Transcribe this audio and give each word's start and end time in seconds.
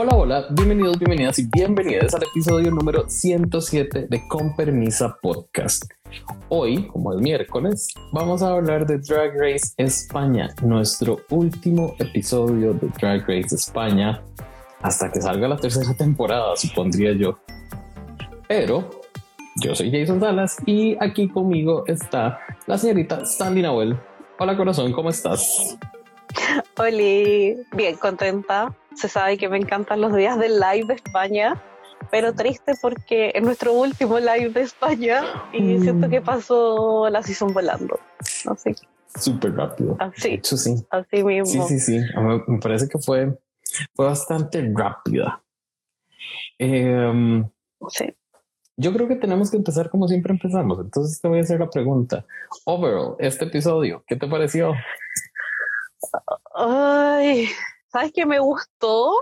Hola, 0.00 0.14
hola, 0.14 0.46
bienvenidos, 0.50 0.96
bienvenidas 0.96 1.40
y 1.40 1.46
bienvenidas 1.46 2.14
al 2.14 2.22
episodio 2.22 2.70
número 2.70 3.08
107 3.08 4.06
de 4.08 4.28
Con 4.28 4.54
Permisa 4.54 5.18
Podcast. 5.20 5.90
Hoy, 6.48 6.86
como 6.86 7.14
es 7.14 7.20
miércoles, 7.20 7.88
vamos 8.12 8.40
a 8.40 8.52
hablar 8.52 8.86
de 8.86 8.98
Drag 8.98 9.32
Race 9.36 9.74
España, 9.76 10.54
nuestro 10.62 11.18
último 11.30 11.96
episodio 11.98 12.74
de 12.74 12.86
Drag 12.90 13.22
Race 13.22 13.52
España, 13.56 14.22
hasta 14.82 15.10
que 15.10 15.20
salga 15.20 15.48
la 15.48 15.56
tercera 15.56 15.92
temporada, 15.94 16.56
supondría 16.56 17.10
yo. 17.14 17.36
Pero 18.46 18.88
yo 19.56 19.74
soy 19.74 19.90
Jason 19.90 20.20
Salas 20.20 20.58
y 20.64 20.96
aquí 21.00 21.28
conmigo 21.28 21.82
está 21.88 22.38
la 22.68 22.78
señorita 22.78 23.26
Sandy 23.26 23.62
Nahuel. 23.62 23.98
Hola 24.38 24.56
corazón, 24.56 24.92
¿cómo 24.92 25.10
estás? 25.10 25.76
Hola, 26.76 27.64
bien 27.72 27.96
contenta 28.00 28.72
se 28.98 29.08
sabe 29.08 29.38
que 29.38 29.48
me 29.48 29.56
encantan 29.56 30.00
los 30.00 30.14
días 30.14 30.38
del 30.38 30.58
live 30.58 30.86
de 30.86 30.94
España, 30.94 31.62
pero 32.10 32.32
triste 32.34 32.72
porque 32.80 33.32
es 33.34 33.42
nuestro 33.42 33.72
último 33.72 34.18
live 34.18 34.50
de 34.50 34.62
España 34.62 35.22
y 35.52 35.60
mm. 35.60 35.82
siento 35.82 36.08
que 36.08 36.20
pasó 36.20 37.08
la 37.10 37.22
season 37.22 37.52
volando. 37.52 37.98
Sé. 38.20 38.74
Súper 39.14 39.54
rápido. 39.54 39.96
Así. 39.98 40.40
sí. 40.42 40.74
Así 40.90 41.24
mismo. 41.24 41.46
Sí, 41.46 41.78
sí, 41.78 41.80
sí. 41.80 42.00
Me 42.46 42.58
parece 42.58 42.88
que 42.88 42.98
fue, 42.98 43.38
fue 43.94 44.06
bastante 44.06 44.68
rápida. 44.74 45.42
Em, 46.58 47.48
sí. 47.88 48.14
Yo 48.76 48.92
creo 48.92 49.08
que 49.08 49.16
tenemos 49.16 49.50
que 49.50 49.56
empezar 49.56 49.90
como 49.90 50.06
siempre 50.06 50.32
empezamos. 50.32 50.78
Entonces 50.80 51.20
te 51.20 51.28
voy 51.28 51.38
a 51.38 51.42
hacer 51.42 51.58
la 51.58 51.70
pregunta. 51.70 52.24
Overall, 52.64 53.16
este 53.18 53.44
episodio, 53.46 54.04
¿qué 54.06 54.16
te 54.16 54.28
pareció? 54.28 54.72
Ay, 56.54 57.48
sabes 57.90 58.12
que 58.12 58.26
me 58.26 58.38
gustó, 58.38 59.12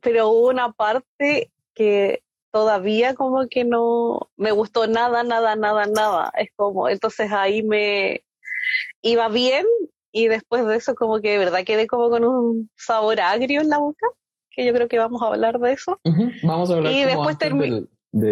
pero 0.00 0.28
hubo 0.28 0.48
una 0.48 0.72
parte 0.72 1.50
que 1.74 2.22
todavía 2.50 3.14
como 3.14 3.46
que 3.48 3.64
no 3.64 4.28
me 4.36 4.52
gustó 4.52 4.86
nada, 4.86 5.22
nada, 5.22 5.56
nada, 5.56 5.86
nada. 5.86 6.32
Es 6.36 6.48
como, 6.56 6.88
entonces 6.88 7.30
ahí 7.32 7.62
me 7.62 8.22
iba 9.02 9.28
bien 9.28 9.66
y 10.12 10.28
después 10.28 10.66
de 10.66 10.76
eso 10.76 10.94
como 10.94 11.20
que 11.20 11.30
de 11.30 11.38
verdad 11.38 11.64
quedé 11.64 11.86
como 11.86 12.10
con 12.10 12.24
un 12.24 12.70
sabor 12.76 13.20
agrio 13.20 13.60
en 13.60 13.68
la 13.68 13.78
boca, 13.78 14.06
que 14.50 14.64
yo 14.64 14.72
creo 14.72 14.88
que 14.88 14.98
vamos 14.98 15.22
a 15.22 15.28
hablar 15.28 15.58
de 15.58 15.72
eso. 15.72 16.00
Vamos 16.42 16.70
a 16.70 16.74
hablar 16.74 16.92
y 16.92 17.04
después 17.04 17.38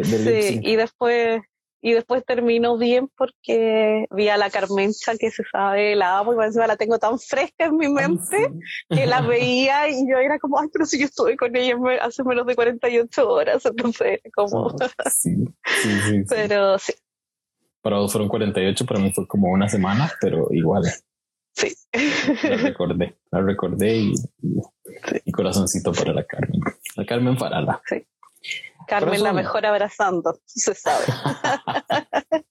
sí, 0.03 0.61
y 0.63 0.77
después 0.77 1.41
y 1.81 1.93
después 1.93 2.25
terminó 2.25 2.77
bien 2.77 3.09
porque 3.17 4.07
vi 4.11 4.29
a 4.29 4.37
la 4.37 4.51
Carmencha 4.51 5.17
que 5.17 5.31
se 5.31 5.45
sabe, 5.51 5.95
la 5.95 6.19
amo 6.19 6.35
y 6.35 6.45
encima 6.45 6.67
la 6.67 6.77
tengo 6.77 6.99
tan 6.99 7.19
fresca 7.19 7.67
en 7.67 7.77
mi 7.77 7.89
mente 7.89 8.53
que 8.89 9.07
la 9.07 9.21
veía 9.23 9.89
y 9.89 10.09
yo 10.11 10.19
era 10.19 10.39
como, 10.39 10.59
ay, 10.59 10.69
pero 10.73 10.87
si 10.87 10.99
yo 10.99 11.07
estuve 11.07 11.37
con 11.37 11.55
ella 11.55 11.77
hace 12.03 12.25
menos 12.25 12.47
de 12.47 12.57
48 12.57 13.29
horas, 13.29 13.65
entonces 13.67 14.21
como... 14.35 14.71
sí, 15.11 15.37
sí, 15.65 16.01
sí, 16.09 16.25
Pero 16.29 16.79
sí. 16.79 16.95
Para 17.81 17.99
vos 17.99 18.11
fueron 18.11 18.29
48, 18.29 18.85
para 18.85 19.01
mí 19.01 19.13
fue 19.13 19.27
como 19.29 19.49
una 19.49 19.69
semana, 19.69 20.11
pero 20.21 20.49
igual. 20.51 20.83
Sí. 21.53 21.73
La 22.43 22.57
recordé, 22.57 23.17
la 23.31 23.41
recordé 23.41 23.97
y, 23.97 24.15
y, 25.25 25.33
corazoncito 25.33 25.93
para 25.93 26.13
la 26.13 26.25
Carmen. 26.25 26.61
La 26.97 27.07
Carmen 27.07 27.39
Farala. 27.39 27.81
Sí. 27.87 28.05
Carmen 28.89 29.23
la 29.23 29.33
mejor 29.33 29.67
abrazando, 29.67 30.41
se 30.47 30.75
sabe. 30.75 31.05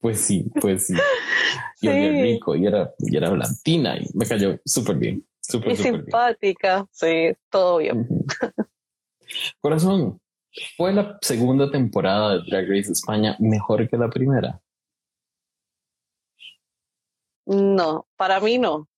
pues 0.00 0.20
sí, 0.20 0.50
pues 0.60 0.86
sí. 0.86 0.94
Y 1.78 1.88
sí. 1.88 2.22
rico 2.22 2.56
y 2.56 2.66
era, 2.66 2.94
y 2.98 3.14
era 3.18 3.28
blantina 3.28 3.98
y 3.98 4.08
me 4.14 4.26
cayó 4.26 4.58
súper 4.64 4.96
bien. 4.96 5.26
Súper, 5.40 5.72
y 5.72 5.76
simpática, 5.76 6.86
sí, 6.90 7.34
todo 7.50 7.78
bien. 7.78 8.08
Corazón, 9.60 10.18
¿fue 10.76 10.94
la 10.94 11.18
segunda 11.20 11.70
temporada 11.70 12.38
de 12.38 12.44
Drag 12.48 12.66
Race 12.66 12.90
España 12.90 13.36
mejor 13.38 13.88
que 13.88 13.98
la 13.98 14.08
primera? 14.08 14.60
No, 17.44 18.06
para 18.16 18.40
mí 18.40 18.58
no. 18.58 18.88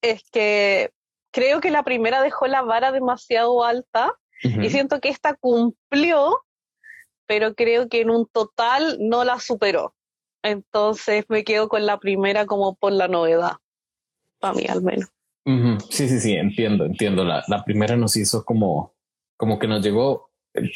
Es 0.00 0.22
que 0.30 0.92
creo 1.32 1.60
que 1.60 1.70
la 1.70 1.82
primera 1.82 2.22
dejó 2.22 2.46
la 2.46 2.62
vara 2.62 2.92
demasiado 2.92 3.64
alta 3.64 4.14
y 4.42 4.70
siento 4.70 5.00
que 5.00 5.08
esta 5.08 5.34
cumplió, 5.34 6.38
pero 7.26 7.54
creo 7.54 7.88
que 7.88 8.00
en 8.00 8.10
un 8.10 8.26
total 8.26 8.98
no 9.00 9.24
la 9.24 9.38
superó. 9.38 9.94
Entonces 10.42 11.24
me 11.28 11.44
quedo 11.44 11.68
con 11.68 11.86
la 11.86 11.98
primera 11.98 12.46
como 12.46 12.74
por 12.74 12.92
la 12.92 13.08
novedad, 13.08 13.56
para 14.38 14.54
mí 14.54 14.66
al 14.68 14.82
menos. 14.82 15.08
Sí, 15.90 16.08
sí, 16.08 16.20
sí, 16.20 16.34
entiendo, 16.34 16.84
entiendo. 16.84 17.24
La, 17.24 17.42
la 17.48 17.64
primera 17.64 17.96
nos 17.96 18.16
hizo 18.16 18.44
como, 18.44 18.94
como 19.36 19.58
que 19.58 19.66
nos 19.66 19.82
llegó 19.82 20.30
eh, 20.54 20.70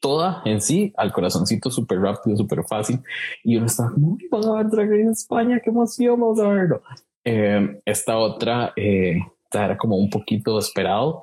toda 0.00 0.42
en 0.44 0.60
sí 0.60 0.92
al 0.96 1.12
corazoncito 1.12 1.70
súper 1.70 2.00
rápido, 2.00 2.36
súper 2.36 2.64
fácil. 2.64 3.00
Y 3.44 3.56
uno 3.56 3.66
estaba 3.66 3.92
como, 3.92 4.18
vamos 4.30 4.46
a 4.46 4.52
ver 4.54 4.66
Drag 4.68 4.90
Race 4.90 5.10
España, 5.10 5.60
qué 5.62 5.70
emoción, 5.70 6.20
vamos 6.20 6.40
a 6.40 6.48
verlo. 6.48 6.82
Eh, 7.24 7.80
esta 7.84 8.18
otra 8.18 8.72
eh, 8.76 9.18
era 9.52 9.76
como 9.76 9.96
un 9.96 10.10
poquito 10.10 10.58
esperado, 10.58 11.22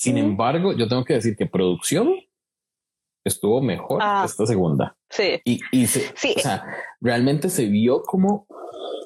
sin 0.00 0.16
embargo, 0.16 0.72
yo 0.72 0.88
tengo 0.88 1.04
que 1.04 1.12
decir 1.12 1.36
que 1.36 1.44
producción 1.44 2.14
estuvo 3.22 3.60
mejor 3.60 4.00
ah. 4.02 4.22
esta 4.24 4.46
segunda. 4.46 4.96
Sí. 5.10 5.42
Y, 5.44 5.60
y 5.72 5.86
se, 5.86 6.10
sí. 6.16 6.32
O 6.38 6.40
sea, 6.40 6.64
realmente 7.02 7.50
se 7.50 7.66
vio 7.66 8.00
como 8.00 8.46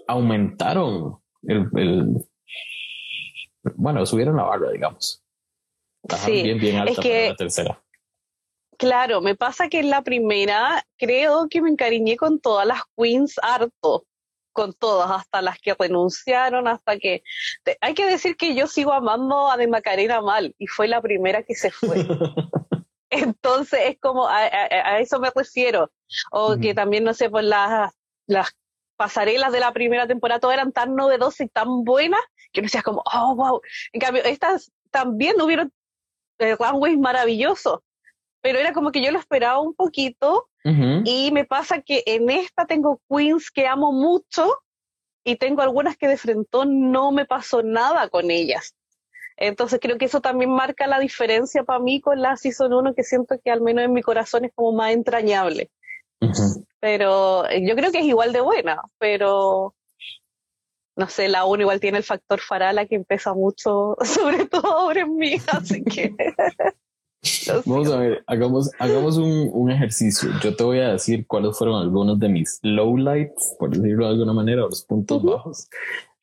aumentaron 0.06 1.18
el, 1.42 1.68
el 1.74 2.28
bueno, 3.74 4.06
subieron 4.06 4.36
la 4.36 4.44
barra, 4.44 4.70
digamos. 4.70 5.20
sí. 6.24 6.42
bien, 6.44 6.60
bien 6.60 6.76
alta 6.76 6.92
es 6.92 6.98
que, 7.00 7.28
la 7.30 7.34
tercera. 7.34 7.82
Claro, 8.78 9.20
me 9.20 9.34
pasa 9.34 9.68
que 9.68 9.80
en 9.80 9.90
la 9.90 10.02
primera 10.02 10.86
creo 10.96 11.48
que 11.48 11.60
me 11.60 11.70
encariñé 11.70 12.16
con 12.16 12.38
todas 12.38 12.68
las 12.68 12.82
queens 12.96 13.34
harto 13.42 14.06
con 14.54 14.72
todas, 14.72 15.10
hasta 15.10 15.42
las 15.42 15.58
que 15.58 15.74
renunciaron, 15.78 16.66
hasta 16.66 16.96
que... 16.96 17.22
hay 17.82 17.92
que 17.92 18.06
decir 18.06 18.36
que 18.36 18.54
yo 18.54 18.66
sigo 18.66 18.94
amando 18.94 19.50
a 19.50 19.58
De 19.58 19.68
Macarena 19.68 20.22
mal 20.22 20.54
y 20.58 20.66
fue 20.66 20.88
la 20.88 21.02
primera 21.02 21.42
que 21.42 21.54
se 21.54 21.70
fue. 21.70 21.96
Entonces 23.10 23.80
es 23.84 23.98
como, 24.00 24.26
a, 24.26 24.46
eso 24.98 25.20
me 25.20 25.30
refiero. 25.34 25.90
O 26.30 26.56
que 26.58 26.72
también, 26.74 27.04
no 27.04 27.12
sé, 27.12 27.28
pues 27.28 27.44
las, 27.44 27.92
las 28.26 28.56
pasarelas 28.96 29.52
de 29.52 29.60
la 29.60 29.72
primera 29.72 30.06
temporada 30.06 30.40
todas 30.40 30.54
eran 30.54 30.72
tan 30.72 30.94
novedosas 30.94 31.42
y 31.42 31.48
tan 31.48 31.84
buenas 31.84 32.20
que 32.52 32.60
uno 32.60 32.66
decía 32.66 32.82
como, 32.82 33.02
oh, 33.12 33.34
wow. 33.34 33.60
En 33.92 34.00
cambio, 34.00 34.22
estas 34.24 34.72
también 34.90 35.40
hubieron 35.42 35.72
eh, 36.38 36.56
runways 36.56 36.98
maravillosos, 36.98 37.80
pero 38.44 38.58
era 38.58 38.74
como 38.74 38.92
que 38.92 39.02
yo 39.02 39.10
lo 39.10 39.18
esperaba 39.18 39.58
un 39.58 39.72
poquito 39.74 40.50
y 40.66 41.30
me 41.32 41.46
pasa 41.46 41.80
que 41.80 42.02
en 42.04 42.28
esta 42.28 42.66
tengo 42.66 43.00
queens 43.08 43.50
que 43.50 43.66
amo 43.66 43.90
mucho 43.90 44.62
y 45.24 45.36
tengo 45.36 45.62
algunas 45.62 45.96
que 45.96 46.08
de 46.08 46.18
frente 46.18 46.58
no 46.66 47.10
me 47.10 47.24
pasó 47.24 47.62
nada 47.62 48.10
con 48.10 48.30
ellas. 48.30 48.74
Entonces 49.38 49.80
creo 49.80 49.96
que 49.96 50.04
eso 50.04 50.20
también 50.20 50.50
marca 50.50 50.86
la 50.86 50.98
diferencia 50.98 51.64
para 51.64 51.78
mí 51.78 52.02
con 52.02 52.20
la 52.20 52.36
Season 52.36 52.70
1 52.70 52.94
que 52.94 53.02
siento 53.02 53.40
que 53.42 53.50
al 53.50 53.62
menos 53.62 53.86
en 53.86 53.94
mi 53.94 54.02
corazón 54.02 54.44
es 54.44 54.52
como 54.54 54.72
más 54.72 54.92
entrañable. 54.92 55.70
Pero 56.80 57.48
eh, 57.48 57.66
yo 57.66 57.74
creo 57.74 57.90
que 57.92 58.00
es 58.00 58.04
igual 58.04 58.34
de 58.34 58.42
buena, 58.42 58.82
pero 58.98 59.74
no 60.96 61.08
sé, 61.08 61.28
la 61.28 61.46
1 61.46 61.62
igual 61.62 61.80
tiene 61.80 61.96
el 61.96 62.04
factor 62.04 62.40
farala 62.40 62.84
que 62.84 62.96
empieza 62.96 63.32
mucho, 63.32 63.96
sobre 64.04 64.44
todo 64.44 64.70
ahora 64.70 65.00
en 65.00 65.16
mí, 65.16 65.38
así 65.50 65.82
que... 65.82 66.14
Vamos 67.64 67.90
a 67.90 67.98
ver, 67.98 68.24
hagamos, 68.26 68.70
hagamos 68.78 69.16
un, 69.16 69.50
un, 69.52 69.70
ejercicio. 69.70 70.30
Yo 70.42 70.54
te 70.54 70.64
voy 70.64 70.78
a 70.78 70.92
decir 70.92 71.26
cuáles 71.26 71.56
fueron 71.56 71.80
algunos 71.80 72.18
de 72.18 72.28
mis 72.28 72.58
lowlights, 72.62 73.56
por 73.58 73.70
decirlo 73.70 74.06
de 74.06 74.12
alguna 74.12 74.32
manera, 74.32 74.64
o 74.64 74.68
los 74.68 74.84
puntos 74.84 75.22
bajos 75.22 75.68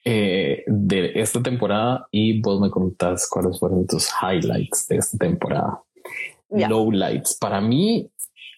eh, 0.03 0.63
de 0.65 1.11
esta 1.15 1.43
temporada 1.43 2.07
y 2.09 2.41
vos 2.41 2.59
me 2.59 2.71
contás 2.71 3.29
cuáles 3.29 3.59
fueron 3.59 3.85
tus 3.85 4.09
highlights 4.21 4.87
de 4.87 4.97
esta 4.97 5.17
temporada. 5.17 5.83
Lowlights. 6.49 7.35
Para 7.35 7.61
mí, 7.61 8.09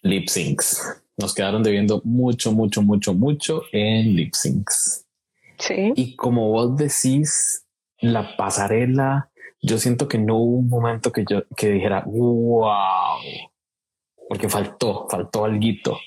lip 0.04 0.30
syncs. 0.30 1.01
Nos 1.18 1.33
quedaron 1.33 1.62
debiendo 1.62 2.01
mucho, 2.06 2.51
mucho, 2.54 2.81
mucho, 2.81 3.13
mucho 3.13 3.62
en 3.71 4.16
lip 4.16 4.33
syncs. 4.33 5.06
Sí. 5.59 5.94
Y 5.95 6.16
como 6.16 6.50
vos 6.50 6.77
decís, 6.77 7.66
la 8.00 8.36
pasarela 8.38 9.30
yo 9.63 9.77
siento 9.77 10.07
que 10.10 10.18
no 10.18 10.36
hubo 10.36 10.57
un 10.57 10.69
momento 10.69 11.12
que 11.12 11.24
yo 11.27 11.44
que 11.56 11.71
dijera 11.71 12.04
wow, 12.06 13.18
porque 14.27 14.50
faltó, 14.50 15.07
faltó 15.10 15.45
algo. 15.45 15.98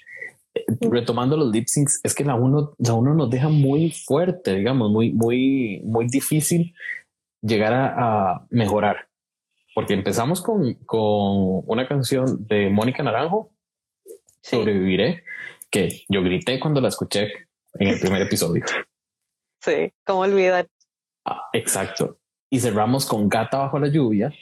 Retomando 0.81 1.37
los 1.37 1.53
lip 1.53 1.67
syncs, 1.67 2.00
es 2.03 2.14
que 2.14 2.25
la 2.25 2.35
uno, 2.35 2.75
la 2.79 2.94
uno 2.94 3.14
nos 3.14 3.31
deja 3.31 3.49
muy 3.49 3.91
fuerte, 3.91 4.55
digamos, 4.55 4.91
muy, 4.91 5.12
muy, 5.12 5.81
muy 5.85 6.06
difícil 6.06 6.75
llegar 7.43 7.73
a, 7.75 8.47
mejorar. 8.50 9.08
Porque 9.75 9.94
empezamos 9.94 10.41
con, 10.43 10.75
con, 10.87 11.62
una 11.67 11.87
canción 11.87 12.47
de 12.47 12.70
Mónica 12.70 13.02
Naranjo, 13.02 13.52
Sobreviviré, 14.43 15.25
que 15.70 16.05
yo 16.09 16.23
grité 16.23 16.59
cuando 16.61 16.81
la 16.81 16.88
escuché 16.88 17.32
en 17.75 17.88
el 17.88 18.00
primer 18.00 18.23
episodio. 18.23 18.64
Sí, 19.61 19.93
cómo 20.05 20.20
olvidar. 20.20 20.67
Ah, 21.25 21.49
exacto 21.52 22.19
y 22.51 22.61
cerramos 22.61 23.07
con 23.07 23.29
Gata 23.29 23.59
bajo 23.59 23.79
la 23.79 23.89
lluvia, 23.89 24.33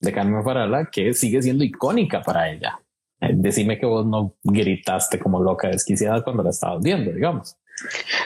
de 0.00 0.12
Carmen 0.12 0.44
Farala 0.44 0.88
que 0.90 1.12
sigue 1.12 1.42
siendo 1.42 1.64
icónica 1.64 2.22
para 2.22 2.50
ella. 2.50 2.80
Eh, 3.20 3.32
decime 3.34 3.78
que 3.78 3.86
vos 3.86 4.06
no 4.06 4.36
gritaste 4.44 5.18
como 5.18 5.42
loca 5.42 5.68
desquiciada 5.68 6.22
cuando 6.22 6.42
la 6.42 6.50
estabas 6.50 6.82
viendo, 6.82 7.12
digamos. 7.12 7.56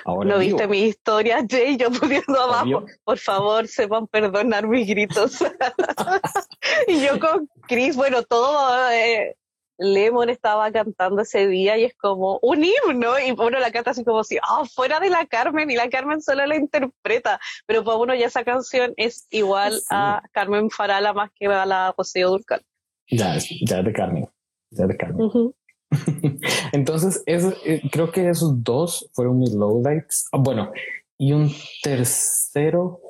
Ahora 0.05 0.31
no 0.31 0.39
viste 0.39 0.67
mi 0.67 0.81
historia, 0.85 1.45
Jay, 1.49 1.77
yo 1.77 1.91
poniendo 1.91 2.41
abajo, 2.41 2.87
por 3.05 3.19
favor, 3.19 3.69
sepan 3.69 4.07
perdonar 4.07 4.67
mis 4.67 4.87
gritos. 4.87 5.39
y 6.89 7.01
yo 7.03 7.19
con 7.21 7.49
Chris, 7.69 7.97
bueno, 7.97 8.23
todo 8.23 8.91
eh, 8.91 9.37
Lemon 9.83 10.31
estaba 10.31 10.71
cantando 10.71 11.23
ese 11.23 11.47
día 11.47 11.77
y 11.77 11.85
es 11.85 11.95
como 11.95 12.39
un 12.43 12.65
himno 12.65 13.19
y 13.19 13.33
uno 13.33 13.59
la 13.59 13.71
canta 13.73 13.91
así 13.91 14.05
como 14.05 14.25
si, 14.25 14.39
ah, 14.43 14.65
fuera 14.65 15.01
de 15.01 15.11
la 15.11 15.27
Carmen 15.27 15.71
y 15.71 15.77
la 15.77 15.89
Carmen 15.89 16.23
solo 16.23 16.47
la 16.47 16.57
interpreta, 16.57 17.41
pero 17.67 17.85
para 17.85 17.97
uno 17.99 18.15
ya 18.15 18.27
esa 18.27 18.45
canción 18.45 18.95
es 18.97 19.27
igual 19.31 19.81
a 19.91 20.23
Carmen 20.33 20.71
Farala 20.71 21.13
más 21.13 21.31
que 21.35 21.47
a 21.47 21.67
la 21.67 21.95
Rocío 21.97 22.31
Durcal. 22.31 22.63
Ya, 23.09 23.37
ya 23.37 23.79
es 23.79 23.85
de 23.85 23.93
Carmen, 23.93 24.29
ya 24.71 24.85
es 24.85 24.89
de 24.89 24.97
Carmen. 24.97 25.55
Entonces, 26.73 27.23
eh, 27.27 27.83
creo 27.91 28.11
que 28.11 28.29
esos 28.29 28.63
dos 28.63 29.11
fueron 29.13 29.39
mis 29.39 29.53
lowlights. 29.53 30.29
Ah, 30.33 30.39
bueno, 30.39 30.73
y 31.19 31.33
un 31.33 31.51
tercero, 31.83 33.01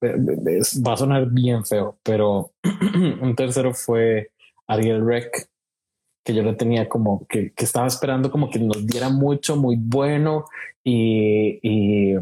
eh, 0.00 0.16
va 0.86 0.94
a 0.94 0.96
sonar 0.96 1.26
bien 1.30 1.64
feo, 1.64 1.98
pero 2.02 2.52
un 3.22 3.34
tercero 3.36 3.74
fue 3.74 4.30
Ariel 4.66 5.04
Rec, 5.04 5.48
que 6.22 6.34
yo 6.34 6.42
lo 6.42 6.56
tenía 6.56 6.88
como 6.88 7.26
que, 7.26 7.52
estaba 7.56 7.86
esperando 7.86 8.30
como 8.30 8.50
que 8.50 8.58
nos 8.58 8.86
diera 8.86 9.08
mucho, 9.08 9.56
muy 9.56 9.76
bueno 9.78 10.44
y, 10.84 11.58
y, 11.62 12.14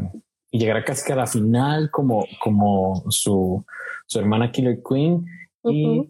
y 0.51 0.59
llegara 0.59 0.83
casi 0.83 1.11
a 1.11 1.15
la 1.15 1.27
final 1.27 1.91
como, 1.91 2.25
como 2.41 3.03
su, 3.09 3.65
su 4.05 4.19
hermana 4.19 4.51
Killer 4.51 4.79
Queen. 4.87 5.25
Y 5.63 6.09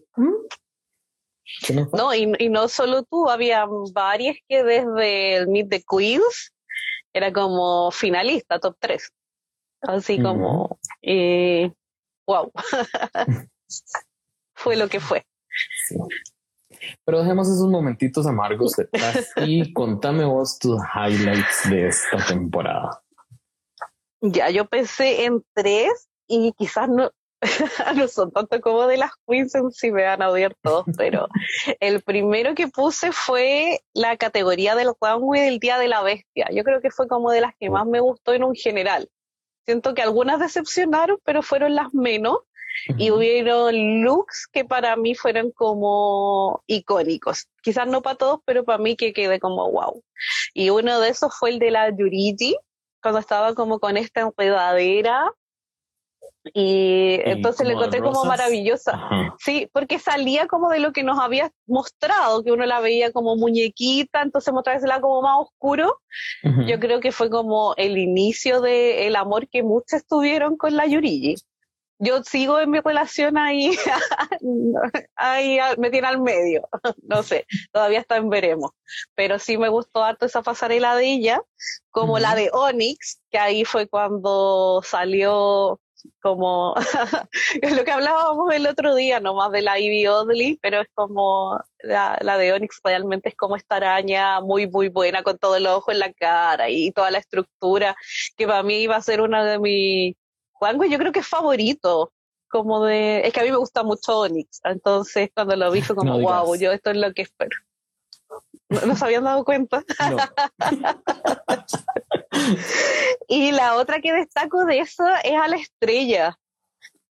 no, 1.94 2.14
y, 2.14 2.32
y, 2.38 2.50
no 2.50 2.68
solo 2.68 3.04
tú, 3.04 3.28
había 3.30 3.66
varias 3.92 4.38
que 4.48 4.64
desde 4.64 5.38
el 5.38 5.48
Meet 5.48 5.70
the 5.70 5.84
Queens 5.84 6.54
era 7.12 7.34
como 7.34 7.92
finalista, 7.92 8.60
top 8.60 8.78
3. 8.80 9.12
Así 9.82 10.22
como, 10.22 10.80
eh, 11.02 11.72
wow, 12.28 12.52
fue 14.54 14.76
lo 14.76 14.88
que 14.90 15.00
fue. 15.00 15.26
Pero 17.06 17.20
dejemos 17.20 17.48
esos 17.48 17.68
momentitos 17.68 18.26
amargos 18.28 18.74
detrás 18.76 19.32
y 19.46 19.74
contame 19.74 20.26
vos 20.26 20.60
tus 20.60 20.80
highlights 20.96 21.70
de 21.70 21.88
esta 21.88 22.18
temporada. 22.28 23.02
Ya, 24.22 24.50
yo 24.50 24.66
pensé 24.66 25.26
en 25.26 25.44
tres 25.54 26.10
y 26.28 26.52
quizás 26.58 26.90
no, 26.90 27.12
no 27.96 28.08
son 28.08 28.32
tanto 28.32 28.60
como 28.62 28.88
de 28.88 28.98
las 28.98 29.12
queens 29.28 29.54
si 29.72 29.92
me 29.92 30.04
van 30.04 30.22
a 30.22 30.30
odiar 30.30 30.56
todos, 30.62 30.86
pero 30.98 31.28
el 31.80 32.02
primero 32.02 32.54
que 32.56 32.68
puse 32.68 33.12
fue 33.12 33.80
la 33.94 34.18
categoría 34.18 34.76
del 34.76 34.92
runway 35.00 35.42
del 35.42 35.60
Día 35.60 35.78
de 35.78 35.88
la 35.88 36.02
Bestia. 36.02 36.48
Yo 36.52 36.64
creo 36.64 36.82
que 36.82 36.92
fue 36.92 37.08
como 37.08 37.32
de 37.32 37.42
las 37.42 37.54
que 37.60 37.70
más 37.70 37.86
me 37.86 38.00
gustó 38.00 38.34
en 38.34 38.44
un 38.44 38.56
general. 38.56 39.10
Siento 39.70 39.94
que 39.94 40.02
algunas 40.02 40.40
decepcionaron, 40.40 41.20
pero 41.24 41.44
fueron 41.44 41.76
las 41.76 41.94
menos. 41.94 42.40
Y 42.98 43.12
hubieron 43.12 44.02
looks 44.02 44.48
que 44.52 44.66
para 44.66 44.96
mí 44.96 45.14
fueron 45.14 45.52
como 45.52 46.64
icónicos. 46.66 47.48
Quizás 47.62 47.86
no 47.86 48.02
para 48.02 48.16
todos, 48.16 48.40
pero 48.46 48.66
para 48.66 48.80
mí 48.80 48.96
que 48.96 49.14
quedé 49.14 49.40
como 49.40 49.70
wow. 49.72 50.04
Y 50.56 50.72
uno 50.72 51.00
de 51.00 51.10
esos 51.10 51.38
fue 51.38 51.52
el 51.52 51.60
de 51.60 51.70
la 51.70 51.96
Yurigi, 51.96 52.58
cuando 53.00 53.20
estaba 53.20 53.54
como 53.54 53.80
con 53.80 53.96
esta 53.96 54.22
enredadera 54.22 55.32
y, 56.54 57.20
entonces 57.26 57.68
le 57.68 57.74
encontré 57.74 58.02
como 58.02 58.24
maravillosa. 58.26 59.00
Sí, 59.40 59.70
porque 59.74 60.00
salía 60.00 60.48
como 60.48 60.70
de 60.70 60.80
lo 60.80 60.94
que 60.94 61.04
nos 61.04 61.20
había 61.20 61.52
mostrado, 61.68 62.44
que 62.44 62.52
uno 62.52 62.66
la 62.66 62.80
veía 62.80 63.12
como 63.12 63.36
muñequita, 63.36 64.22
entonces 64.22 64.54
mostrársela 64.54 65.02
como 65.02 65.22
más 65.22 65.38
oscuro. 65.40 66.00
Yo 66.66 66.80
creo 66.80 67.00
que 67.00 67.12
fue 67.12 67.30
como 67.30 67.74
el 67.76 67.98
inicio 67.98 68.62
del 68.62 69.16
amor 69.16 69.48
que 69.50 69.64
muchos 69.64 70.06
tuvieron 70.06 70.58
con 70.58 70.76
la 70.76 70.88
Yurigi. 70.88 71.36
Yo 72.02 72.24
sigo 72.24 72.62
en 72.62 72.70
mi 72.70 72.80
relación 72.80 73.38
ahí, 73.38 73.72
ahí 75.18 75.60
me 75.78 75.90
tiene 75.90 76.08
al 76.08 76.22
medio, 76.22 76.66
no 77.04 77.24
sé, 77.24 77.46
todavía 77.74 78.00
está 78.00 78.16
en 78.16 78.30
veremos, 78.30 78.72
pero 79.16 79.38
sí 79.38 79.58
me 79.58 79.68
gustó 79.68 80.02
harto 80.02 80.26
esa 80.26 80.42
pasarela 80.42 80.96
de 80.96 81.12
ella, 81.12 81.42
como 81.90 82.18
la 82.18 82.36
de 82.36 82.52
Onyx, 82.54 83.20
que 83.30 83.38
ahí 83.38 83.66
fue 83.66 83.90
cuando 83.90 84.82
salió 84.82 85.82
como 86.22 86.76
lo 87.62 87.84
que 87.84 87.92
hablábamos 87.92 88.54
el 88.54 88.68
otro 88.68 88.96
día, 88.96 89.20
no 89.20 89.34
más 89.34 89.52
de 89.52 89.62
la 89.62 89.80
Ivy 89.80 90.08
Oddly, 90.08 90.60
pero 90.62 90.82
es 90.82 90.88
como 90.94 91.60
la, 91.80 92.18
de 92.20 92.54
Onyx 92.54 92.80
realmente 92.84 93.30
es 93.30 93.36
como 93.36 93.56
esta 93.56 93.78
araña 93.78 94.42
muy, 94.42 94.68
muy 94.68 94.90
buena 94.90 95.24
con 95.24 95.38
todo 95.38 95.56
el 95.56 95.68
ojo 95.68 95.92
en 95.92 96.00
la 96.00 96.14
cara 96.14 96.70
y 96.70 96.92
toda 96.92 97.12
la 97.12 97.20
estructura, 97.20 97.96
que 98.38 98.48
para 98.48 98.64
mí 98.64 98.82
iba 98.82 98.96
a 98.96 99.02
ser 99.02 99.22
una 99.22 99.46
de 99.46 99.60
mis 99.60 100.16
Juanjo, 100.60 100.86
yo 100.86 100.98
creo 100.98 101.12
que 101.12 101.20
es 101.20 101.28
favorito. 101.28 102.12
Como 102.52 102.84
de, 102.84 103.28
es 103.28 103.32
que 103.32 103.42
a 103.42 103.44
mí 103.44 103.52
me 103.52 103.58
gusta 103.58 103.84
mucho 103.84 104.22
Onyx, 104.22 104.62
entonces 104.64 105.30
cuando 105.36 105.56
lo 105.56 105.72
vi 105.72 105.84
fue 105.84 105.96
como, 105.96 106.14
wow, 106.20 106.56
yo 106.56 106.72
esto 106.72 106.90
es 106.90 106.98
lo 106.98 107.14
que 107.14 107.22
espero. 107.22 107.56
¿No, 108.70 108.96
se 108.96 109.06
habían 109.06 109.24
dado 109.24 109.46
cuenta? 109.46 109.84
y 113.30 113.52
la 113.52 113.76
otra 113.76 114.02
que 114.02 114.12
destaco 114.12 114.66
de 114.66 114.80
eso 114.80 115.06
es 115.24 115.40
a 115.40 115.48
la 115.48 115.56
estrella, 115.56 116.38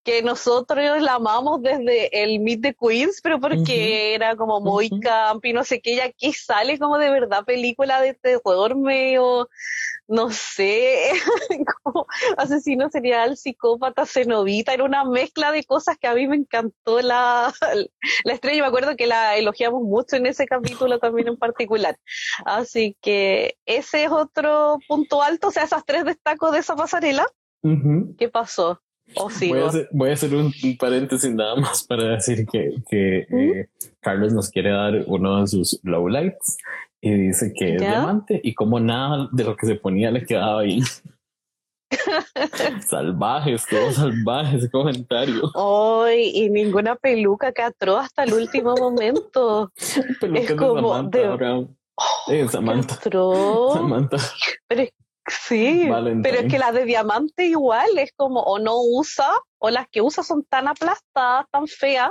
que 0.08 0.22
nosotros 0.22 1.02
la 1.02 1.16
amamos 1.16 1.60
desde 1.60 2.22
el 2.22 2.40
Meet 2.40 2.62
the 2.62 2.74
Queens, 2.74 3.20
pero 3.22 3.38
porque 3.38 4.14
era 4.14 4.36
como 4.36 4.58
muy 4.58 4.88
camp 5.00 5.44
y 5.44 5.52
no 5.52 5.64
sé 5.64 5.82
qué, 5.82 5.96
y 5.96 6.00
aquí 6.00 6.32
sale 6.32 6.78
como 6.78 6.96
de 6.96 7.10
verdad 7.10 7.44
película 7.44 8.00
de 8.00 8.14
terror 8.14 8.74
medio, 8.74 9.50
no 10.06 10.30
sé, 10.30 11.12
como 11.82 12.06
asesino 12.38 12.88
serial, 12.88 13.36
psicópata, 13.36 14.06
cenovita, 14.06 14.72
era 14.72 14.84
una 14.84 15.04
mezcla 15.04 15.52
de 15.52 15.64
cosas 15.64 15.98
que 15.98 16.06
a 16.06 16.14
mí 16.14 16.26
me 16.26 16.36
encantó 16.36 17.02
la, 17.02 17.52
la 18.24 18.32
estrella, 18.32 18.62
me 18.62 18.68
acuerdo 18.68 18.96
que 18.96 19.06
la 19.06 19.36
elogiamos 19.36 19.82
mucho 19.82 20.16
en 20.16 20.24
ese 20.24 20.46
capítulo 20.46 20.98
también 20.98 21.28
en 21.28 21.36
particular. 21.36 21.98
Así 22.46 22.96
que 23.02 23.58
ese 23.66 24.04
es 24.04 24.10
otro 24.10 24.78
punto 24.88 25.22
alto, 25.22 25.48
o 25.48 25.50
sea, 25.50 25.64
esas 25.64 25.84
tres 25.84 26.06
destacos 26.06 26.52
de 26.52 26.60
esa 26.60 26.76
pasarela. 26.76 27.26
¿Qué 28.16 28.30
pasó? 28.30 28.80
Voy, 29.92 30.10
a 30.10 30.12
hacer, 30.12 30.34
un, 30.34 30.52
paréntesis 30.78 31.30
nada 31.32 31.56
más 31.56 31.84
para 31.84 32.10
decir 32.10 32.46
que, 32.46 32.74
que 32.88 33.26
eh, 33.30 33.68
Carlos 34.00 34.32
nos 34.32 34.50
quiere 34.50 34.70
dar 34.70 35.04
uno 35.06 35.40
de 35.40 35.46
sus 35.46 35.80
lowlights 35.82 36.56
y 37.00 37.12
dice 37.12 37.52
que 37.54 37.74
es 37.74 37.80
diamante 37.80 38.40
y 38.42 38.54
como 38.54 38.80
nada 38.80 39.28
de 39.32 39.44
lo 39.44 39.56
que 39.56 39.66
se 39.66 39.76
ponía 39.76 40.10
le 40.10 40.24
quedaba 40.24 40.62
bien. 40.62 40.84
salvajes, 42.86 43.66
todo 43.66 43.92
salvaje 43.92 44.58
ese 44.58 44.70
comentario. 44.70 45.50
Hoy 45.54 46.30
y 46.34 46.50
ninguna 46.50 46.96
peluca 46.96 47.52
que 47.52 47.62
atroz 47.62 48.04
hasta 48.04 48.24
el 48.24 48.34
último 48.34 48.74
momento. 48.76 49.72
es 49.76 50.52
como 50.54 51.02
de, 51.04 52.48
Samantha. 52.48 52.98
Samantha. 53.72 54.18
Pero 54.66 54.84
Sí, 55.28 55.88
pero 56.22 56.40
es 56.40 56.50
que 56.50 56.58
las 56.58 56.72
de 56.72 56.84
diamante 56.84 57.46
igual 57.46 57.88
es 57.98 58.12
como 58.16 58.40
o 58.40 58.58
no 58.58 58.76
usa 58.80 59.28
o 59.58 59.70
las 59.70 59.88
que 59.88 60.00
usa 60.00 60.22
son 60.22 60.44
tan 60.44 60.68
aplastadas, 60.68 61.46
tan 61.50 61.66
feas, 61.66 62.10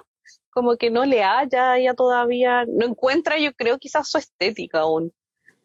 como 0.49 0.75
que 0.77 0.89
no 0.89 1.05
le 1.05 1.23
haya 1.23 1.77
ya 1.77 1.93
todavía, 1.93 2.65
no 2.67 2.85
encuentra 2.85 3.37
yo 3.37 3.53
creo 3.53 3.77
quizás 3.77 4.09
su 4.09 4.17
estética 4.17 4.79
aún. 4.79 5.11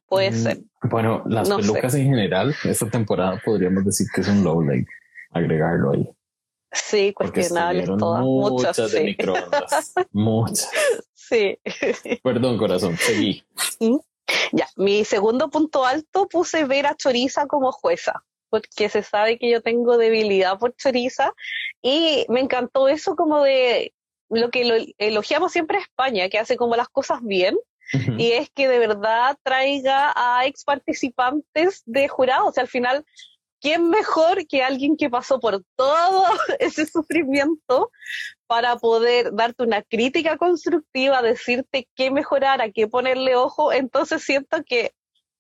Puede 0.07 0.31
mm, 0.31 0.35
ser. 0.35 0.59
Bueno, 0.83 1.23
las 1.27 1.49
pelucas 1.49 1.95
en 1.95 2.05
general, 2.05 2.55
esta 2.65 2.89
temporada 2.91 3.41
podríamos 3.45 3.85
decir 3.85 4.07
que 4.15 4.21
es 4.21 4.29
un 4.29 4.45
low 4.45 4.61
light, 4.63 4.87
agregarlo 5.31 5.93
ahí. 5.93 6.09
Sí, 6.73 7.13
cuestionables 7.13 7.87
todas. 7.99 8.23
Muchas, 8.23 8.79
muchas 8.79 8.93
de 8.93 9.05
microondas. 9.05 9.95
muchas. 10.13 10.71
Sí. 11.15 11.59
Perdón, 12.23 12.59
corazón, 12.59 12.95
seguí. 12.99 13.43
¿Mm? 13.81 13.97
Ya, 14.53 14.69
mi 14.77 15.05
segundo 15.05 15.51
punto 15.51 15.85
alto 15.85 16.29
puse 16.29 16.65
ver 16.65 16.87
a 16.87 16.95
Choriza 16.95 17.47
como 17.47 17.73
jueza, 17.73 18.23
porque 18.51 18.89
se 18.89 19.03
sabe 19.03 19.39
que 19.39 19.51
yo 19.51 19.63
tengo 19.63 19.97
debilidad 19.97 20.59
por 20.59 20.77
Choriza 20.77 21.33
y 21.81 22.27
me 22.29 22.41
encantó 22.41 22.89
eso 22.89 23.17
como 23.17 23.43
de 23.43 23.95
lo 24.29 24.51
que 24.51 24.95
elogiamos 24.99 25.53
siempre 25.53 25.79
a 25.79 25.83
España, 25.83 26.29
que 26.29 26.39
hace 26.39 26.57
como 26.57 26.77
las 26.77 26.89
cosas 26.89 27.21
bien. 27.23 27.59
Y 28.17 28.33
es 28.33 28.49
que 28.49 28.69
de 28.69 28.79
verdad 28.79 29.37
traiga 29.43 30.15
a 30.17 30.47
ex 30.47 30.65
participantes 30.65 31.83
de 31.85 32.09
jurado. 32.09 32.47
O 32.47 32.53
sea, 32.53 32.63
al 32.63 32.69
final 32.69 33.05
¿quién 33.63 33.89
mejor 33.89 34.47
que 34.47 34.63
alguien 34.63 34.97
que 34.97 35.09
pasó 35.09 35.41
por 35.41 35.63
todo 35.77 36.25
ese 36.59 36.85
sufrimiento 36.85 37.91
para 38.53 38.77
poder 38.77 39.35
darte 39.35 39.63
una 39.63 39.81
crítica 39.81 40.37
constructiva, 40.37 41.23
decirte 41.23 41.89
qué 41.97 42.11
mejorar, 42.11 42.61
a 42.61 42.71
qué 42.71 42.87
ponerle 42.87 43.35
ojo? 43.35 43.73
Entonces 43.73 44.23
siento 44.23 44.63
que 44.63 44.93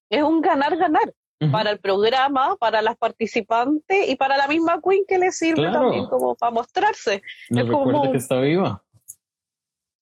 es 0.09 0.23
un 0.23 0.41
ganar-ganar 0.41 1.13
para 1.51 1.73
el 1.73 1.79
programa, 1.79 2.57
para 2.57 2.81
las 2.81 2.97
participantes 2.97 4.09
y 4.09 4.17
para 4.17 4.39
la 4.39 4.49
misma 4.49 4.81
Queen 4.81 5.05
que 5.07 5.19
le 5.19 5.31
sirve 5.31 5.71
también 5.71 6.07
como 6.07 6.35
para 6.37 6.53
mostrarse. 6.53 7.21
es 7.51 7.65
como... 7.71 8.11
que 8.11 8.17
está 8.17 8.41
viva. 8.41 8.83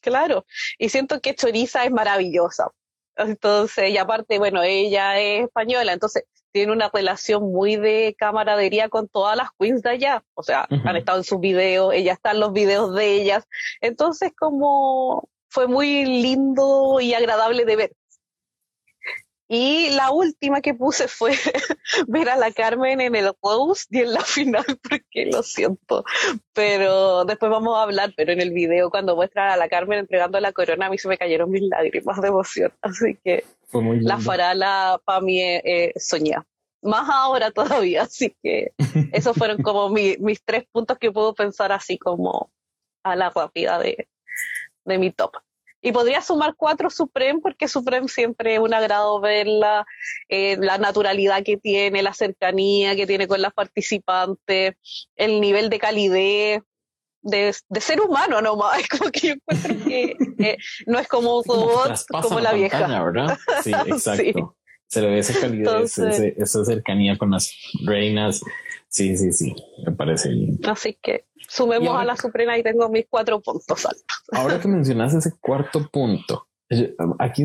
claro. 0.01 0.47
Y 0.79 0.89
siento 0.89 1.21
que 1.21 1.35
Choriza 1.35 1.85
es 1.85 1.91
maravillosa. 1.91 2.71
Entonces, 3.17 3.91
y 3.91 3.99
aparte, 3.99 4.39
bueno, 4.39 4.63
ella 4.63 5.19
es 5.19 5.47
española, 5.47 5.95
entonces 5.95 6.27
tiene 6.53 6.73
una 6.73 6.91
relación 6.93 7.53
muy 7.53 7.77
de 7.77 8.15
camaradería 8.19 8.89
con 8.89 9.09
todas 9.09 9.37
las 9.37 9.49
queens 9.59 9.83
de 9.83 9.91
allá. 9.91 10.25
O 10.35 10.43
sea, 10.43 10.67
han 10.85 10.97
estado 10.97 11.19
en 11.19 11.25
sus 11.25 11.41
videos, 11.41 11.95
ella 11.95 12.13
está 12.13 12.33
en 12.33 12.41
los 12.41 12.53
videos 12.53 12.95
de 12.95 13.15
ellas. 13.15 13.47
Entonces, 13.81 14.33
como 14.37 15.29
fue 15.49 15.67
muy 15.67 16.05
lindo 16.05 17.01
y 17.01 17.15
agradable 17.15 17.65
de 17.65 17.77
ver. 17.77 17.93
Y 19.53 19.91
la 19.91 20.13
última 20.13 20.61
que 20.61 20.75
puse 20.75 21.09
fue 21.09 21.33
ver 22.07 22.29
a 22.29 22.37
la 22.37 22.53
Carmen 22.53 23.01
en 23.01 23.17
el 23.17 23.33
Rose 23.43 23.85
y 23.91 23.99
en 23.99 24.13
la 24.13 24.21
final, 24.21 24.65
porque 24.89 25.27
lo 25.27 25.43
siento. 25.43 26.05
Pero 26.53 27.25
después 27.25 27.51
vamos 27.51 27.77
a 27.77 27.83
hablar, 27.83 28.13
pero 28.17 28.31
en 28.33 28.41
el 28.41 28.53
video 28.53 28.91
cuando 28.91 29.17
muestra 29.17 29.53
a 29.53 29.57
la 29.57 29.69
Carmen 29.69 29.99
entregando 29.99 30.39
la 30.39 30.53
corona, 30.53 30.87
a 30.87 30.91
mí 30.91 30.99
se 30.99 31.09
me 31.09 31.19
cayeron 31.19 31.51
mis 31.51 31.63
lágrimas 31.63 32.21
de 32.21 32.29
emoción. 32.29 32.73
Así 32.81 33.19
que 33.25 33.45
la 33.73 34.19
farala 34.19 35.01
para 35.05 35.21
mí 35.21 35.41
eh, 35.41 35.93
soñé. 35.97 36.37
Más 36.83 37.09
ahora 37.11 37.51
todavía, 37.53 38.03
así 38.03 38.35
que 38.43 38.73
esos 39.13 39.37
fueron 39.37 39.63
como 39.63 39.89
mis 39.91 40.43
tres 40.45 40.65
puntos 40.73 40.99
que 40.99 41.13
puedo 41.13 41.35
pensar 41.35 41.73
así 41.73 41.99
como 41.99 42.51
a 43.03 43.17
la 43.17 43.31
rápida 43.31 43.79
de, 43.79 44.09
de 44.85 44.99
mi 44.99 45.11
top. 45.11 45.33
Y 45.83 45.93
podría 45.93 46.21
sumar 46.21 46.55
cuatro 46.57 46.91
Supreme, 46.91 47.41
porque 47.41 47.67
Supreme 47.67 48.07
siempre 48.09 48.55
es 48.55 48.61
un 48.61 48.75
agrado 48.75 49.19
verla, 49.21 49.87
eh, 50.29 50.59
la 50.61 50.77
naturalidad 50.77 51.43
que 51.43 51.57
tiene, 51.57 52.03
la 52.03 52.13
cercanía 52.13 52.95
que 52.97 53.07
tiene 53.07 53.27
con 53.27 53.41
las 53.41 53.55
participantes, 53.55 54.75
el 55.17 55.41
nivel 55.41 55.71
de 55.71 55.79
calidez, 55.79 56.63
de, 57.23 57.55
ser 57.81 58.01
humano 58.01 58.43
nomás. 58.43 58.79
Es 58.81 58.89
como 58.89 59.11
que 59.11 59.29
yo 59.29 59.33
encuentro 59.33 59.85
que 59.85 60.17
eh, 60.41 60.57
no 60.87 60.99
es 60.99 61.09
como 61.09 61.39
un 61.39 61.45
robot, 61.45 62.05
como 62.23 62.41
la, 62.41 62.53
vieja. 62.53 63.05
¿verdad? 63.05 63.39
Sí, 63.63 63.73
exacto. 63.87 64.57
Se 64.87 65.01
le 65.01 65.09
ve 65.09 65.19
esa 65.21 65.39
calidez, 65.41 65.99
esa 65.99 66.65
cercanía 66.65 67.17
con 67.17 67.31
las 67.31 67.55
reinas. 67.85 68.43
Sí, 68.89 69.17
sí, 69.17 69.33
sí, 69.33 69.55
me 69.87 69.93
parece 69.93 70.31
bien. 70.31 70.59
Así 70.65 70.99
que 71.01 71.27
sumemos 71.49 71.97
a 71.97 72.05
la 72.05 72.17
Suprema 72.17 72.59
y 72.59 72.63
tengo 72.65 72.89
mis 72.89 73.07
cuatro 73.09 73.41
puntos 73.41 73.87
altos. 73.87 74.05
Ahora 74.33 74.61
que 74.61 74.67
mencionas 74.67 75.15
ese 75.15 75.33
cuarto 75.41 75.89
punto, 75.93 76.49
aquí 77.19 77.45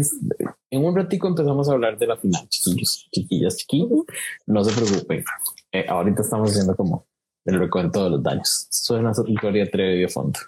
en 0.69 0.85
un 0.85 0.95
ratico 0.95 1.27
empezamos 1.27 1.69
a 1.69 1.73
hablar 1.73 1.97
de 1.97 2.07
la 2.07 2.17
final, 2.17 2.47
chiquillos, 2.49 3.07
chiquillas, 3.11 3.57
chiquillos, 3.57 4.05
no 4.47 4.63
se 4.63 4.73
preocupen. 4.73 5.23
Eh, 5.71 5.85
ahorita 5.87 6.21
estamos 6.21 6.51
haciendo 6.51 6.75
como 6.75 7.07
el 7.45 7.59
recuento 7.59 8.03
de 8.03 8.09
los 8.11 8.23
daños. 8.23 8.67
Suena 8.71 9.11
historia 9.11 9.69
Trevi 9.69 10.01
de 10.01 10.07
fondo. 10.07 10.39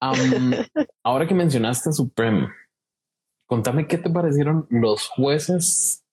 ahora 1.02 1.26
que 1.26 1.34
mencionaste 1.34 1.90
a 1.90 1.92
Supreme, 1.92 2.48
contame 3.46 3.86
qué 3.86 3.98
te 3.98 4.10
parecieron 4.10 4.66
los 4.70 5.08
jueces 5.08 6.04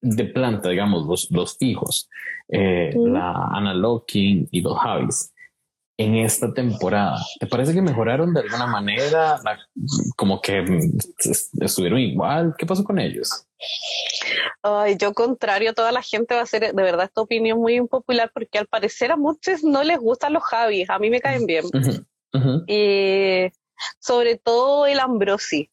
de 0.00 0.24
planta, 0.24 0.68
digamos, 0.68 1.06
los, 1.06 1.30
los 1.30 1.56
fijos, 1.56 2.10
eh, 2.48 2.92
la 2.96 3.32
Ana 3.52 3.72
Locking 3.72 4.48
y 4.50 4.60
los 4.60 4.78
Javis 4.78 5.31
en 5.96 6.16
esta 6.16 6.52
temporada. 6.52 7.18
¿Te 7.38 7.46
parece 7.46 7.74
que 7.74 7.82
mejoraron 7.82 8.32
de 8.32 8.40
alguna 8.40 8.66
manera? 8.66 9.40
como 10.16 10.40
que 10.40 10.64
estuvieron 11.60 11.98
igual. 11.98 12.54
¿Qué 12.56 12.66
pasó 12.66 12.84
con 12.84 12.98
ellos? 12.98 13.46
Ay, 14.62 14.96
yo 14.98 15.12
contrario 15.12 15.70
a 15.70 15.74
toda 15.74 15.92
la 15.92 16.02
gente 16.02 16.34
va 16.34 16.42
a 16.42 16.46
ser 16.46 16.74
de 16.74 16.82
verdad 16.82 17.06
esta 17.06 17.20
opinión 17.20 17.58
muy 17.58 17.74
impopular 17.74 18.30
porque 18.32 18.58
al 18.58 18.66
parecer 18.66 19.12
a 19.12 19.16
muchos 19.16 19.62
no 19.62 19.82
les 19.82 19.98
gustan 19.98 20.32
los 20.32 20.42
Javis, 20.42 20.90
a 20.90 20.98
mí 20.98 21.10
me 21.10 21.20
caen 21.20 21.46
bien. 21.46 21.64
Y 22.66 23.52
sobre 23.98 24.36
todo 24.36 24.86
el 24.86 25.00
Ambrosi, 25.00 25.70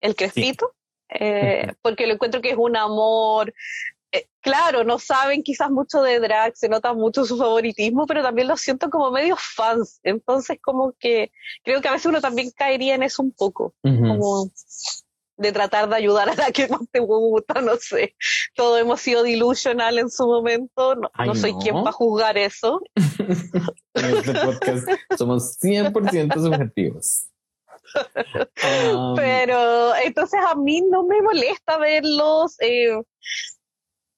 el 0.00 0.14
Crespito, 0.14 0.74
eh, 1.08 1.72
porque 1.82 2.06
lo 2.06 2.14
encuentro 2.14 2.40
que 2.40 2.50
es 2.50 2.56
un 2.58 2.76
amor, 2.76 3.54
eh, 4.14 4.28
claro, 4.40 4.84
no 4.84 5.00
saben 5.00 5.42
quizás 5.42 5.70
mucho 5.70 6.00
de 6.00 6.20
drag, 6.20 6.56
se 6.56 6.68
nota 6.68 6.94
mucho 6.94 7.24
su 7.24 7.36
favoritismo, 7.36 8.06
pero 8.06 8.22
también 8.22 8.46
lo 8.46 8.56
siento 8.56 8.88
como 8.88 9.10
medio 9.10 9.36
fans. 9.36 9.98
Entonces, 10.04 10.58
como 10.62 10.92
que 11.00 11.32
creo 11.64 11.80
que 11.80 11.88
a 11.88 11.92
veces 11.92 12.06
uno 12.06 12.20
también 12.20 12.52
caería 12.56 12.94
en 12.94 13.02
eso 13.02 13.22
un 13.22 13.32
poco, 13.32 13.74
como 13.82 14.50
de 15.36 15.50
tratar 15.50 15.88
de 15.88 15.96
ayudar 15.96 16.28
a 16.28 16.36
la 16.36 16.52
que 16.52 16.68
más 16.68 16.82
te 16.92 17.00
gusta, 17.00 17.60
no 17.60 17.74
sé. 17.76 18.14
Todo 18.54 18.78
hemos 18.78 19.00
sido 19.00 19.24
delusional 19.24 19.98
en 19.98 20.08
su 20.08 20.26
momento, 20.26 20.94
no, 20.94 21.34
soy 21.34 21.54
quien 21.54 21.74
va 21.74 21.88
a 21.88 21.92
juzgar 21.92 22.38
eso. 22.38 22.80
en 23.94 24.16
este 24.16 24.32
podcast 24.32 24.88
somos 25.18 25.58
100% 25.60 26.34
subjetivos. 26.34 27.26
Um, 28.94 29.14
pero 29.16 29.96
entonces 29.96 30.40
a 30.48 30.54
mí 30.54 30.82
no 30.88 31.02
me 31.02 31.20
molesta 31.20 31.78
verlos. 31.78 32.54
Eh, 32.60 32.96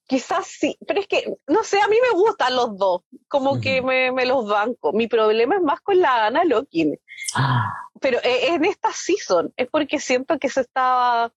Quizás 0.06 0.46
sí, 0.46 0.78
pero 0.86 1.00
es 1.00 1.08
que, 1.08 1.36
no 1.48 1.64
sé, 1.64 1.80
a 1.80 1.88
mí 1.88 1.96
me 2.00 2.16
gustan 2.16 2.54
los 2.54 2.78
dos, 2.78 3.02
como 3.26 3.60
que 3.60 3.82
me, 3.82 4.12
me, 4.12 4.24
los 4.24 4.46
banco. 4.46 4.92
Mi 4.92 5.08
problema 5.08 5.56
es 5.56 5.62
más 5.62 5.80
con 5.80 6.00
la 6.00 6.26
Ana 6.26 6.44
Lokin. 6.44 6.96
Ah. 7.34 7.72
Pero 8.00 8.18
e, 8.22 8.54
en 8.54 8.64
esta 8.64 8.92
season 8.92 9.52
es 9.56 9.68
porque 9.68 9.98
siento 9.98 10.38
que 10.38 10.48
se 10.48 10.60
estaba 10.60 11.32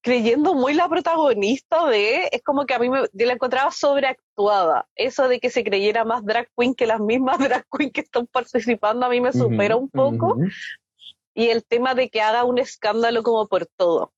creyendo 0.00 0.54
muy 0.54 0.74
la 0.74 0.88
protagonista 0.88 1.86
de, 1.86 2.28
es 2.32 2.42
como 2.42 2.66
que 2.66 2.74
a 2.74 2.78
mí 2.78 2.90
me, 2.90 3.02
yo 3.12 3.26
la 3.26 3.34
encontraba 3.34 3.70
sobreactuada. 3.70 4.88
Eso 4.94 5.28
de 5.28 5.40
que 5.40 5.50
se 5.50 5.64
creyera 5.64 6.04
más 6.04 6.24
drag 6.24 6.48
queen 6.56 6.74
que 6.74 6.86
las 6.86 7.00
mismas 7.00 7.38
drag 7.38 7.64
queen 7.76 7.90
que 7.90 8.02
están 8.02 8.26
participando 8.26 9.06
a 9.06 9.08
mí 9.08 9.20
me 9.20 9.32
supera 9.32 9.76
un 9.76 9.88
poco. 9.88 10.36
Y 11.34 11.48
el 11.50 11.64
tema 11.64 11.94
de 11.94 12.10
que 12.10 12.20
haga 12.20 12.44
un 12.44 12.58
escándalo 12.58 13.22
como 13.22 13.46
por 13.46 13.66
todo. 13.66 14.12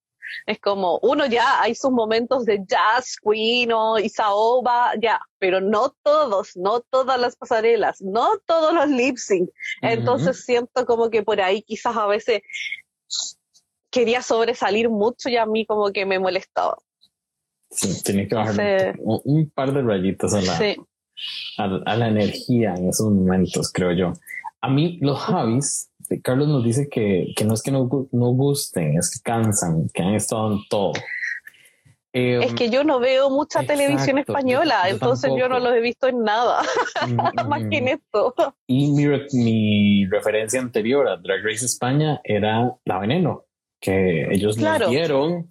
Es 0.47 0.59
como, 0.61 0.99
uno 1.03 1.27
ya 1.27 1.61
hay 1.61 1.75
sus 1.75 1.91
momentos 1.91 2.45
de 2.45 2.65
jazz, 2.67 3.17
queen 3.23 3.73
o 3.73 3.99
Isaoba, 3.99 4.93
ya, 5.01 5.21
pero 5.39 5.61
no 5.61 5.95
todos, 6.03 6.57
no 6.57 6.81
todas 6.81 7.21
las 7.21 7.37
pasarelas, 7.37 8.01
no 8.01 8.39
todos 8.47 8.75
los 8.75 8.89
lip 8.89 9.17
sync. 9.17 9.51
Entonces 9.83 10.45
siento 10.45 10.87
como 10.87 11.11
que 11.11 11.23
por 11.23 11.41
ahí 11.41 11.63
quizás 11.63 11.97
a 11.97 12.07
veces 12.07 12.43
quería 13.91 14.23
sobresalir 14.23 14.89
mucho 14.89 15.29
y 15.29 15.37
a 15.37 15.47
mí 15.47 15.67
como 15.67 15.91
que 15.93 16.07
me 16.07 16.19
molestaba. 16.19 16.77
Sí, 17.71 18.03
tenía 18.03 18.27
que 18.27 18.35
bajar 18.35 18.97
un, 18.99 19.51
par 19.51 19.73
de 19.73 19.83
rayitas 19.83 20.35
a 20.35 20.43
la, 20.43 21.83
a, 21.87 21.97
la 21.97 22.09
energía 22.09 22.75
en 22.75 22.89
esos 22.89 23.11
momentos, 23.11 23.71
creo 23.73 23.93
yo. 23.93 24.13
A 24.61 24.69
mí 24.69 24.99
los 25.01 25.19
Javis 25.21 25.90
este, 26.11 26.23
Carlos 26.23 26.49
nos 26.49 26.65
dice 26.65 26.89
que, 26.89 27.33
que 27.37 27.45
no 27.45 27.55
es 27.55 27.63
que 27.63 27.71
no, 27.71 27.89
no, 28.11 28.27
gusten, 28.29 28.99
es 28.99 29.11
que 29.11 29.23
cansan, 29.23 29.89
que 29.95 30.03
han 30.03 30.15
estado 30.15 30.53
en 30.53 30.59
todo. 30.69 30.93
es 32.13 32.51
em, 32.51 32.55
que 32.57 32.69
yo 32.69 32.83
no 32.83 32.99
veo 32.99 33.31
mucha 33.31 33.63
televisión 33.63 34.19
española, 34.19 34.89
entonces 34.89 35.31
yo 35.39 35.49
no 35.49 35.61
los 35.61 35.73
he 35.73 35.81
visto 35.81 36.09
en 36.09 36.23
nada, 36.23 36.63
mm, 37.07 37.15
más 37.49 37.63
que 37.71 37.79
en 37.79 37.89
esto. 37.89 38.35
Y 38.67 38.91
mi, 38.91 39.07
mi, 39.33 40.07
referencia 40.07 40.61
anterior 40.61 41.09
a 41.09 41.17
Drag 41.17 41.45
Race 41.45 41.65
España 41.65 42.21
era 42.25 42.75
La 42.85 42.99
Veneno, 42.99 43.45
que 43.81 44.27
ellos 44.33 44.57
claro. 44.57 44.89
dieron 44.89 45.49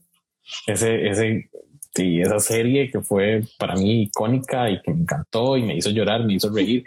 ese, 0.68 1.08
ese, 1.08 1.50
sí, 1.96 2.20
esa 2.22 2.40
serie 2.40 2.92
que 2.92 3.02
fue 3.02 3.44
para 3.58 3.76
mí 3.76 4.04
icónica 4.04 4.70
y 4.70 4.82
que 4.82 4.94
me 4.94 5.02
encantó 5.02 5.56
y 5.56 5.64
me 5.64 5.78
hizo 5.78 5.90
llorar, 5.90 6.26
me 6.26 6.34
hizo 6.34 6.50
reír 6.54 6.84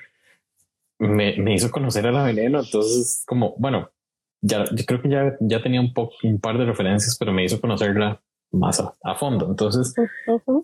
me, 1.08 1.36
me, 1.36 1.54
hizo 1.54 1.70
conocer 1.70 2.06
a 2.06 2.12
la 2.12 2.24
veneno. 2.24 2.60
Entonces, 2.60 3.24
como, 3.26 3.54
bueno, 3.58 3.90
ya, 4.40 4.64
yo 4.64 4.84
creo 4.86 5.02
que 5.02 5.08
ya, 5.08 5.36
ya 5.40 5.62
tenía 5.62 5.80
un, 5.80 5.92
poco, 5.92 6.14
un 6.22 6.40
par 6.40 6.58
de 6.58 6.64
referencias, 6.64 7.16
pero 7.18 7.32
me 7.32 7.44
hizo 7.44 7.60
conocerla 7.60 8.20
más 8.52 8.80
a, 8.80 9.14
fondo. 9.14 9.48
Entonces, 9.48 9.94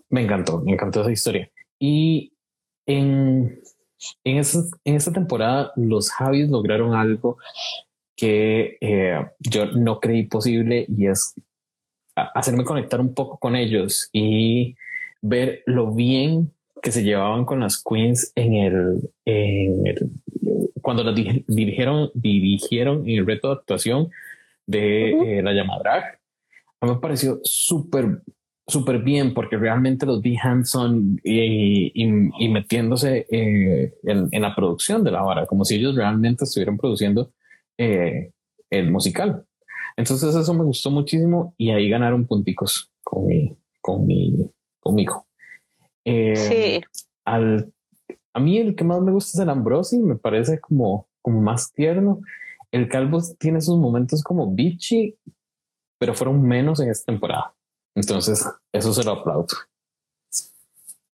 me 0.09 0.21
encantó, 0.21 0.61
me 0.61 0.73
encantó 0.73 1.01
esa 1.01 1.11
historia. 1.11 1.51
Y 1.79 2.33
en, 2.85 3.61
en, 4.23 4.37
esa, 4.37 4.59
en 4.83 4.95
esta 4.95 5.11
temporada, 5.11 5.71
los 5.75 6.11
Javis 6.11 6.49
lograron 6.49 6.93
algo 6.93 7.37
que 8.15 8.77
eh, 8.81 9.25
yo 9.39 9.67
no 9.67 9.99
creí 9.99 10.23
posible 10.23 10.85
y 10.89 11.07
es 11.07 11.33
hacerme 12.15 12.65
conectar 12.65 12.99
un 12.99 13.13
poco 13.13 13.37
con 13.37 13.55
ellos 13.55 14.09
y 14.11 14.75
ver 15.21 15.63
lo 15.65 15.93
bien 15.93 16.53
que 16.81 16.91
se 16.91 17.03
llevaban 17.03 17.45
con 17.45 17.59
las 17.59 17.83
queens 17.83 18.31
en 18.35 18.53
el, 18.53 19.11
en 19.25 19.87
el 19.87 20.09
cuando 20.81 21.03
las 21.03 21.15
dirigieron, 21.15 22.09
dirigieron 22.13 23.07
en 23.07 23.19
el 23.19 23.25
reto 23.25 23.49
de 23.49 23.53
actuación 23.55 24.09
de 24.65 25.11
eh, 25.11 25.43
la 25.43 25.53
llamada 25.53 26.19
A 26.79 26.85
mí 26.85 26.93
me 26.93 26.99
pareció 26.99 27.39
súper, 27.43 28.23
súper 28.67 28.99
bien 28.99 29.33
porque 29.33 29.57
realmente 29.57 30.05
los 30.05 30.21
vi 30.21 30.37
hands-on 30.37 31.19
y, 31.23 31.91
y, 31.93 32.49
metiéndose 32.49 33.27
eh, 33.29 33.93
en, 34.03 34.41
la 34.41 34.55
producción 34.55 35.03
de 35.03 35.11
la 35.11 35.21
vara, 35.21 35.45
como 35.45 35.65
si 35.65 35.75
ellos 35.75 35.95
realmente 35.95 36.45
estuvieran 36.45 36.77
produciendo 36.77 37.31
eh, 37.77 38.31
el 38.69 38.91
musical. 38.91 39.45
Entonces 39.97 40.33
eso 40.35 40.53
me 40.53 40.63
gustó 40.63 40.91
muchísimo 40.91 41.53
y 41.57 41.71
ahí 41.71 41.89
ganaron 41.89 42.25
punticos 42.25 42.91
con 43.03 43.25
mi, 43.25 43.55
con 43.81 44.05
mi, 44.05 44.49
conmigo. 44.79 45.28
Sí. 46.35 46.81
Al 47.25 47.71
a 48.33 48.39
mí 48.39 48.57
el 48.57 48.75
que 48.75 48.83
más 48.83 49.01
me 49.01 49.11
gusta 49.11 49.37
es 49.37 49.39
el 49.39 49.49
Ambrosi, 49.49 49.97
me 49.99 50.15
parece 50.15 50.59
como, 50.59 51.07
como 51.21 51.41
más 51.41 51.71
tierno. 51.73 52.21
el 52.71 52.87
calvo 52.87 53.19
tiene 53.39 53.61
sus 53.61 53.77
momentos 53.77 54.23
como 54.23 54.51
bitchy, 54.51 55.17
pero 55.97 56.13
fueron 56.13 56.41
menos 56.41 56.79
en 56.79 56.89
esta 56.89 57.11
temporada. 57.11 57.55
Entonces, 57.95 58.45
eso 58.71 58.93
se 58.93 59.03
lo 59.03 59.11
aplaudo. 59.11 59.47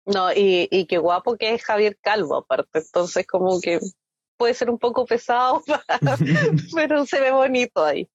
No, 0.05 0.31
y, 0.31 0.67
y 0.69 0.85
qué 0.85 0.97
guapo 0.97 1.35
que 1.35 1.55
es 1.55 1.63
Javier 1.63 1.97
Calvo, 1.99 2.35
aparte. 2.35 2.79
Entonces, 2.79 3.25
como 3.25 3.59
que 3.59 3.79
puede 4.37 4.53
ser 4.53 4.69
un 4.69 4.77
poco 4.77 5.05
pesado, 5.05 5.63
pero 6.75 7.05
se 7.05 7.21
ve 7.21 7.31
bonito 7.31 7.83
ahí. 7.83 8.07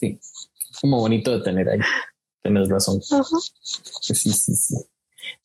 Sí, 0.00 0.18
como 0.80 1.00
bonito 1.00 1.38
de 1.38 1.44
tener 1.44 1.68
ahí. 1.68 1.80
Tienes 2.42 2.68
razón. 2.68 3.00
Sí, 3.02 4.14
sí, 4.14 4.32
sí. 4.32 4.74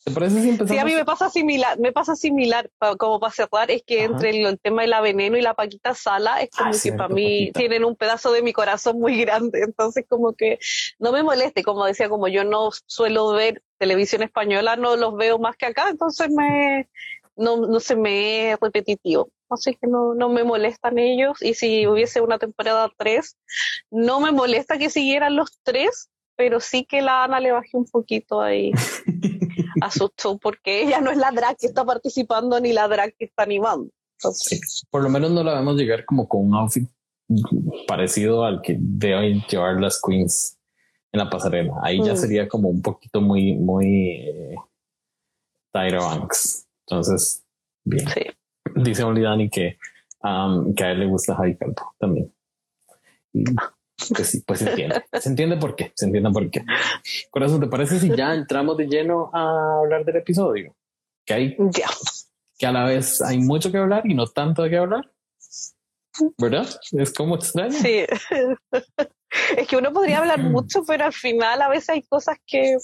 ¿Te 0.04 0.12
parece 0.12 0.42
si 0.42 0.50
empezamos? 0.50 0.72
Sí, 0.72 0.78
a 0.78 0.86
mí 0.86 0.94
me 0.94 1.06
pasa 1.06 1.30
similar, 1.30 1.80
me 1.80 1.92
pasa 1.92 2.16
similar, 2.16 2.70
como 2.98 3.20
para 3.20 3.34
cerrar, 3.34 3.72
es 3.72 3.84
que 3.84 4.04
entre 4.04 4.30
el, 4.30 4.60
tema 4.60 4.82
de 4.82 4.88
la 4.88 5.02
veneno 5.02 5.38
y 5.38 5.42
la 5.42 5.54
Paquita 5.54 5.94
Sala, 5.94 6.42
es 6.42 6.50
como 6.52 6.72
ah, 6.72 6.80
que 6.82 6.94
para 6.94 7.10
mí 7.10 7.52
tienen 7.54 7.86
un 7.86 7.96
pedazo 7.96 8.32
de 8.32 8.42
mi 8.42 8.54
corazón 8.54 9.00
muy 9.00 9.20
grande, 9.22 9.62
entonces 9.62 10.06
como 10.08 10.34
que 10.34 10.60
no 11.00 11.12
me 11.12 11.24
moleste, 11.24 11.64
como 11.64 11.86
decía, 11.86 12.10
como 12.10 12.28
yo 12.28 12.44
no 12.44 12.70
suelo 12.86 13.32
ver 13.32 13.62
televisión 13.78 14.24
española, 14.24 14.76
no 14.76 14.96
los 14.96 15.16
veo 15.16 15.40
más 15.40 15.56
que 15.56 15.68
acá, 15.68 15.90
entonces 15.90 16.30
me, 16.30 16.90
no, 17.36 17.58
no 17.58 17.80
se 17.80 17.96
me 17.96 18.52
es 18.52 18.60
repetitivo. 18.60 19.30
Así 19.50 19.76
que 19.76 19.88
no, 19.88 20.16
no 20.16 20.30
me 20.30 20.44
molestan 20.44 20.98
ellos. 20.98 21.42
Y 21.42 21.54
si 21.54 21.86
hubiese 21.88 22.22
una 22.22 22.40
temporada 22.40 22.92
3, 22.98 23.38
no 23.92 24.20
me 24.20 24.32
molesta 24.32 24.78
que 24.78 24.90
siguieran 24.90 25.36
los 25.36 25.60
tres, 25.64 26.10
pero 26.36 26.60
sí 26.60 26.86
que 26.86 27.02
la 27.02 27.24
Ana 27.24 27.40
le 27.40 27.52
bajé 27.52 27.78
un 27.78 27.86
poquito 27.86 28.42
ahí 28.42 28.72
asustó 29.82 30.38
porque 30.38 30.84
ella 30.84 31.02
no 31.02 31.12
es 31.12 31.18
la 31.18 31.32
drag 31.32 31.58
que 31.58 31.68
está 31.68 31.86
participando 31.86 32.60
ni 32.60 32.74
la 32.74 32.88
drag 32.88 33.16
que 33.18 33.26
está 33.26 33.44
animando. 33.44 33.90
por 34.90 35.04
lo 35.04 35.10
menos 35.10 35.32
no 35.32 35.44
la 35.44 35.56
vemos 35.56 35.76
llegar 35.76 36.06
como 36.06 36.28
con 36.28 36.46
un 36.46 36.56
outfit 36.56 36.90
parecido 37.88 38.44
al 38.44 38.62
que 38.62 38.78
deben 38.80 39.42
llevar 39.50 39.80
las 39.80 40.02
queens 40.02 40.58
en 41.12 41.20
la 41.20 41.30
pasarela. 41.30 41.74
Ahí 41.82 42.04
ya 42.04 42.14
mm. 42.14 42.18
sería 42.18 42.48
como 42.48 42.70
un 42.70 42.82
poquito 42.82 43.22
muy, 43.22 43.54
muy 43.54 44.12
eh, 44.12 44.56
Tyra 45.72 46.00
Banks. 46.00 46.68
Entonces, 46.88 47.44
bien. 47.84 48.06
Dice 48.76 49.04
Olidani 49.04 49.50
que, 49.50 49.78
um, 50.24 50.74
que 50.74 50.84
a 50.84 50.92
él 50.92 51.00
le 51.02 51.06
gusta 51.06 51.36
Javi 51.36 51.56
Calvo 51.56 51.94
también. 52.00 52.34
Sí, 53.32 53.44
pues 54.46 54.60
se 54.60 54.70
entiende. 54.70 55.04
Se 55.20 55.30
entiende 55.30 55.58
por 55.58 55.76
qué. 55.76 55.92
Se 55.96 56.06
entiende 56.06 56.30
por 56.32 56.50
qué. 56.50 56.64
Corazón, 57.30 57.62
¿te 57.62 57.68
parece 57.68 58.00
si 58.00 58.16
ya 58.16 58.34
entramos 58.34 58.78
de 58.78 58.88
lleno 58.88 59.30
a 59.34 59.80
hablar 59.80 60.06
del 60.06 60.18
episodio? 60.18 60.76
Que 61.26 61.34
hay. 61.34 61.58
Que 62.58 62.66
a 62.66 62.72
la 62.72 62.86
vez 62.86 63.22
hay 63.22 63.40
mucho 63.40 63.72
que 63.72 63.78
hablar 63.78 64.04
y 64.06 64.14
no 64.14 64.28
tanto 64.28 64.64
de 64.64 64.70
qué 64.70 64.78
hablar. 64.78 65.10
¿Verdad? 66.38 66.68
Es 66.92 67.14
como 67.14 67.36
extraño. 67.36 67.72
Sí. 67.72 68.06
es 69.58 69.68
que 69.68 69.78
uno 69.78 69.92
podría 69.92 70.20
hablar 70.20 70.40
mucho, 70.40 70.84
pero 70.86 71.06
al 71.06 71.14
final 71.14 71.62
a 71.62 71.70
veces 71.70 71.90
hay 71.90 72.04
cosas 72.04 72.38
que. 72.46 72.78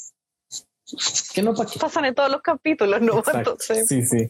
Que 1.36 1.44
no 1.44 1.54
pasan 1.54 2.06
en 2.06 2.16
todos 2.16 2.32
los 2.32 2.42
capítulos, 2.42 3.00
¿no? 3.00 3.22
Entonces... 3.32 3.88
Sí, 3.88 4.04
sí. 4.04 4.28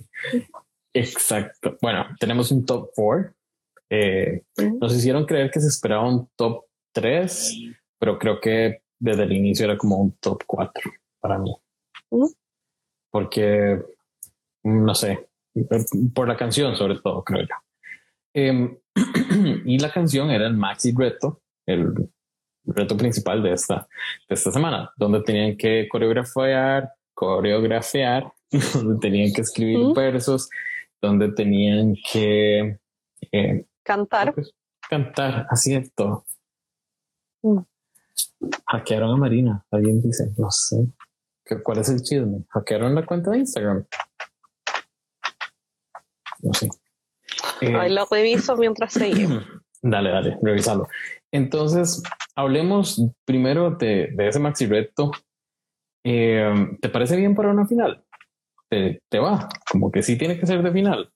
Exacto. 0.93 1.77
Bueno, 1.81 2.05
tenemos 2.19 2.51
un 2.51 2.65
top 2.65 2.91
4. 2.93 3.34
Eh, 3.91 4.43
nos 4.79 4.93
hicieron 4.93 5.25
creer 5.25 5.50
que 5.50 5.60
se 5.60 5.67
esperaba 5.67 6.08
un 6.08 6.29
top 6.36 6.65
3, 6.91 7.58
pero 8.00 8.17
creo 8.17 8.39
que 8.39 8.81
desde 9.00 9.24
el 9.24 9.34
inicio 9.34 9.65
era 9.65 9.77
como 9.77 9.98
un 9.98 10.12
top 10.19 10.43
4 10.46 10.91
para 11.19 11.38
mí. 11.38 11.55
Porque, 13.12 13.81
no 14.63 14.96
sé, 14.96 15.29
por 16.13 16.27
la 16.27 16.38
canción 16.38 16.75
sobre 16.75 17.00
todo, 17.00 17.24
creo 17.24 17.41
yo. 17.41 17.55
Em, 18.34 18.77
y 19.65 19.79
la 19.79 19.92
canción 19.92 20.29
era 20.29 20.48
el 20.48 20.55
maxi 20.55 20.94
reto, 20.96 21.42
el 21.66 21.94
reto 22.66 22.98
principal 22.98 23.42
de 23.42 23.53
esta, 23.53 23.87
de 24.27 24.35
esta 24.35 24.51
semana, 24.51 24.92
donde 24.98 25.22
tenían 25.22 25.57
que 25.57 25.87
coreografiar, 25.90 26.92
coreografiar, 27.13 28.31
donde 28.74 29.00
tenían 29.00 29.33
que 29.33 29.42
escribir 29.42 29.79
versos, 29.96 30.50
donde 31.01 31.31
tenían 31.31 31.96
que 32.11 32.79
eh, 33.31 33.66
cantar. 33.83 34.33
Pues, 34.33 34.53
cantar, 34.90 35.48
así 35.50 35.75
es 35.75 35.94
todo. 35.94 36.25
Mm. 36.25 36.38
Hackearon 38.67 39.11
a 39.11 39.17
Marina, 39.17 39.65
alguien 39.71 40.01
dice, 40.01 40.31
no 40.37 40.49
sé. 40.51 40.87
¿Cuál 41.63 41.79
es 41.79 41.89
el 41.89 42.01
chisme? 42.01 42.43
¿Hackearon 42.49 42.93
la 42.93 43.05
cuenta 43.05 43.31
de 43.31 43.39
Instagram? 43.39 43.85
No 46.41 46.53
sé. 46.53 46.69
Ahí 47.61 47.91
lo 47.91 48.05
reviso 48.05 48.55
mientras 48.55 48.93
seguimos. 48.93 49.43
Dale, 49.81 50.09
dale, 50.09 50.37
revisalo. 50.41 50.89
Entonces, 51.31 52.03
hablemos 52.35 53.01
primero 53.23 53.71
de, 53.71 54.13
ese 54.17 54.37
maxi 54.37 54.65
reto. 54.65 55.11
Eh, 56.03 56.53
¿Te 56.81 56.89
parece 56.89 57.15
bien 57.15 57.33
para 57.33 57.51
una 57.51 57.65
final? 57.65 58.03
¿Te, 58.67 59.01
¿Te, 59.07 59.19
va? 59.19 59.47
Como 59.71 59.89
que 59.89 60.03
sí 60.03 60.17
tiene 60.17 60.37
que 60.37 60.45
ser 60.45 60.61
de 60.63 60.71
final. 60.73 61.09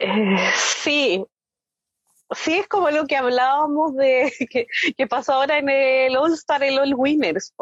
Eh, 0.00 0.36
sí, 0.54 1.24
sí 2.30 2.54
es 2.54 2.68
como 2.68 2.90
lo 2.90 3.06
que 3.06 3.16
hablábamos 3.16 3.94
de 3.94 4.32
que, 4.96 5.06
pasó 5.06 5.34
ahora 5.34 5.58
en 5.58 5.68
el 5.68 6.16
All 6.16 6.32
Star, 6.34 6.62
el 6.62 6.78
All 6.78 6.94
Winners, 6.94 7.52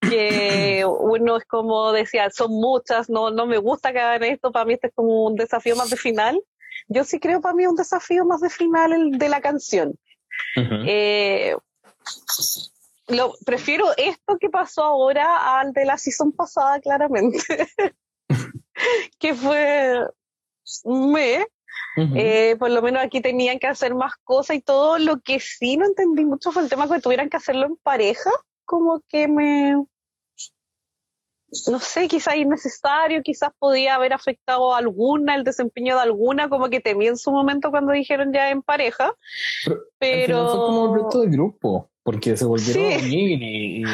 que 0.00 0.84
uno 1.00 1.36
es 1.36 1.44
como 1.44 1.92
decía, 1.92 2.30
son 2.30 2.52
muchas, 2.52 3.08
no, 3.08 3.30
no 3.30 3.46
me 3.46 3.58
gusta 3.58 3.92
que 3.92 4.00
hagan 4.00 4.24
esto, 4.24 4.52
para 4.52 4.64
mí 4.64 4.74
este 4.74 4.88
es 4.88 4.94
como 4.94 5.24
un 5.24 5.36
desafío 5.36 5.76
más 5.76 5.90
de 5.90 5.96
final. 5.96 6.40
Yo 6.88 7.04
sí 7.04 7.18
creo 7.18 7.40
para 7.40 7.54
mí 7.54 7.66
un 7.66 7.76
desafío 7.76 8.24
más 8.24 8.40
de 8.40 8.50
final 8.50 8.92
el 8.92 9.12
de 9.12 9.28
la 9.28 9.40
canción. 9.40 9.98
Eh, 10.86 11.56
lo, 13.08 13.32
prefiero 13.46 13.86
esto 13.96 14.36
que 14.38 14.50
pasó 14.50 14.82
ahora 14.82 15.58
al 15.58 15.72
de 15.72 15.84
la 15.84 15.96
season 15.96 16.32
pasada, 16.32 16.80
claramente. 16.80 17.38
que 19.18 19.34
fue 19.34 20.06
me, 20.84 21.46
eh, 21.96 22.56
por 22.58 22.70
lo 22.70 22.82
menos 22.82 23.02
aquí 23.02 23.20
tenían 23.20 23.58
que 23.58 23.66
hacer 23.66 23.94
más 23.94 24.14
cosas 24.24 24.56
y 24.56 24.60
todo. 24.60 24.98
Lo 24.98 25.20
que 25.20 25.40
sí 25.40 25.76
no 25.76 25.86
entendí 25.86 26.24
mucho 26.24 26.52
fue 26.52 26.62
el 26.62 26.68
tema 26.68 26.88
que 26.88 27.00
tuvieran 27.00 27.30
que 27.30 27.36
hacerlo 27.36 27.66
en 27.66 27.76
pareja, 27.76 28.30
como 28.64 29.02
que 29.08 29.28
me, 29.28 29.76
no 31.70 31.78
sé, 31.78 32.08
quizás 32.08 32.36
innecesario, 32.36 33.22
quizás 33.22 33.50
podía 33.58 33.94
haber 33.94 34.12
afectado 34.12 34.74
a 34.74 34.78
alguna, 34.78 35.36
el 35.36 35.44
desempeño 35.44 35.96
de 35.96 36.02
alguna, 36.02 36.48
como 36.48 36.68
que 36.68 36.80
temí 36.80 37.06
en 37.06 37.16
su 37.16 37.30
momento 37.30 37.70
cuando 37.70 37.92
dijeron 37.92 38.32
ya 38.32 38.50
en 38.50 38.62
pareja. 38.62 39.14
Pero, 39.98 40.48
fue 40.48 40.58
como 40.58 40.84
un 40.84 40.98
reto 40.98 41.20
de 41.20 41.28
grupo, 41.28 41.90
porque 42.02 42.36
se 42.36 42.44
volvieron 42.44 42.92
a 42.92 42.96
unir 43.04 43.42
y, 43.42 43.84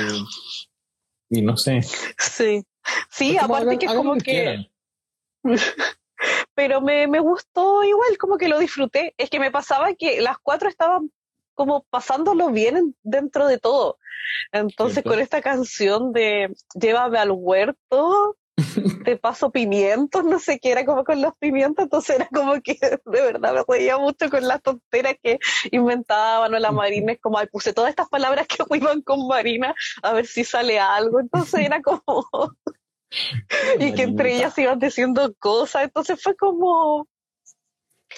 y, 1.31 1.43
no 1.43 1.57
sé. 1.57 1.83
Sí, 2.19 2.65
sí, 3.11 3.37
aparte 3.37 3.79
que 3.79 3.87
es 3.87 3.93
como 3.93 4.15
que 4.17 4.71
pero 6.61 6.83
me, 6.83 7.07
me 7.07 7.21
gustó 7.21 7.83
igual, 7.85 8.19
como 8.19 8.37
que 8.37 8.47
lo 8.47 8.59
disfruté. 8.59 9.15
Es 9.17 9.31
que 9.31 9.41
me 9.41 9.51
pasaba 9.51 9.95
que 9.95 10.21
las 10.21 10.37
cuatro 10.37 10.69
estaban 10.69 11.11
como 11.55 11.85
pasándolo 11.89 12.51
bien 12.51 12.95
dentro 13.03 13.47
de 13.47 13.57
todo. 13.57 13.97
Entonces 14.53 15.03
con 15.03 15.19
esta 15.21 15.41
canción 15.41 16.13
de 16.13 16.55
Llévame 16.75 17.19
al 17.19 17.31
huerto, 17.31 18.37
te 19.07 19.17
paso 19.17 19.51
pimientos, 19.51 20.23
no 20.23 20.39
sé 20.39 20.59
qué 20.59 20.73
era 20.73 20.85
como 20.85 21.03
con 21.03 21.23
los 21.23 21.35
pimientos, 21.39 21.85
entonces 21.85 22.17
era 22.17 22.29
como 22.29 22.61
que 22.61 22.79
de 23.07 23.23
verdad 23.23 23.55
me 23.55 23.65
reía 23.67 23.97
mucho 23.97 24.29
con 24.29 24.47
las 24.47 24.61
tonteras 24.61 25.15
que 25.23 25.39
inventaban 25.71 26.53
o 26.53 26.59
la 26.59 26.73
Marina, 26.73 27.13
es 27.13 27.21
como, 27.23 27.39
ay, 27.39 27.47
puse 27.47 27.73
todas 27.73 27.89
estas 27.89 28.11
palabras 28.11 28.47
que 28.47 28.57
iban 28.77 29.01
con 29.01 29.27
Marina 29.27 29.75
a 30.03 30.13
ver 30.13 30.27
si 30.27 30.45
sale 30.45 30.79
algo, 30.79 31.21
entonces 31.21 31.61
era 31.61 31.81
como 31.81 32.27
y 33.81 33.95
que 33.95 34.03
entre 34.03 34.37
ellas 34.37 34.57
iban 34.59 34.79
diciendo 34.79 35.35
cosas, 35.39 35.85
entonces 35.85 36.23
fue 36.23 36.37
como... 36.37 37.09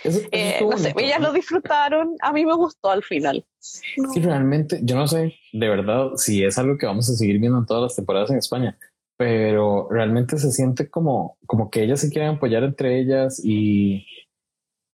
Eh, 0.05 0.59
no 0.63 0.79
sé, 0.79 0.95
ellas 0.97 1.21
lo 1.21 1.33
disfrutaron, 1.33 2.17
a 2.23 2.33
mí 2.33 2.47
me 2.47 2.55
gustó 2.55 2.91
al 2.91 3.03
final. 3.03 3.45
Sí, 3.59 4.01
realmente, 4.21 4.81
yo 4.83 4.97
no 4.97 5.07
sé 5.07 5.35
de 5.53 5.69
verdad 5.69 6.13
si 6.17 6.43
es 6.43 6.59
algo 6.59 6.79
que 6.79 6.87
vamos 6.87 7.09
a 7.11 7.15
seguir 7.15 7.39
viendo 7.39 7.59
en 7.59 7.67
todas 7.67 7.83
las 7.83 7.97
temporadas 7.97 8.31
en 8.31 8.39
España, 8.39 8.79
pero 9.19 9.89
realmente 9.91 10.39
se 10.39 10.51
siente 10.51 10.89
como, 10.89 11.37
como 11.47 11.71
que 11.71 11.83
ellas 11.83 12.01
se 12.01 12.11
quieren 12.11 12.37
apoyar 12.37 12.65
entre 12.65 12.99
ellas 12.99 13.41
y, 13.45 14.07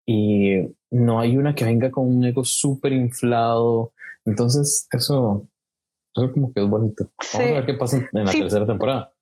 y 0.05 0.69
no 0.91 1.21
hay 1.21 1.37
una 1.37 1.55
que 1.55 1.65
venga 1.65 1.91
con 1.91 2.09
un 2.09 2.25
ego 2.25 2.45
súper 2.45 2.93
inflado. 2.93 3.93
Entonces, 4.25 4.89
eso, 4.91 5.49
eso 6.15 6.33
como 6.33 6.53
que 6.53 6.63
es 6.63 6.69
bonito. 6.69 7.11
Vamos 7.33 7.51
a 7.51 7.55
ver 7.55 7.67
qué 7.67 7.75
pasa 7.75 7.97
en 7.97 8.25
la 8.25 8.33
tercera 8.33 8.67
temporada. 8.67 9.13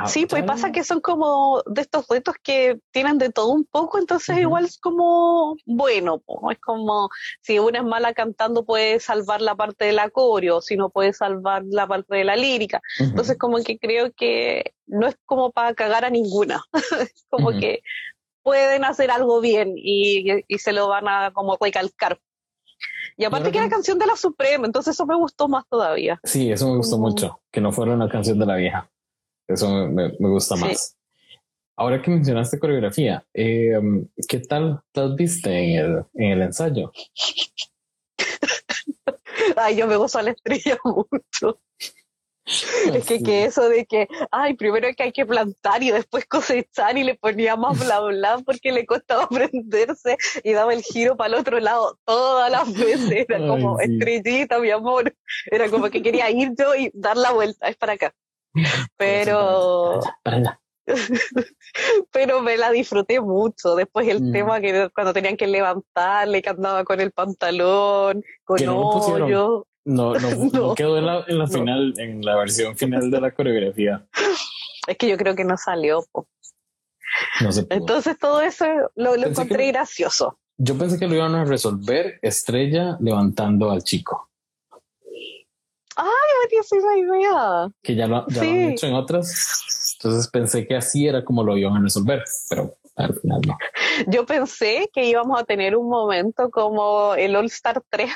Ah, 0.00 0.06
sí, 0.06 0.26
pues 0.26 0.44
pasa 0.44 0.70
que 0.70 0.84
son 0.84 1.00
como 1.00 1.60
de 1.66 1.82
estos 1.82 2.06
retos 2.08 2.36
que 2.40 2.78
tienen 2.92 3.18
de 3.18 3.32
todo 3.32 3.48
un 3.48 3.64
poco, 3.64 3.98
entonces 3.98 4.38
igual 4.38 4.64
es 4.64 4.78
como 4.78 5.56
bueno, 5.66 6.22
es 6.52 6.58
como 6.60 7.08
si 7.42 7.58
una 7.58 7.80
es 7.80 7.84
mala 7.84 8.14
cantando 8.14 8.64
puede 8.64 9.00
salvar 9.00 9.42
la 9.42 9.56
parte 9.56 9.86
del 9.86 9.98
acorio, 9.98 10.60
si 10.60 10.76
no 10.76 10.90
puede 10.90 11.12
salvar 11.12 11.64
la 11.68 11.88
parte 11.88 12.14
de 12.14 12.22
la 12.22 12.36
lírica. 12.36 12.80
Entonces 13.00 13.36
como 13.38 13.58
que 13.58 13.76
creo 13.76 14.12
que 14.12 14.72
no 14.86 15.08
es 15.08 15.16
como 15.26 15.50
para 15.50 15.74
cagar 15.74 16.04
a 16.04 16.10
ninguna, 16.10 16.62
es 17.00 17.26
como 17.28 17.50
que 17.50 17.80
pueden 18.44 18.84
hacer 18.84 19.10
algo 19.10 19.40
bien 19.40 19.72
y, 19.76 20.44
y 20.46 20.58
se 20.58 20.72
lo 20.72 20.86
van 20.86 21.08
a 21.08 21.32
como 21.32 21.58
recalcar. 21.60 22.20
Y 23.16 23.24
aparte 23.24 23.50
que 23.50 23.58
era 23.58 23.68
canción 23.68 23.98
de 23.98 24.06
la 24.06 24.14
Suprema, 24.14 24.64
entonces 24.64 24.94
eso 24.94 25.06
me 25.06 25.16
gustó 25.16 25.48
más 25.48 25.64
todavía. 25.68 26.20
Sí, 26.22 26.52
eso 26.52 26.68
me 26.68 26.76
gustó 26.76 26.98
mucho, 26.98 27.40
que 27.50 27.60
no 27.60 27.72
fuera 27.72 27.94
una 27.94 28.08
canción 28.08 28.38
de 28.38 28.46
la 28.46 28.54
vieja. 28.54 28.88
Eso 29.48 29.88
me, 29.88 30.12
me, 30.18 30.28
gusta 30.28 30.56
más. 30.56 30.96
Ahora 31.76 32.02
que 32.02 32.10
mencionaste 32.10 32.58
coreografía, 32.58 33.24
eh, 33.32 33.72
¿qué 34.28 34.40
tal 34.40 34.82
te 34.92 35.08
viste 35.14 35.50
en 35.50 35.78
el, 35.78 36.04
en 36.14 36.32
el 36.32 36.42
ensayo? 36.42 36.92
Ay, 39.56 39.76
yo 39.76 39.86
me 39.86 39.96
gozo 39.96 40.18
a 40.18 40.22
la 40.22 40.32
estrella 40.32 40.78
mucho. 40.84 41.60
Es 42.92 43.04
que, 43.04 43.22
que, 43.22 43.44
eso 43.44 43.68
de 43.68 43.84
que, 43.84 44.08
ay, 44.30 44.54
primero 44.54 44.88
que 44.96 45.02
hay 45.02 45.12
que 45.12 45.26
plantar 45.26 45.82
y 45.82 45.90
después 45.90 46.24
cosechar 46.24 46.96
y 46.96 47.04
le 47.04 47.14
ponía 47.14 47.56
más 47.56 47.78
bla 47.78 48.00
bla 48.00 48.38
porque 48.44 48.72
le 48.72 48.86
costaba 48.86 49.24
aprenderse 49.24 50.16
y 50.42 50.52
daba 50.52 50.72
el 50.72 50.82
giro 50.82 51.16
para 51.16 51.34
el 51.34 51.40
otro 51.40 51.60
lado 51.60 51.98
todas 52.06 52.50
las 52.50 52.72
veces. 52.72 53.26
Era 53.28 53.46
como 53.46 53.78
estrellita, 53.80 54.58
mi 54.60 54.70
amor. 54.70 55.14
Era 55.50 55.68
como 55.68 55.90
que 55.90 56.02
quería 56.02 56.30
ir 56.30 56.52
yo 56.58 56.74
y 56.74 56.90
dar 56.94 57.18
la 57.18 57.32
vuelta, 57.32 57.68
es 57.68 57.76
para 57.76 57.94
acá. 57.94 58.14
Pero. 58.96 60.00
pero 62.12 62.40
me 62.40 62.56
la 62.56 62.70
disfruté 62.70 63.20
mucho. 63.20 63.74
Después 63.76 64.08
el 64.08 64.22
mm. 64.22 64.32
tema 64.32 64.60
que 64.60 64.88
cuando 64.94 65.12
tenían 65.12 65.36
que 65.36 65.46
levantarle, 65.46 66.40
que 66.40 66.48
andaba 66.48 66.84
con 66.84 67.00
el 67.00 67.12
pantalón, 67.12 68.22
con 68.44 68.68
hoyo. 68.68 69.66
No, 69.84 70.12
no, 70.12 70.50
no, 70.52 70.74
quedó 70.74 70.98
en 70.98 71.06
la, 71.06 71.24
en 71.26 71.38
la 71.38 71.46
final, 71.46 71.94
en 71.96 72.22
la 72.22 72.36
versión 72.36 72.76
final 72.76 73.10
de 73.10 73.22
la 73.22 73.30
coreografía. 73.30 74.06
Es 74.86 74.98
que 74.98 75.08
yo 75.08 75.16
creo 75.16 75.34
que 75.34 75.44
no 75.44 75.56
salió. 75.56 76.04
No 77.40 77.50
sé. 77.50 77.66
Entonces 77.70 78.18
todo 78.18 78.42
eso 78.42 78.66
lo, 78.96 79.16
lo 79.16 79.28
encontré 79.28 79.68
gracioso. 79.68 80.38
Yo 80.58 80.76
pensé 80.76 80.98
que 80.98 81.06
lo 81.06 81.14
iban 81.14 81.34
a 81.36 81.46
resolver 81.46 82.18
Estrella 82.20 82.98
levantando 83.00 83.70
al 83.70 83.82
chico. 83.82 84.28
Ay, 85.98 86.62
sí, 86.62 86.76
esa 86.76 86.96
idea. 86.96 87.68
Que 87.82 87.96
ya, 87.96 88.06
lo, 88.06 88.24
ya 88.28 88.44
lo 88.44 88.50
han 88.50 88.70
hecho 88.70 88.86
en 88.86 88.94
otras. 88.94 89.96
Entonces 89.98 90.28
pensé 90.30 90.66
que 90.66 90.76
así 90.76 91.08
era 91.08 91.24
como 91.24 91.42
lo 91.42 91.58
iban 91.58 91.76
a 91.76 91.80
resolver, 91.80 92.22
pero 92.48 92.76
al 92.94 93.14
final 93.14 93.40
no. 93.46 93.58
Yo 94.06 94.24
pensé 94.24 94.88
que 94.92 95.04
íbamos 95.04 95.40
a 95.40 95.44
tener 95.44 95.76
un 95.76 95.88
momento 95.88 96.50
como 96.50 97.14
el 97.14 97.34
All 97.34 97.46
Star 97.46 97.82
3, 97.90 98.12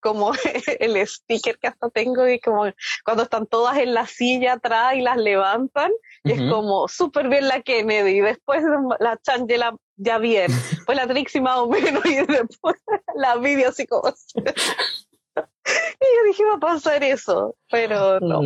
como 0.00 0.32
el 0.80 1.06
sticker 1.06 1.58
que 1.58 1.68
hasta 1.68 1.88
tengo 1.88 2.28
y 2.28 2.38
como 2.38 2.64
cuando 3.04 3.22
están 3.22 3.46
todas 3.46 3.78
en 3.78 3.94
la 3.94 4.06
silla 4.06 4.54
atrás 4.54 4.94
y 4.96 5.00
las 5.00 5.16
levantan 5.16 5.90
y 6.24 6.32
es 6.32 6.50
como 6.50 6.86
súper 6.88 7.28
bien 7.28 7.48
la 7.48 7.62
Kennedy, 7.62 8.20
después 8.20 8.62
la 9.00 9.18
Changela 9.22 9.74
ya 9.96 10.18
bien, 10.18 10.50
pues 10.86 10.96
la 10.96 11.06
Trixie 11.06 11.40
más 11.40 11.58
o 11.58 11.68
menos 11.68 12.04
y 12.04 12.16
después 12.16 12.76
la 13.14 13.36
video 13.36 13.70
así 13.70 13.86
como... 13.86 14.12
y 15.64 16.04
yo 16.16 16.24
dije 16.26 16.44
va 16.44 16.54
a 16.54 16.60
pasar 16.60 17.02
eso, 17.04 17.56
pero 17.70 18.20
no, 18.20 18.40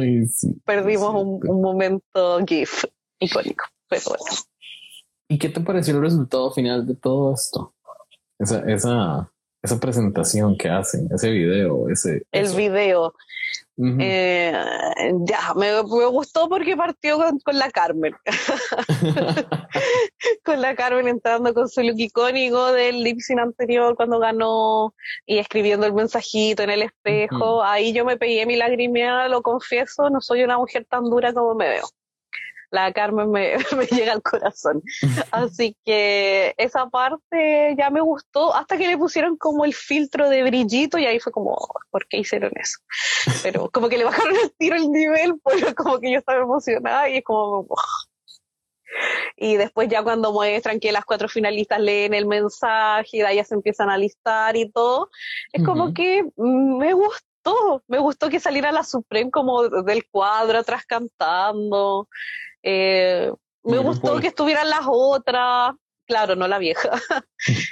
perdimos 0.64 1.14
un, 1.14 1.40
un, 1.48 1.62
momento 1.62 2.40
GIF 2.46 2.84
icónico, 3.18 3.64
pero 3.88 4.02
bueno. 4.08 4.24
¿Y 5.28 5.38
qué 5.38 5.48
te 5.48 5.60
pareció 5.60 5.94
el 5.96 6.02
resultado 6.02 6.52
final 6.52 6.86
de 6.86 6.94
todo 6.94 7.34
esto? 7.34 7.74
Esa, 8.38 8.60
esa, 8.70 9.32
esa 9.62 9.80
presentación 9.80 10.56
que 10.56 10.68
hacen, 10.68 11.08
ese 11.12 11.30
video, 11.30 11.88
ese... 11.88 12.22
El 12.30 12.54
video. 12.54 13.14
Eh, 13.78 14.52
ya, 15.24 15.52
me, 15.54 15.82
gustó 15.82 16.48
porque 16.48 16.76
partió 16.76 17.18
con, 17.18 17.58
la 17.58 17.70
Carmen. 17.70 18.14
con 20.44 20.62
la 20.62 20.74
Carmen 20.74 21.08
entrando 21.08 21.52
con 21.52 21.68
su 21.68 21.82
look 21.82 21.98
icónico 21.98 22.72
del 22.72 23.02
lip 23.02 23.18
anterior 23.38 23.94
cuando 23.94 24.18
ganó 24.18 24.94
y 25.26 25.38
escribiendo 25.38 25.86
el 25.86 25.92
mensajito 25.92 26.62
en 26.62 26.70
el 26.70 26.82
espejo. 26.82 27.62
Ahí 27.62 27.92
yo 27.92 28.04
me 28.04 28.16
pegué 28.16 28.46
mi 28.46 28.56
lagrimea, 28.56 29.28
lo 29.28 29.42
confieso, 29.42 30.08
no 30.08 30.20
soy 30.20 30.42
una 30.42 30.56
mujer 30.56 30.86
tan 30.88 31.04
dura 31.04 31.34
como 31.34 31.54
me 31.54 31.68
veo 31.68 31.86
la 32.70 32.92
Carmen 32.92 33.30
me, 33.30 33.56
me, 33.76 33.86
llega 33.86 34.12
al 34.12 34.22
corazón. 34.22 34.82
Así 35.30 35.76
que 35.84 36.54
esa 36.56 36.86
parte 36.88 37.74
ya 37.78 37.90
me 37.90 38.00
gustó, 38.00 38.54
hasta 38.54 38.76
que 38.76 38.88
le 38.88 38.98
pusieron 38.98 39.36
como 39.36 39.64
el 39.64 39.74
filtro 39.74 40.28
de 40.28 40.42
brillito 40.42 40.98
y 40.98 41.06
ahí 41.06 41.20
fue 41.20 41.32
como, 41.32 41.56
¿por 41.90 42.06
qué 42.08 42.18
hicieron 42.18 42.52
eso? 42.56 42.78
Pero 43.42 43.70
como 43.70 43.88
que 43.88 43.98
le 43.98 44.04
bajaron 44.04 44.34
el 44.36 44.52
tiro 44.58 44.76
el 44.76 44.90
nivel, 44.90 45.34
pues 45.42 45.74
como 45.74 45.98
que 45.98 46.12
yo 46.12 46.18
estaba 46.18 46.42
emocionada 46.42 47.08
y 47.08 47.18
es 47.18 47.24
como... 47.24 47.66
Y 49.36 49.56
después 49.56 49.88
ya 49.88 50.02
cuando 50.02 50.32
muestran 50.32 50.80
que 50.80 50.92
las 50.92 51.04
cuatro 51.04 51.28
finalistas 51.28 51.80
leen 51.80 52.14
el 52.14 52.26
mensaje 52.26 53.08
y 53.12 53.18
de 53.18 53.26
ahí 53.26 53.36
ya 53.36 53.44
se 53.44 53.54
empiezan 53.54 53.90
a 53.90 53.98
listar 53.98 54.56
y 54.56 54.70
todo, 54.70 55.10
es 55.52 55.64
como 55.64 55.92
que 55.92 56.24
me 56.36 56.92
gustó, 56.94 57.82
me 57.88 57.98
gustó 57.98 58.30
que 58.30 58.40
saliera 58.40 58.72
la 58.72 58.84
Supreme 58.84 59.30
como 59.30 59.68
del 59.68 60.06
cuadro 60.08 60.58
atrás 60.58 60.84
cantando. 60.86 62.08
Eh, 62.68 63.32
me 63.62 63.78
gustó 63.78 64.18
que 64.18 64.26
estuvieran 64.26 64.68
las 64.68 64.86
otras, 64.88 65.72
claro, 66.04 66.34
no 66.34 66.48
la 66.48 66.58
vieja, 66.58 66.90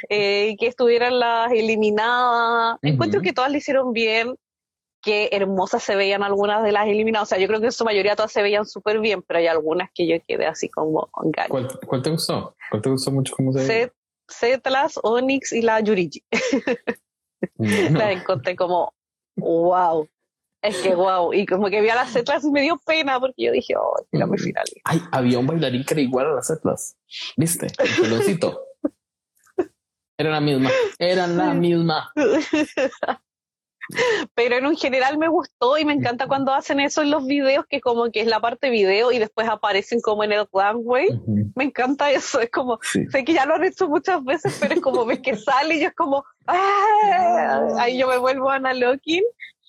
eh, 0.09 0.55
que 0.57 0.69
estuvieran 0.69 1.19
las 1.19 1.51
eliminadas. 1.51 2.79
Encuentro 2.81 3.21
que 3.21 3.33
todas 3.33 3.51
le 3.51 3.59
hicieron 3.59 3.93
bien, 3.93 4.37
que 5.03 5.31
hermosas 5.33 5.83
se 5.83 5.97
veían 5.97 6.23
algunas 6.23 6.63
de 6.63 6.71
las 6.71 6.87
eliminadas. 6.87 7.27
O 7.27 7.31
sea, 7.31 7.39
yo 7.39 7.49
creo 7.49 7.59
que 7.59 7.67
en 7.67 7.73
su 7.73 7.85
mayoría 7.85 8.15
todas 8.15 8.31
se 8.31 8.41
veían 8.41 8.67
súper 8.67 9.01
bien, 9.01 9.23
pero 9.23 9.41
hay 9.41 9.49
algunas 9.49 9.91
que 9.93 10.07
yo 10.07 10.17
quedé 10.29 10.47
así 10.47 10.69
como 10.69 11.11
¿Cuál, 11.49 11.69
¿Cuál, 11.87 12.03
te 12.03 12.11
gustó? 12.11 12.55
¿Cuál 12.71 12.83
te 12.83 12.91
gustó 12.91 13.11
mucho 13.11 13.35
cómo 13.35 13.53
se 13.53 13.67
veía? 13.67 13.93
Zetlas, 14.31 15.01
Onyx 15.03 15.53
y 15.53 15.63
la 15.63 15.81
Yurigi. 15.81 16.25
la 17.59 18.13
encontré 18.13 18.55
como, 18.55 18.95
wow, 19.37 20.09
es 20.65 20.79
que 20.79 20.95
wow, 20.95 21.33
y 21.35 21.45
como 21.45 21.69
que 21.69 21.83
vi 21.83 21.91
a 21.91 21.95
las 21.95 22.17
Atlas 22.17 22.43
y 22.45 22.51
me 22.51 22.63
dio 22.63 22.81
pena 22.87 23.21
porque 23.21 23.45
yo 23.45 23.53
dije, 23.53 23.77
oh, 23.77 23.95
era 24.11 24.27
muy 24.27 24.39
final. 24.39 24.65
Ay, 24.85 25.03
había 25.13 25.39
un 25.39 25.47
bailarín 25.47 25.85
que 25.85 25.93
era 25.93 26.01
igual 26.01 26.27
a 26.27 26.35
las 26.37 26.51
Atlas. 26.51 26.97
¿Viste? 27.37 27.67
El 27.79 28.03
peloncito. 28.03 28.61
Era 30.17 30.31
la 30.31 30.41
misma, 30.41 30.71
eran 31.01 31.37
la 31.37 31.55
misma. 31.55 32.13
Pero 34.35 34.57
en 34.57 34.67
un 34.67 34.77
general 34.77 35.19
me 35.19 35.27
gustó 35.27 35.77
y 35.77 35.85
me 35.85 35.93
encanta 35.93 36.29
cuando 36.29 36.55
hacen 36.55 36.79
eso 36.79 37.03
en 37.03 37.11
los 37.11 37.27
videos, 37.27 37.67
que 37.69 37.81
como 37.81 38.09
que 38.13 38.21
es 38.21 38.29
la 38.29 38.41
parte 38.41 38.71
video 38.71 39.11
y 39.11 39.19
después 39.19 39.49
aparecen 39.49 40.01
como 40.01 40.23
en 40.23 40.31
el 40.31 40.47
runway. 40.53 41.09
Me 41.57 41.65
encanta 41.65 42.13
eso, 42.13 42.41
es 42.41 42.49
como, 42.51 42.79
sé 42.83 43.25
que 43.25 43.35
ya 43.35 43.45
lo 43.45 43.55
han 43.55 43.65
hecho 43.65 43.89
muchas 43.89 44.23
veces, 44.25 44.57
pero 44.61 44.75
es 44.75 44.81
como 44.81 45.05
ves 45.05 45.19
que 45.19 45.37
sale 45.37 45.77
y 45.77 45.81
yo 45.81 45.89
es 45.89 45.95
como, 45.95 46.25
¡ah! 46.47 47.67
ahí 47.81 47.99
yo 47.99 48.07
me 48.07 48.19
vuelvo 48.19 48.51
a 48.51 48.55
Ana 48.55 48.73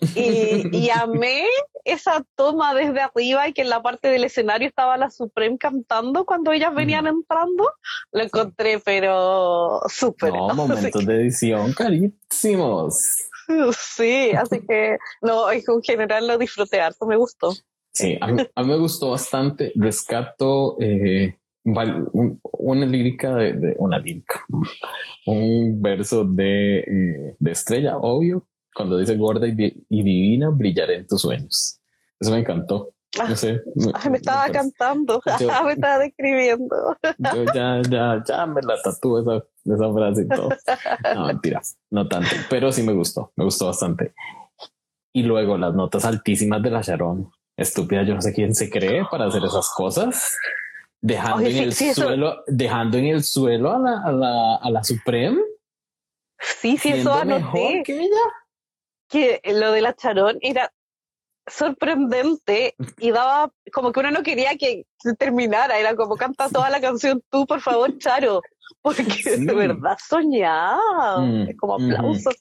y, 0.01 0.77
y, 0.77 0.89
amé 0.89 1.45
esa 1.85 2.25
toma 2.35 2.73
desde 2.73 2.99
arriba 2.99 3.47
y 3.47 3.53
que 3.53 3.61
en 3.61 3.69
la 3.69 3.81
parte 3.81 4.09
del 4.09 4.23
escenario 4.23 4.67
estaba 4.67 4.97
la 4.97 5.09
Supreme 5.09 5.57
cantando 5.57 6.25
cuando 6.25 6.51
ellas 6.51 6.73
venían 6.73 7.07
entrando. 7.07 7.71
Lo 8.11 8.23
encontré, 8.23 8.79
pero 8.79 9.81
súper. 9.87 10.33
No, 10.33 10.53
momentos 10.53 11.05
de 11.05 11.15
edición 11.15 11.73
carísimos. 11.73 12.95
Sí, 13.77 14.31
así 14.31 14.59
que 14.67 14.97
no, 15.21 15.51
en 15.51 15.61
general 15.83 16.27
lo 16.27 16.37
disfruté 16.37 16.81
harto, 16.81 17.05
me 17.05 17.15
gustó. 17.15 17.53
Sí, 17.93 18.17
a 18.19 18.27
mí, 18.27 18.43
me 18.65 18.77
gustó 18.77 19.11
bastante. 19.11 19.71
Rescato 19.75 20.77
eh, 20.81 21.37
una 21.63 22.85
lírica 22.85 23.35
de, 23.35 23.75
una 23.77 23.99
lírica, 23.99 24.43
un 25.25 25.81
verso 25.81 26.25
de, 26.25 26.79
eh, 26.79 27.35
de 27.39 27.51
Estrella, 27.51 27.97
obvio, 27.97 28.45
cuando 28.75 28.97
dice 28.97 29.15
gorda 29.15 29.47
y, 29.47 29.53
divina, 29.53 30.49
brillaré 30.49 30.97
en 30.97 31.07
tus 31.07 31.21
sueños. 31.21 31.79
Eso 32.19 32.31
me 32.31 32.39
encantó. 32.39 32.91
No 33.17 33.35
sé. 33.35 33.61
me, 34.09 34.17
estaba 34.17 34.49
cantando, 34.49 35.21
me 35.65 35.71
estaba 35.71 35.99
describiendo. 35.99 36.97
Yo 37.17 37.45
ya, 37.53 37.81
ya, 37.89 38.21
ya 38.27 38.45
me 38.45 38.61
la 38.61 38.75
tatúo 38.81 39.21
esa, 39.21 39.45
esa 39.63 39.93
frase 39.93 40.21
y 40.23 40.27
todo. 40.27 40.49
No, 41.15 41.25
mentira, 41.27 41.61
no 41.91 42.07
tanto, 42.09 42.35
pero 42.49 42.73
sí 42.73 42.83
me 42.83 42.91
gustó, 42.91 43.31
me 43.37 43.45
gustó 43.45 43.67
bastante. 43.67 44.13
Y 45.13 45.23
luego 45.23 45.57
las 45.57 45.73
notas 45.73 46.03
altísimas 46.03 46.61
de 46.61 46.71
la 46.71 46.81
Sharon. 46.81 47.31
Estúpida, 47.55 48.03
yo 48.03 48.15
no 48.15 48.21
sé 48.21 48.33
quién 48.33 48.53
se 48.53 48.69
cree 48.69 49.05
para 49.09 49.27
hacer 49.27 49.41
esas 49.45 49.69
cosas. 49.69 50.37
Dejando 50.99 51.47
en 51.47 51.55
el 51.55 51.73
suelo, 51.73 52.43
dejando 52.47 52.97
en 52.97 53.05
el 53.05 53.23
suelo 53.23 53.71
a 53.71 53.79
la, 53.79 54.01
a 54.01 54.11
la, 54.11 54.55
a 54.57 54.69
la 54.69 54.83
Supreme. 54.83 55.41
Sí, 56.37 56.77
sí, 56.77 56.89
eso 56.89 57.13
anoté. 57.13 57.81
Que 57.85 57.97
ella 57.97 58.19
que 59.07 59.41
lo 59.45 59.71
de 59.71 59.81
la 59.81 59.95
Charón 59.95 60.37
era 60.41 60.71
sorprendente 61.47 62.75
y 62.97 63.11
daba 63.11 63.51
como 63.71 63.91
que 63.91 63.99
uno 63.99 64.11
no 64.11 64.23
quería 64.23 64.57
que 64.57 64.85
terminara, 65.17 65.77
era 65.77 65.95
como 65.95 66.15
canta 66.15 66.49
toda 66.49 66.69
la 66.69 66.81
canción 66.81 67.21
tú, 67.29 67.45
por 67.45 67.61
favor, 67.61 67.97
Charo, 67.99 68.41
porque 68.81 69.03
de 69.37 69.53
verdad 69.53 69.97
soñaba, 70.07 71.21
mm, 71.21 71.55
como 71.57 71.75
aplausos. 71.75 72.35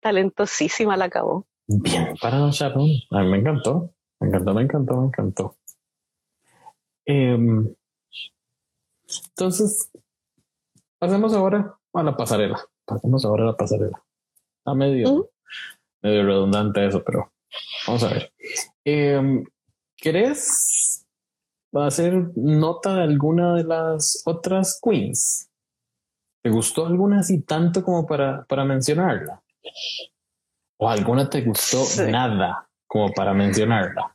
Talentosísima 0.00 0.96
la 0.96 1.06
acabó. 1.06 1.46
Bien 1.66 2.14
para 2.20 2.50
Sharon, 2.50 2.88
a 3.10 3.22
mí 3.22 3.28
me 3.28 3.38
encantó, 3.38 3.94
me 4.20 4.28
encantó, 4.28 4.54
me 4.54 4.62
encantó, 4.62 4.96
me 5.00 5.06
encantó. 5.06 5.56
Em, 7.06 7.74
entonces, 9.30 9.90
pasemos 10.98 11.34
ahora 11.34 11.78
a 11.92 12.02
la 12.02 12.16
pasarela. 12.16 12.58
Pasemos 12.84 13.24
ahora 13.24 13.44
a 13.44 13.46
la 13.48 13.56
pasarela. 13.56 14.02
Está 14.58 14.74
medio, 14.74 15.30
medio 16.04 16.24
redundante 16.24 16.86
eso, 16.86 17.02
pero 17.02 17.32
vamos 17.86 18.02
a 18.04 18.08
ver. 18.10 18.32
Eh, 18.84 19.42
¿Querés 19.96 21.06
hacer 21.72 22.30
nota 22.36 22.94
de 22.94 23.02
alguna 23.02 23.54
de 23.54 23.64
las 23.64 24.22
otras 24.26 24.78
queens? 24.82 25.50
¿Te 26.42 26.50
gustó 26.50 26.86
alguna 26.86 27.20
así 27.20 27.40
tanto 27.42 27.82
como 27.82 28.06
para, 28.06 28.44
para 28.44 28.64
mencionarla? 28.64 29.42
¿O 30.76 30.88
alguna 30.88 31.28
te 31.28 31.40
gustó 31.40 31.84
nada 32.10 32.68
como 32.86 33.10
para 33.12 33.32
mencionarla? 33.32 34.13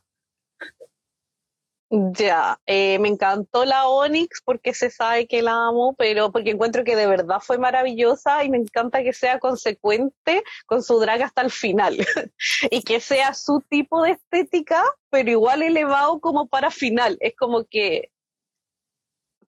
Ya, 1.92 2.60
eh, 2.66 3.00
me 3.00 3.08
encantó 3.08 3.64
la 3.64 3.88
Onyx 3.88 4.42
porque 4.44 4.74
se 4.74 4.90
sabe 4.90 5.26
que 5.26 5.42
la 5.42 5.66
amo, 5.66 5.96
pero 5.98 6.30
porque 6.30 6.50
encuentro 6.50 6.84
que 6.84 6.94
de 6.94 7.08
verdad 7.08 7.40
fue 7.40 7.58
maravillosa 7.58 8.44
y 8.44 8.48
me 8.48 8.58
encanta 8.58 9.02
que 9.02 9.12
sea 9.12 9.40
consecuente 9.40 10.44
con 10.66 10.84
su 10.84 11.00
drag 11.00 11.22
hasta 11.22 11.42
el 11.42 11.50
final 11.50 11.96
y 12.70 12.82
que 12.82 13.00
sea 13.00 13.34
su 13.34 13.60
tipo 13.68 14.04
de 14.04 14.12
estética, 14.12 14.84
pero 15.10 15.30
igual 15.30 15.62
elevado 15.62 16.20
como 16.20 16.46
para 16.46 16.70
final. 16.70 17.16
Es 17.20 17.34
como 17.34 17.64
que 17.64 18.12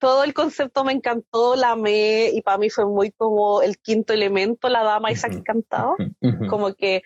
todo 0.02 0.24
el 0.24 0.34
concepto 0.34 0.82
me 0.82 0.90
encantó, 0.90 1.54
la 1.54 1.70
amé 1.70 2.30
y 2.34 2.42
para 2.42 2.58
mí 2.58 2.70
fue 2.70 2.84
muy 2.84 3.12
como 3.12 3.62
el 3.62 3.78
quinto 3.78 4.12
elemento, 4.12 4.68
la 4.68 4.82
dama 4.82 5.12
esa 5.12 5.30
que 5.30 5.44
cantaba, 5.44 5.94
como 6.50 6.74
que, 6.74 7.04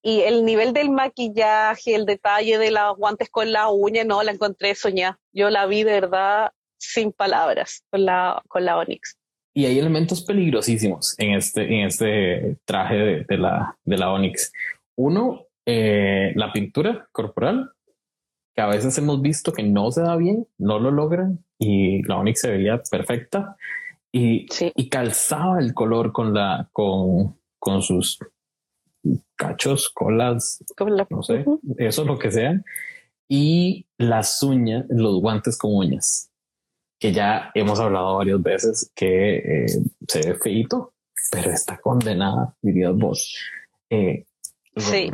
y 0.00 0.20
el 0.20 0.44
nivel 0.44 0.72
del 0.72 0.90
maquillaje, 0.90 1.96
el 1.96 2.06
detalle 2.06 2.56
de 2.58 2.70
los 2.70 2.96
guantes 2.96 3.30
con 3.30 3.50
la 3.50 3.68
uña, 3.68 4.04
no, 4.04 4.22
la 4.22 4.30
encontré 4.30 4.76
soñada. 4.76 5.18
Yo 5.32 5.50
la 5.50 5.66
vi 5.66 5.82
de 5.82 5.94
verdad 5.94 6.52
sin 6.78 7.10
palabras 7.10 7.82
con 7.90 8.04
la, 8.04 8.40
con 8.46 8.64
la 8.64 8.78
Onyx. 8.78 9.16
Y 9.52 9.66
hay 9.66 9.80
elementos 9.80 10.22
peligrosísimos 10.22 11.18
en 11.18 11.34
este, 11.34 11.62
en 11.64 11.86
este 11.86 12.58
traje 12.64 13.24
de, 13.28 13.38
la, 13.38 13.76
de 13.82 13.98
la 13.98 14.12
Onyx. 14.12 14.52
Uno, 14.94 15.46
eh, 15.66 16.30
la 16.36 16.52
pintura 16.52 17.08
corporal, 17.10 17.72
que 18.56 18.62
a 18.62 18.66
veces 18.66 18.96
hemos 18.96 19.20
visto 19.20 19.52
que 19.52 19.62
no 19.62 19.92
se 19.92 20.00
da 20.00 20.16
bien, 20.16 20.48
no 20.56 20.78
lo 20.78 20.90
logran 20.90 21.44
y 21.58 22.02
la 22.04 22.16
Onyx 22.16 22.40
se 22.40 22.50
veía 22.50 22.82
perfecta 22.90 23.56
y, 24.10 24.46
y 24.74 24.88
calzaba 24.88 25.60
el 25.60 25.74
color 25.74 26.10
con 26.12 26.32
la 26.32 26.70
con, 26.72 27.38
con 27.58 27.82
sus 27.82 28.18
cachos, 29.36 29.90
colas, 29.90 30.64
no 31.10 31.22
sé, 31.22 31.44
eso 31.76 32.04
lo 32.04 32.18
que 32.18 32.32
sea. 32.32 32.62
Y 33.28 33.86
las 33.98 34.42
uñas, 34.42 34.86
los 34.88 35.20
guantes 35.20 35.58
con 35.58 35.74
uñas, 35.74 36.30
que 36.98 37.12
ya 37.12 37.50
hemos 37.54 37.78
hablado 37.78 38.16
varias 38.16 38.42
veces 38.42 38.90
que 38.94 39.36
eh, 39.36 39.82
se 40.08 40.32
ve 40.32 40.34
feito, 40.38 40.94
pero 41.30 41.50
está 41.50 41.76
condenada, 41.76 42.56
dirías 42.62 42.96
vos. 42.96 43.36
Eh, 43.90 44.24
sí 44.76 45.10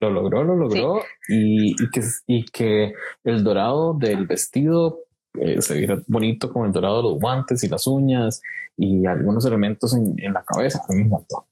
lo 0.00 0.10
logró, 0.10 0.44
lo 0.44 0.54
logró 0.54 1.02
y, 1.28 1.74
que, 1.90 2.02
y 2.26 2.44
que 2.44 2.94
el 3.24 3.42
dorado 3.42 3.94
del 3.94 4.26
vestido 4.26 5.00
eh, 5.34 5.60
se 5.60 5.74
viera 5.74 6.00
bonito 6.06 6.52
con 6.52 6.66
el 6.66 6.72
dorado 6.72 6.98
de 6.98 7.02
los 7.04 7.20
guantes 7.20 7.62
y 7.64 7.68
las 7.68 7.86
uñas 7.86 8.40
y 8.76 9.06
algunos 9.06 9.44
elementos 9.44 9.94
en, 9.94 10.32
la 10.32 10.42
cabeza. 10.44 10.82
A 10.88 10.92
mí 10.92 11.02
me 11.02 11.06
encantó, 11.06 11.46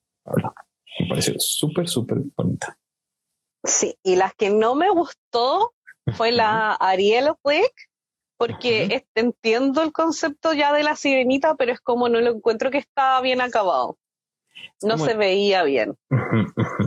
Me 1.01 1.09
pareció 1.09 1.35
súper, 1.39 1.89
súper 1.89 2.19
bonita. 2.37 2.79
Sí, 3.65 3.99
y 4.03 4.17
las 4.17 4.33
que 4.35 4.51
no 4.51 4.77
me 4.77 4.91
gustó 4.91 5.73
fue 6.15 6.31
la 6.31 6.75
Ariel 6.75 7.33
Wick, 7.43 7.73
porque 8.39 9.05
entiendo 9.15 9.83
el 9.83 9.93
concepto 9.93 10.53
ya 10.53 10.73
de 10.73 10.85
la 10.85 10.95
sirenita, 10.95 11.57
pero 11.57 11.73
es 11.73 11.81
como 11.81 12.09
no 12.09 12.21
lo 12.21 12.31
encuentro 12.31 12.71
que 12.71 12.79
está 12.79 13.21
bien 13.21 13.41
acabado 13.41 13.99
no 14.83 14.99
se 14.99 15.15
veía 15.15 15.63
bien. 15.63 15.97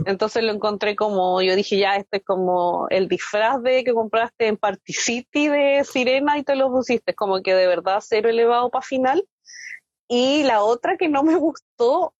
Entonces 0.06 0.42
lo 0.44 0.52
encontré 0.52 0.96
como, 0.96 1.42
yo 1.42 1.56
dije, 1.56 1.78
ya, 1.78 1.96
este 1.96 2.18
es 2.18 2.24
como 2.24 2.86
el 2.90 3.08
disfraz 3.08 3.62
de 3.62 3.84
que 3.84 3.92
compraste 3.92 4.46
en 4.46 4.56
Party 4.56 4.92
City 4.92 5.48
de 5.48 5.84
Sirena 5.84 6.38
y 6.38 6.44
te 6.44 6.54
lo 6.56 6.70
pusiste, 6.70 7.14
como 7.14 7.42
que 7.42 7.54
de 7.54 7.66
verdad 7.66 8.00
cero 8.00 8.28
elevado 8.28 8.70
para 8.70 8.82
final. 8.82 9.26
Y 10.08 10.42
la 10.44 10.62
otra 10.62 10.96
que 10.96 11.08
no 11.08 11.22
me 11.22 11.36
gustó, 11.36 12.14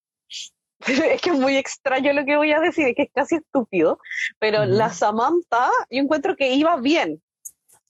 es 0.87 1.21
que 1.21 1.31
es 1.31 1.39
muy 1.39 1.57
extraño 1.57 2.13
lo 2.13 2.25
que 2.25 2.37
voy 2.37 2.53
a 2.53 2.61
decir, 2.61 2.87
es 2.89 2.95
que 2.95 3.03
es 3.03 3.11
casi 3.15 3.37
estúpido, 3.37 3.99
pero 4.39 4.65
la 4.65 4.91
Samantha, 4.91 5.71
yo 5.91 6.03
encuentro 6.03 6.37
que 6.37 6.53
iba 6.53 6.77
bien. 6.77 7.23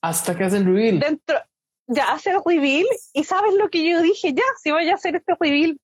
Hasta 0.03 0.37
que 0.37 0.45
hace 0.45 0.59
el 0.59 0.65
reveal. 0.65 1.01
Dentro, 1.01 1.39
ya 1.87 2.13
hace 2.13 2.31
el 2.31 2.41
reveal 2.45 2.87
y 3.13 3.25
sabes 3.25 3.55
lo 3.55 3.69
que 3.69 3.89
yo 3.89 4.01
dije, 4.01 4.33
ya, 4.33 4.45
si 4.63 4.71
voy 4.71 4.89
a 4.89 4.95
hacer 4.95 5.17
este 5.17 5.35
reveal, 5.39 5.79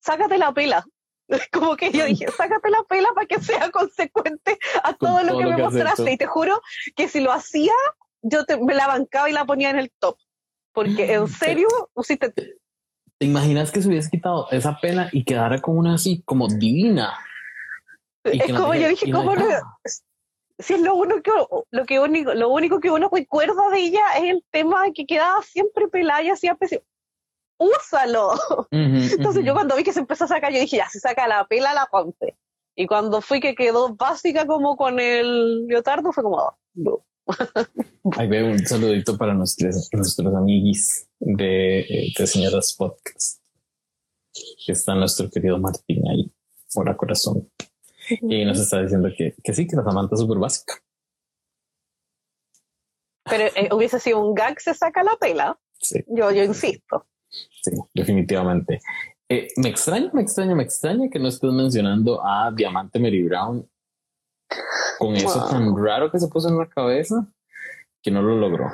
sácate 0.00 0.38
la 0.38 0.52
pela. 0.52 0.84
Como 1.52 1.76
que 1.76 1.90
yo 1.92 2.04
dije, 2.04 2.26
sácate 2.28 2.70
la 2.70 2.82
pela 2.88 3.08
para 3.14 3.26
que 3.26 3.40
sea 3.40 3.70
consecuente 3.70 4.58
a 4.82 4.94
todo, 4.94 5.22
lo 5.22 5.38
que 5.38 5.46
me 5.46 5.56
mostraste. 5.56 6.12
Y 6.12 6.16
te 6.16 6.26
juro 6.26 6.60
que 6.96 7.08
si 7.08 7.20
lo 7.20 7.32
hacía, 7.32 7.72
yo 8.22 8.44
me 8.60 8.74
la 8.74 8.86
bancaba 8.86 9.28
y 9.28 9.32
la 9.32 9.44
ponía 9.44 9.70
en 9.70 9.78
el 9.78 9.90
top. 9.98 10.16
Porque 10.72 11.12
en 11.12 11.28
serio, 11.28 11.68
usiste. 11.94 12.32
¿Te 12.32 13.26
imaginas 13.26 13.70
que 13.70 13.82
se 13.82 13.88
hubiese 13.88 14.10
quitado 14.10 14.48
esa 14.50 14.78
pela 14.80 15.08
y 15.12 15.24
quedara 15.24 15.60
como 15.60 15.78
una 15.78 15.94
así, 15.94 16.22
como 16.24 16.48
divina? 16.48 17.12
es 18.24 18.52
como 18.52 18.74
yo 18.74 18.88
dije, 18.88 19.10
¿cómo 19.10 19.34
no? 19.34 19.44
Si 20.58 20.74
es 20.74 20.80
lo 20.80 20.94
único, 20.94 21.66
lo 21.70 21.86
que 21.86 21.98
único, 21.98 22.34
lo 22.34 22.48
único 22.50 22.78
que 22.78 22.90
uno 22.90 23.10
recuerda 23.12 23.70
de 23.72 23.80
ella 23.80 24.02
es 24.16 24.24
el 24.24 24.44
tema 24.50 24.84
de 24.84 24.92
que 24.92 25.06
quedaba 25.06 25.42
siempre 25.42 25.88
pelada 25.88 26.22
y 26.22 26.30
hacía 26.30 26.54
úsalo. 27.62 28.32
Entonces 28.70 29.44
yo 29.44 29.54
cuando 29.54 29.76
vi 29.76 29.84
que 29.84 29.92
se 29.92 30.00
empezó 30.00 30.24
a 30.24 30.28
sacar, 30.28 30.52
yo 30.52 30.60
dije, 30.60 30.76
ya, 30.76 30.88
se 30.88 31.00
saca 31.00 31.28
la 31.28 31.46
pela, 31.46 31.74
la 31.74 31.86
ponte. 31.86 32.36
Y 32.74 32.86
cuando 32.86 33.20
fui 33.20 33.40
que 33.40 33.54
quedó 33.54 33.94
básica 33.94 34.46
como 34.46 34.76
con 34.76 34.98
el 34.98 35.66
leotardo, 35.66 36.12
fue 36.12 36.22
como, 36.22 36.56
no. 36.74 37.04
Ahí 38.16 38.28
veo 38.28 38.46
un 38.46 38.58
saludito 38.66 39.16
para 39.16 39.34
nuestros, 39.34 39.88
nuestros 39.92 40.34
amiguis 40.34 41.08
de, 41.20 42.12
de 42.16 42.26
Señoras 42.26 42.74
Podcast. 42.76 43.40
Que 44.66 44.72
está 44.72 44.94
nuestro 44.94 45.30
querido 45.30 45.58
Martín 45.58 46.02
ahí, 46.08 46.32
por 46.72 46.96
corazón. 46.96 47.50
Y 48.08 48.44
nos 48.44 48.58
está 48.58 48.80
diciendo 48.80 49.10
que, 49.16 49.34
que 49.42 49.52
sí, 49.52 49.66
que 49.66 49.76
la 49.76 49.84
Samantha 49.84 50.14
es 50.14 50.20
súper 50.20 50.38
básica. 50.38 50.74
Pero 53.24 53.44
eh, 53.54 53.68
hubiese 53.72 54.00
sido 54.00 54.20
un 54.20 54.34
gag, 54.34 54.60
se 54.60 54.74
saca 54.74 55.02
la 55.02 55.16
pela. 55.16 55.58
Sí. 55.78 56.00
Yo, 56.08 56.30
yo 56.30 56.42
insisto. 56.42 57.06
Sí, 57.62 57.72
definitivamente. 57.94 58.80
Eh, 59.28 59.48
me 59.56 59.70
extraña, 59.70 60.10
me 60.12 60.22
extraña, 60.22 60.54
me 60.54 60.62
extraña 60.62 61.08
que 61.08 61.18
no 61.18 61.28
estés 61.28 61.52
mencionando 61.52 62.24
a 62.24 62.50
Diamante 62.52 62.98
Mary 62.98 63.22
Brown 63.22 63.66
con 64.98 65.16
eso 65.16 65.48
tan 65.48 65.74
raro 65.76 66.10
que 66.10 66.18
se 66.18 66.28
puso 66.28 66.48
en 66.48 66.58
la 66.58 66.68
cabeza 66.68 67.26
que 68.02 68.10
no 68.10 68.20
lo 68.20 68.36
logró. 68.36 68.68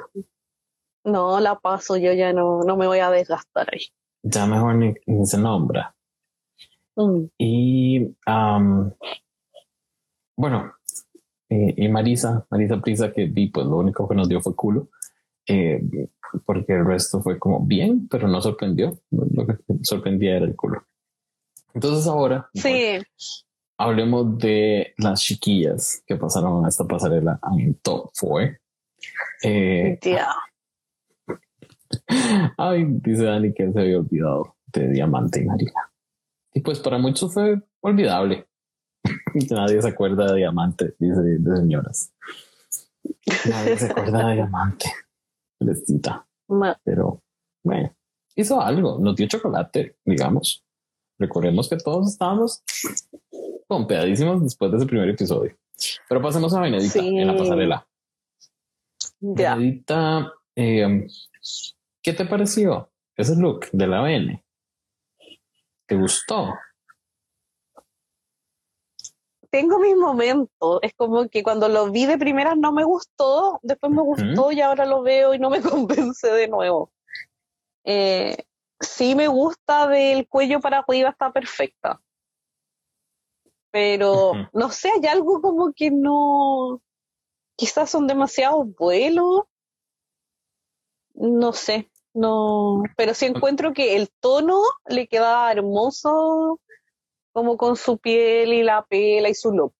No, 1.04 1.38
la 1.38 1.58
paso, 1.58 1.96
yo 1.96 2.12
ya 2.12 2.32
no, 2.32 2.62
no 2.62 2.76
me 2.76 2.86
voy 2.86 2.98
a 2.98 3.10
desgastar 3.10 3.68
ahí. 3.72 3.86
Ya 4.22 4.46
mejor 4.46 4.74
ni, 4.74 4.94
se 5.24 5.38
nombra. 5.38 5.94
Mm. 6.96 7.24
Y 7.38 8.16
bueno, 10.36 10.72
eh, 11.48 11.74
y 11.76 11.88
Marisa, 11.88 12.46
Marisa 12.50 12.80
Prisa, 12.80 13.12
que 13.12 13.26
vi, 13.26 13.48
pues 13.48 13.66
lo 13.66 13.76
único 13.76 14.08
que 14.08 14.14
nos 14.14 14.28
dio 14.28 14.40
fue 14.40 14.56
culo. 14.56 14.88
Eh, 15.46 15.80
porque 16.44 16.74
el 16.74 16.84
resto 16.84 17.20
fue 17.20 17.38
como 17.38 17.64
bien, 17.64 18.08
pero 18.08 18.28
no 18.28 18.40
sorprendió. 18.40 18.98
Lo 19.10 19.46
que 19.46 19.56
sorprendía 19.82 20.36
era 20.36 20.46
el 20.46 20.56
color. 20.56 20.84
Entonces 21.74 22.06
ahora 22.06 22.48
sí. 22.54 22.98
hablemos 23.76 24.38
de 24.38 24.94
las 24.98 25.20
chiquillas 25.20 26.02
que 26.06 26.16
pasaron 26.16 26.64
a 26.64 26.68
esta 26.68 26.84
pasarela 26.84 27.38
en 27.58 27.74
top 27.74 28.10
fue. 28.14 28.58
Eh, 29.42 29.98
Ay, 32.56 32.84
dice 32.88 33.24
Dani 33.24 33.54
que 33.54 33.72
se 33.72 33.80
había 33.80 33.98
olvidado 33.98 34.56
de 34.66 34.88
Diamante 34.88 35.40
y 35.40 35.44
Marina. 35.44 35.90
Y 36.52 36.60
pues 36.60 36.80
para 36.80 36.98
muchos 36.98 37.32
fue 37.32 37.60
olvidable. 37.80 38.46
Nadie 39.50 39.80
se 39.80 39.88
acuerda 39.88 40.32
de 40.32 40.38
Diamante, 40.38 40.94
dice 40.98 41.20
de 41.20 41.56
señoras. 41.56 42.12
Nadie 43.48 43.78
se 43.78 43.86
acuerda 43.86 44.28
de 44.28 44.34
Diamante 44.34 44.92
Pero 46.84 47.22
bueno, 47.62 47.94
hizo 48.34 48.60
algo, 48.60 48.98
nos 48.98 49.16
dio 49.16 49.26
chocolate, 49.26 49.96
digamos. 50.04 50.64
Recordemos 51.18 51.68
que 51.68 51.76
todos 51.76 52.12
estábamos 52.12 52.62
pompeadísimos 53.66 54.42
después 54.42 54.70
de 54.70 54.78
ese 54.78 54.86
primer 54.86 55.08
episodio. 55.08 55.56
Pero 56.08 56.22
pasemos 56.22 56.54
a 56.54 56.60
Benedita 56.60 57.00
en 57.00 57.26
la 57.26 57.36
pasarela. 57.36 57.86
Benedita, 59.20 60.32
em, 60.54 61.06
¿qué 62.02 62.12
te 62.12 62.24
pareció 62.24 62.90
ese 63.16 63.36
look 63.36 63.68
de 63.72 63.86
la 63.86 64.00
BN? 64.00 64.44
¿Te 65.86 65.96
gustó? 65.96 66.54
Tengo 69.50 69.78
mis 69.78 69.96
momentos. 69.96 70.78
Es 70.82 70.94
como 70.94 71.28
que 71.28 71.42
cuando 71.42 71.68
lo 71.68 71.90
vi 71.90 72.06
de 72.06 72.18
primeras 72.18 72.56
no 72.56 72.72
me 72.72 72.84
gustó, 72.84 73.60
después 73.62 73.92
me 73.92 74.02
gustó 74.02 74.52
y 74.52 74.60
ahora 74.60 74.86
lo 74.86 75.02
veo 75.02 75.34
y 75.34 75.38
no 75.38 75.50
me 75.50 75.60
convence 75.62 76.30
de 76.30 76.48
nuevo. 76.48 76.92
Eh, 77.84 78.36
sí 78.80 79.14
me 79.14 79.28
gusta 79.28 79.88
del 79.88 80.28
cuello 80.28 80.60
para 80.60 80.78
arriba, 80.78 81.10
está 81.10 81.32
perfecta. 81.32 82.00
Pero 83.70 84.32
no 84.52 84.70
sé, 84.70 84.90
hay 84.90 85.06
algo 85.06 85.40
como 85.40 85.72
que 85.72 85.90
no, 85.90 86.80
quizás 87.56 87.90
son 87.90 88.06
demasiados 88.06 88.66
vuelos. 88.76 89.42
No 91.14 91.52
sé, 91.52 91.90
no, 92.14 92.82
pero 92.96 93.12
sí 93.12 93.26
encuentro 93.26 93.72
que 93.72 93.96
el 93.96 94.08
tono 94.20 94.60
le 94.86 95.08
queda 95.08 95.50
hermoso, 95.50 96.60
como 97.32 97.56
con 97.56 97.76
su 97.76 97.98
piel 97.98 98.52
y 98.52 98.62
la 98.62 98.84
pela 98.84 99.28
y 99.28 99.34
su 99.34 99.52
look. 99.52 99.74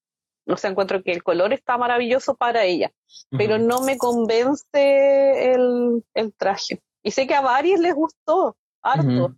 No 0.47 0.57
sé, 0.57 0.69
encuentro 0.69 1.03
que 1.03 1.13
el 1.13 1.23
color 1.23 1.53
está 1.53 1.77
maravilloso 1.77 2.35
para 2.35 2.65
ella, 2.65 2.91
pero 3.31 3.59
no 3.59 3.83
me 3.83 3.99
convence 3.99 5.53
el, 5.53 6.03
el 6.15 6.33
traje. 6.35 6.81
Y 7.03 7.11
sé 7.11 7.27
que 7.27 7.35
a 7.35 7.43
varios 7.43 7.81
les 7.81 7.95
gustó, 7.95 8.57
harto, 8.83 9.35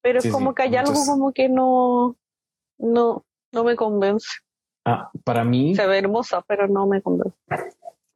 pero 0.00 0.18
es 0.18 0.30
como 0.30 0.54
que 0.54 0.62
hay 0.62 0.76
algo 0.76 0.94
como 1.06 1.32
que 1.32 1.48
no, 1.48 2.16
no, 2.78 3.24
no 3.52 3.64
me 3.64 3.76
convence. 3.76 4.28
Ah, 4.84 5.10
para 5.24 5.44
mí. 5.44 5.74
Se 5.74 5.86
ve 5.86 5.98
hermosa, 5.98 6.42
pero 6.46 6.68
no 6.68 6.86
me 6.86 7.02
convence. 7.02 7.36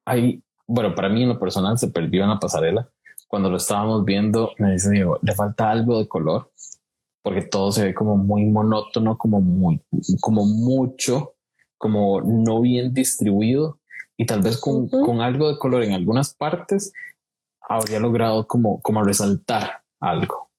Hay, 0.06 0.42
bueno, 0.66 0.94
para 0.94 1.08
mí 1.08 1.24
en 1.24 1.30
lo 1.30 1.38
personal 1.38 1.76
se 1.78 1.88
perdió 1.88 2.22
en 2.22 2.30
la 2.30 2.38
pasarela. 2.38 2.88
Cuando 3.28 3.50
lo 3.50 3.58
estábamos 3.58 4.04
viendo, 4.04 4.52
me 4.58 4.72
dice 4.72 4.90
Diego, 4.90 5.18
le 5.22 5.34
falta 5.34 5.70
algo 5.70 5.98
de 5.98 6.08
color, 6.08 6.50
porque 7.22 7.42
todo 7.42 7.72
se 7.72 7.84
ve 7.84 7.94
como 7.94 8.16
muy 8.16 8.44
monótono, 8.46 9.18
como 9.18 9.40
muy, 9.40 9.82
como 10.20 10.44
mucho, 10.44 11.34
como 11.78 12.20
no 12.22 12.60
bien 12.60 12.92
distribuido 12.92 13.78
y 14.16 14.26
tal 14.26 14.42
vez 14.42 14.58
con, 14.58 14.88
con 14.88 15.20
algo 15.20 15.48
de 15.48 15.58
color 15.58 15.82
en 15.82 15.92
algunas 15.92 16.34
partes 16.34 16.92
habría 17.62 18.00
logrado 18.00 18.46
como, 18.46 18.80
como 18.82 19.02
resaltar 19.02 19.82
algo. 20.00 20.50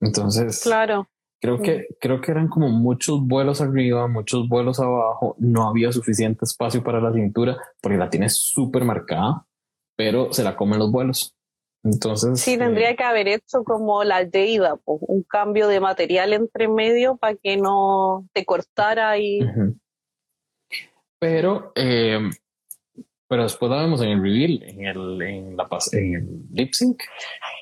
Entonces, 0.00 0.62
claro. 0.62 1.08
Creo 1.42 1.62
que, 1.62 1.86
creo 1.98 2.20
que 2.20 2.32
eran 2.32 2.48
como 2.48 2.68
muchos 2.68 3.26
vuelos 3.26 3.62
arriba, 3.62 4.06
muchos 4.06 4.46
vuelos 4.46 4.78
abajo. 4.78 5.36
No 5.38 5.68
había 5.68 5.90
suficiente 5.90 6.44
espacio 6.44 6.84
para 6.84 7.00
la 7.00 7.14
cintura 7.14 7.56
porque 7.80 7.96
la 7.96 8.10
tiene 8.10 8.28
súper 8.28 8.84
marcada, 8.84 9.46
pero 9.96 10.34
se 10.34 10.44
la 10.44 10.54
comen 10.54 10.78
los 10.78 10.92
vuelos. 10.92 11.34
Entonces. 11.82 12.40
Sí, 12.40 12.58
tendría 12.58 12.90
eh, 12.90 12.96
que 12.96 13.04
haber 13.04 13.28
hecho 13.28 13.64
como 13.64 14.04
la 14.04 14.28
Jada, 14.30 14.78
un 14.84 15.22
cambio 15.22 15.68
de 15.68 15.80
material 15.80 16.32
entre 16.32 16.68
medio 16.68 17.16
para 17.16 17.36
que 17.36 17.56
no 17.56 18.28
te 18.32 18.44
cortara 18.44 19.18
y. 19.18 19.40
Pero, 21.18 21.72
eh, 21.74 22.18
pero 23.28 23.42
después 23.42 23.70
la 23.70 23.82
vemos 23.82 24.00
en 24.02 24.08
el 24.08 24.22
reveal, 24.22 24.62
en 24.62 24.84
el, 24.86 25.22
en 25.22 25.56
la, 25.56 25.68
en 25.92 26.14
el 26.14 26.42
lip 26.50 26.72
sync, 26.72 27.02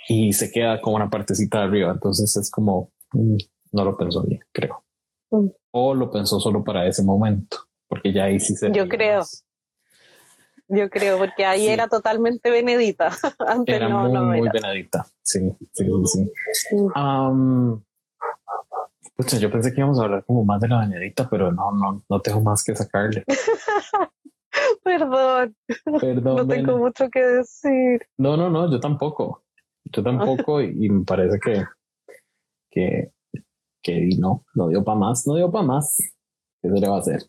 y 0.08 0.32
se 0.32 0.50
queda 0.50 0.80
como 0.80 0.96
una 0.96 1.10
partecita 1.10 1.58
de 1.58 1.64
arriba. 1.64 1.92
Entonces 1.92 2.36
es 2.36 2.50
como. 2.50 2.92
Mm, 3.12 3.36
no 3.72 3.84
lo 3.84 3.96
pensó 3.96 4.22
bien, 4.22 4.40
creo. 4.52 4.82
Mm. 5.30 5.48
O 5.72 5.94
lo 5.94 6.10
pensó 6.10 6.40
solo 6.40 6.64
para 6.64 6.86
ese 6.86 7.02
momento, 7.02 7.58
porque 7.86 8.12
ya 8.12 8.24
ahí 8.24 8.40
sí 8.40 8.54
se... 8.54 8.72
Yo 8.72 8.88
creo. 8.88 9.22
Yo 10.68 10.90
creo, 10.90 11.18
porque 11.18 11.44
ahí 11.44 11.68
era 11.68 11.88
totalmente 11.88 12.50
Benedita. 12.50 13.10
Antes 13.38 13.74
era 13.74 13.88
no, 13.88 14.02
muy, 14.02 14.12
no 14.12 14.24
muy 14.24 14.48
Benedita. 14.48 15.06
Sí, 15.22 15.50
sí, 15.72 15.86
sí. 16.04 16.30
Um, 16.94 17.82
yo 19.40 19.50
pensé 19.50 19.72
que 19.72 19.80
íbamos 19.80 19.98
a 19.98 20.04
hablar 20.04 20.24
como 20.24 20.44
más 20.44 20.60
de 20.60 20.68
la 20.68 20.80
Benedita, 20.80 21.28
pero 21.28 21.50
no, 21.50 21.72
no, 21.72 22.04
no 22.08 22.20
tengo 22.20 22.40
más 22.40 22.62
que 22.62 22.76
sacarle. 22.76 23.24
Perdón. 24.82 25.56
Perdón. 26.00 26.36
No 26.36 26.46
tengo 26.46 26.78
mucho 26.78 27.08
que 27.10 27.20
decir. 27.20 28.06
No, 28.16 28.36
no, 28.36 28.50
no, 28.50 28.70
yo 28.70 28.78
tampoco. 28.78 29.44
Yo 29.84 30.02
tampoco, 30.02 30.60
y, 30.60 30.86
y 30.86 30.90
me 30.90 31.04
parece 31.04 31.38
que, 31.40 31.64
que 32.70 33.12
que 33.82 34.08
no, 34.18 34.44
no 34.54 34.68
dio 34.68 34.84
para 34.84 34.98
más, 34.98 35.26
no 35.26 35.34
dio 35.36 35.50
para 35.50 35.64
más. 35.64 35.96
¿Qué 36.60 36.68
se 36.68 36.74
le 36.74 36.88
va 36.88 36.96
a 36.96 37.00
hacer? 37.00 37.22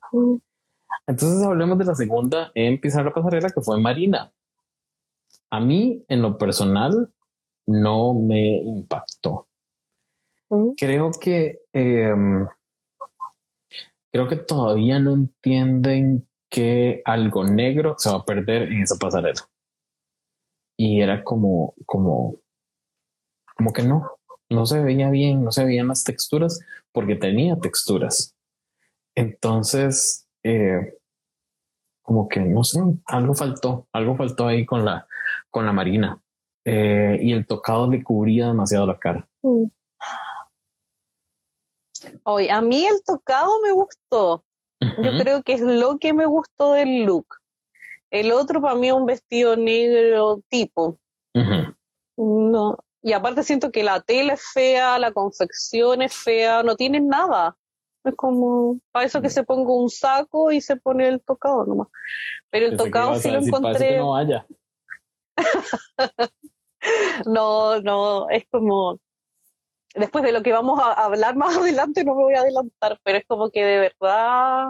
Entonces 1.08 1.44
hablemos 1.46 1.78
de 1.78 1.86
la 1.86 1.96
segunda 1.96 2.52
en 2.54 2.80
pisar 2.80 3.06
la 3.06 3.14
pasarela 3.14 3.50
que 3.50 3.62
fue 3.62 3.80
Marina. 3.80 4.32
A 5.50 5.60
mí, 5.60 6.04
en 6.08 6.22
lo 6.22 6.38
personal, 6.38 7.12
no 7.66 8.14
me 8.14 8.58
impactó. 8.58 9.48
Creo 10.78 11.12
que 11.12 11.62
em, 11.74 12.48
creo 14.12 14.28
que 14.28 14.36
todavía 14.36 15.00
no 15.00 15.14
entienden 15.14 16.28
que 16.50 17.02
algo 17.06 17.44
negro 17.44 17.96
se 17.98 18.10
va 18.10 18.18
a 18.18 18.26
perder 18.26 18.64
en 18.72 18.82
esa 18.82 18.96
pasarela. 18.96 19.42
Y 20.78 21.02
era 21.02 21.24
como, 21.24 21.76
como, 21.86 22.38
como 23.56 23.74
que 23.74 23.84
no, 23.84 24.10
no 24.50 24.66
se 24.66 24.82
veía 24.82 25.10
bien, 25.10 25.44
no 25.44 25.52
se 25.52 25.66
veían 25.66 25.90
las 25.90 26.04
texturas 26.04 26.60
porque 26.92 27.16
tenía 27.16 27.60
texturas. 27.60 28.36
Entonces, 29.16 30.29
eh, 30.44 30.98
como 32.02 32.28
que 32.28 32.40
no 32.40 32.64
sé, 32.64 32.80
algo 33.06 33.36
faltó, 33.36 33.88
algo 33.92 34.16
faltó 34.16 34.48
ahí 34.48 34.66
con 34.66 34.84
la, 34.84 35.08
con 35.50 35.66
la 35.66 35.74
marina. 35.74 36.22
Eh, 36.66 37.18
y 37.22 37.34
el 37.34 37.48
tocado 37.48 37.90
le 37.90 38.04
cubría 38.04 38.48
demasiado 38.48 38.86
la 38.86 38.98
cara. 39.00 39.28
Hoy, 42.24 42.50
a 42.50 42.62
mí 42.62 42.86
el 42.86 43.04
tocado 43.04 43.50
me 43.64 43.72
gustó. 43.72 44.44
Yo 44.82 45.12
creo 45.20 45.44
que 45.44 45.54
es 45.54 45.62
lo 45.62 45.98
que 45.98 46.14
me 46.14 46.26
gustó 46.26 46.74
del 46.74 47.04
look. 47.04 47.28
El 48.10 48.32
otro 48.32 48.62
para 48.62 48.76
mí 48.76 48.88
es 48.88 48.94
un 48.94 49.06
vestido 49.06 49.56
negro 49.56 50.42
tipo. 50.50 50.98
No, 52.18 52.78
y 53.02 53.14
aparte 53.14 53.44
siento 53.44 53.72
que 53.72 53.84
la 53.84 54.02
tela 54.02 54.34
es 54.34 54.42
fea, 54.54 55.00
la 55.00 55.12
confección 55.12 56.02
es 56.02 56.14
fea, 56.14 56.64
no 56.64 56.76
tienen 56.76 57.08
nada. 57.08 57.56
Es 58.10 58.16
como, 58.16 58.80
para 58.92 59.06
eso 59.06 59.22
que 59.22 59.30
se 59.30 59.44
ponga 59.44 59.74
un 59.74 59.90
saco 59.90 60.52
y 60.52 60.62
se 60.62 60.76
pone 60.76 61.08
el 61.08 61.22
tocado 61.22 61.66
nomás. 61.66 61.88
Pero 62.50 62.68
el 62.68 62.78
tocado 62.78 63.16
sí 63.16 63.32
lo 63.32 63.40
encontré. 63.40 64.00
no, 67.26 67.82
no, 67.82 68.30
es 68.30 68.46
como, 68.50 69.00
después 69.96 70.24
de 70.24 70.32
lo 70.32 70.44
que 70.44 70.54
vamos 70.54 70.80
a 70.80 70.94
hablar 70.94 71.36
más 71.36 71.56
adelante, 71.58 72.04
no 72.04 72.16
me 72.16 72.24
voy 72.24 72.34
a 72.36 72.42
adelantar, 72.42 73.00
pero 73.04 73.18
es 73.18 73.26
como 73.28 73.50
que 73.50 73.64
de 73.64 73.80
verdad 73.80 74.68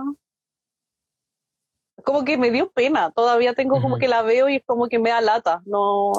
como 2.03 2.23
que 2.23 2.37
me 2.37 2.51
dio 2.51 2.69
pena. 2.71 3.11
Todavía 3.11 3.53
tengo 3.53 3.81
como 3.81 3.97
que 3.97 4.07
la 4.07 4.21
veo 4.21 4.49
y 4.49 4.57
es 4.57 4.63
como 4.65 4.87
que 4.87 4.99
me 4.99 5.09
da 5.09 5.21
lata. 5.21 5.61
No, 5.65 6.11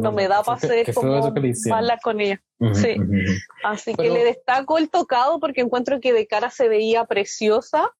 no, 0.00 0.12
me 0.12 0.28
da 0.28 0.42
para 0.42 0.56
hacer 0.56 0.92
como 0.94 1.32
mala 1.68 1.98
con 2.02 2.20
ella. 2.20 2.40
sí. 2.74 2.96
Así 3.64 3.94
que 3.94 4.10
le 4.10 4.24
destaco 4.24 4.78
el 4.78 4.90
tocado 4.90 5.40
porque 5.40 5.60
encuentro 5.60 6.00
que 6.00 6.12
de 6.12 6.26
cara 6.26 6.50
se 6.50 6.68
veía 6.68 7.04
preciosa. 7.04 7.90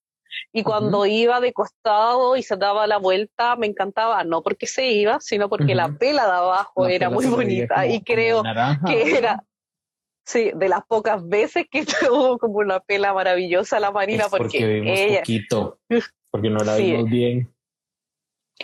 Y 0.51 0.63
cuando 0.63 1.05
iba 1.05 1.39
de 1.39 1.53
costado 1.53 2.35
y 2.35 2.41
se 2.41 2.57
daba 2.57 2.87
la 2.87 2.97
vuelta, 2.97 3.55
me 3.55 3.67
encantaba, 3.67 4.23
no 4.23 4.41
porque 4.41 4.65
se 4.65 4.87
iba, 4.87 5.19
sino 5.19 5.47
porque 5.47 5.75
la 5.75 5.95
pela 5.99 6.25
de 6.25 6.31
abajo 6.31 6.87
era 6.87 7.11
muy 7.11 7.27
bonita. 7.27 7.85
y 7.85 8.01
creo 8.01 8.41
que 8.87 9.15
era, 9.15 9.43
Sí, 10.25 10.51
de 10.55 10.69
las 10.69 10.85
pocas 10.85 11.27
veces 11.27 11.65
que 11.69 11.85
tuvo 12.09 12.37
como 12.37 12.59
una 12.59 12.79
pela 12.79 13.13
maravillosa 13.13 13.79
la 13.79 13.91
Marina, 13.91 14.25
porque, 14.29 14.59
porque 14.59 15.05
ella, 15.05 15.19
poquito. 15.19 15.79
porque 16.33 16.49
no 16.49 16.63
la 16.63 16.77
vimos 16.77 17.07
bien. 17.11 17.53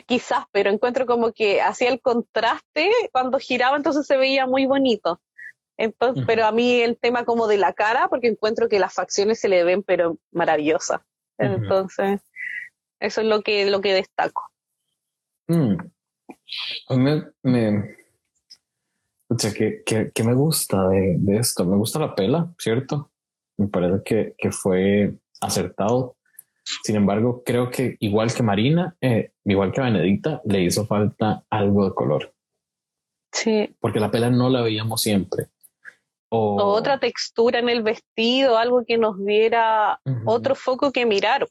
Quizás, 0.08 0.46
pero 0.52 0.72
encuentro 0.72 1.06
como 1.06 1.32
que 1.34 1.62
hacía 1.62 1.90
el 1.90 2.02
contraste 2.02 2.90
cuando 3.12 3.38
giraba, 3.38 3.78
entonces 3.78 4.08
se 4.08 4.18
veía 4.18 4.48
muy 4.48 4.66
bonito. 4.66 5.22
Entonces, 5.78 6.24
pero 6.26 6.46
a 6.46 6.52
mí 6.52 6.82
el 6.82 6.98
tema 6.98 7.26
como 7.26 7.46
de 7.46 7.58
la 7.58 7.74
cara, 7.74 8.08
porque 8.10 8.28
encuentro 8.28 8.68
que 8.70 8.80
las 8.80 8.96
facciones 8.96 9.40
se 9.40 9.50
le 9.50 9.64
ven 9.64 9.84
pero 9.84 10.18
maravillosas. 10.32 11.02
Entonces, 11.38 12.22
eso 13.00 13.22
es 13.22 13.28
lo 13.28 13.44
que, 13.44 13.70
lo 13.70 13.82
que 13.82 13.94
destaco. 13.94 14.50
Mm. 15.48 15.76
me, 16.90 17.24
me, 17.44 17.96
o 19.30 19.38
sea, 19.38 19.54
que, 19.54 19.84
que, 19.86 20.24
me 20.24 20.34
gusta 20.34 20.88
de, 20.90 21.18
de, 21.20 21.38
esto. 21.38 21.66
Me 21.66 21.78
gusta 21.78 22.00
la 22.00 22.16
pela, 22.16 22.52
¿cierto? 22.58 23.12
Me 23.58 23.68
parece 23.68 24.04
que, 24.04 24.36
que 24.38 24.52
fue 24.52 25.14
acertado. 25.40 26.18
Sin 26.84 26.96
embargo, 26.96 27.44
creo 27.46 27.70
que 27.70 27.98
igual 28.00 28.34
que 28.34 28.44
Marina, 28.44 28.96
eh, 29.02 29.32
igual 29.46 29.72
que 29.72 29.82
Benedicta, 29.82 30.42
le 30.46 30.64
hizo 30.64 30.86
falta 30.86 31.44
algo 31.50 31.86
de 31.86 31.94
color. 31.94 32.34
Sí. 33.32 33.76
Porque 33.80 34.00
la 34.00 34.12
pela 34.12 34.30
no 34.30 34.50
la 34.50 34.62
veíamos 34.62 35.02
siempre. 35.02 35.48
O, 36.32 36.64
otra 36.64 37.00
textura 37.00 37.60
en 37.60 37.70
el 37.70 37.82
vestido, 37.82 38.58
algo 38.58 38.86
que 38.86 39.00
nos 39.00 39.24
diera 39.26 40.00
otro 40.26 40.54
foco 40.54 40.92
que 40.92 41.06
mirar. 41.06 41.48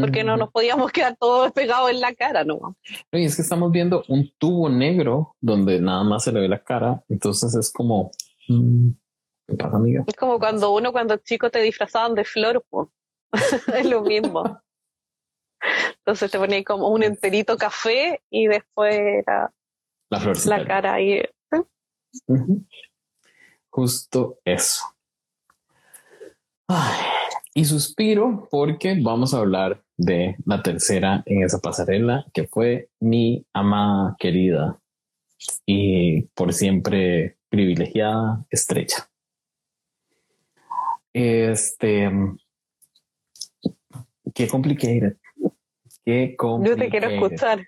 porque 0.00 0.22
no 0.22 0.36
nos 0.36 0.50
podíamos 0.50 0.92
quedar 0.92 1.16
todos 1.18 1.52
pegados 1.52 1.90
en 1.90 2.00
la 2.00 2.14
cara, 2.14 2.44
¿no? 2.44 2.76
Y 3.12 3.24
es 3.24 3.36
que 3.36 3.42
estamos 3.42 3.72
viendo 3.72 4.04
un 4.08 4.30
tubo 4.38 4.68
negro 4.68 5.34
donde 5.40 5.80
nada 5.80 6.04
más 6.04 6.24
se 6.24 6.32
le 6.32 6.40
ve 6.40 6.48
la 6.48 6.62
cara, 6.62 7.02
entonces 7.08 7.54
es 7.54 7.72
como... 7.72 8.10
Mm, 8.48 8.90
¿Qué 9.46 9.56
pasa, 9.56 9.76
amiga? 9.78 10.04
Es 10.06 10.14
como 10.14 10.38
cuando 10.38 10.74
uno, 10.74 10.92
cuando 10.92 11.16
chico 11.16 11.50
te 11.50 11.62
disfrazaban 11.62 12.14
de 12.14 12.24
flor. 12.24 12.62
es 13.74 13.86
lo 13.86 14.02
mismo. 14.02 14.60
Entonces 15.98 16.30
te 16.30 16.38
ponía 16.38 16.64
como 16.64 16.88
un 16.88 17.02
enterito 17.02 17.56
café 17.56 18.22
y 18.30 18.46
después 18.46 18.94
era 18.94 19.52
la, 20.10 20.32
la 20.46 20.66
cara 20.66 20.94
ahí. 20.94 21.22
justo 23.70 24.38
eso. 24.44 24.84
y 27.54 27.64
suspiro 27.64 28.48
porque 28.50 28.98
vamos 29.00 29.34
a 29.34 29.38
hablar 29.38 29.82
de 29.96 30.36
la 30.46 30.62
tercera 30.62 31.22
en 31.26 31.42
esa 31.42 31.58
pasarela, 31.58 32.24
que 32.32 32.46
fue 32.46 32.88
mi 33.00 33.44
amada 33.52 34.16
querida 34.18 34.80
y 35.66 36.22
por 36.34 36.52
siempre 36.52 37.36
privilegiada 37.48 38.44
estrella. 38.50 39.10
Este, 41.12 42.10
qué 44.34 44.48
complicated. 44.48 45.16
Qué 46.04 46.34
complicated. 46.36 46.76
Yo 46.76 46.84
te 46.84 46.90
quiero 46.90 47.08
escuchar. 47.08 47.66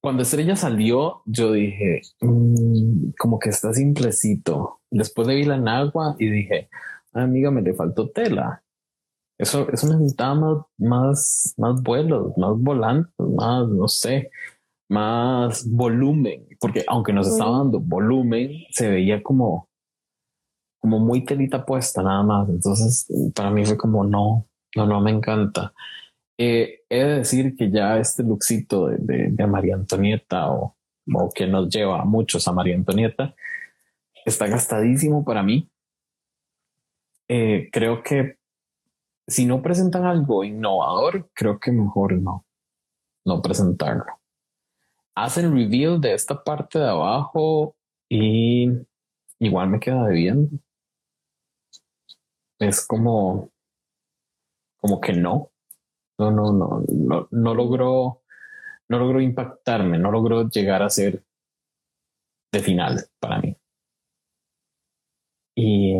Cuando 0.00 0.22
Estrella 0.22 0.56
salió, 0.56 1.22
yo 1.26 1.52
dije, 1.52 2.02
mm, 2.20 3.10
como 3.18 3.38
que 3.38 3.50
está 3.50 3.72
simplecito. 3.72 4.80
Después 4.90 5.28
de 5.28 5.36
Vilanagua 5.36 6.16
y 6.18 6.28
dije, 6.28 6.68
amiga, 7.12 7.50
me 7.50 7.62
le 7.62 7.74
faltó 7.74 8.10
tela. 8.10 8.62
Eso, 9.38 9.68
eso 9.72 9.88
necesitaba 9.88 10.34
más, 10.34 10.66
más, 10.78 11.54
más 11.56 11.82
vuelos, 11.82 12.36
más 12.36 12.56
volantes, 12.58 13.12
más, 13.18 13.68
no 13.68 13.88
sé, 13.88 14.30
más 14.88 15.68
volumen. 15.68 16.46
Porque 16.60 16.84
aunque 16.86 17.12
nos 17.12 17.28
estaba 17.28 17.58
dando 17.58 17.80
volumen, 17.80 18.50
se 18.70 18.88
veía 18.88 19.22
como, 19.22 19.68
como 20.82 20.98
muy 20.98 21.24
telita 21.24 21.64
puesta 21.64 22.02
nada 22.02 22.24
más. 22.24 22.48
Entonces, 22.48 23.06
para 23.34 23.50
mí 23.50 23.64
fue 23.64 23.78
como, 23.78 24.04
no, 24.04 24.48
no, 24.74 24.86
no 24.86 25.00
me 25.00 25.12
encanta. 25.12 25.72
Eh, 26.36 26.80
he 26.88 27.04
de 27.04 27.18
decir 27.18 27.54
que 27.56 27.70
ya 27.70 27.98
este 27.98 28.24
luxito 28.24 28.88
de, 28.88 29.46
María 29.46 29.76
Antonieta 29.76 30.50
o, 30.50 30.76
que 31.34 31.46
nos 31.46 31.68
lleva 31.68 32.02
a 32.02 32.04
muchos 32.04 32.48
a 32.48 32.52
María 32.52 32.74
Antonieta 32.74 33.34
está 34.24 34.48
gastadísimo 34.48 35.24
para 35.24 35.44
mí. 35.44 35.70
Eh, 37.28 37.68
creo 37.72 38.02
que 38.02 38.38
si 39.28 39.46
no 39.46 39.62
presentan 39.62 40.04
algo 40.04 40.42
innovador, 40.42 41.30
creo 41.32 41.60
que 41.60 41.70
mejor 41.70 42.14
no, 42.14 42.44
no 43.24 43.40
presentarlo. 43.40 44.18
Hacen 45.14 45.52
reveal 45.54 46.00
de 46.00 46.14
esta 46.14 46.42
parte 46.42 46.80
de 46.80 46.88
abajo 46.88 47.76
y 48.08 48.68
igual 49.38 49.68
me 49.68 49.78
queda 49.78 50.06
debiendo. 50.06 50.58
Es 52.62 52.86
como, 52.86 53.50
como 54.80 55.00
que 55.00 55.12
no 55.12 55.52
no, 56.18 56.30
no, 56.30 56.52
no, 56.52 56.84
no, 56.88 57.28
no 57.30 57.54
logró, 57.54 58.22
no 58.88 58.98
logró 58.98 59.20
impactarme, 59.20 59.98
no 59.98 60.10
logró 60.10 60.48
llegar 60.48 60.82
a 60.82 60.90
ser 60.90 61.24
de 62.52 62.60
final 62.60 63.06
para 63.18 63.40
mí. 63.40 63.56
Y, 65.54 65.94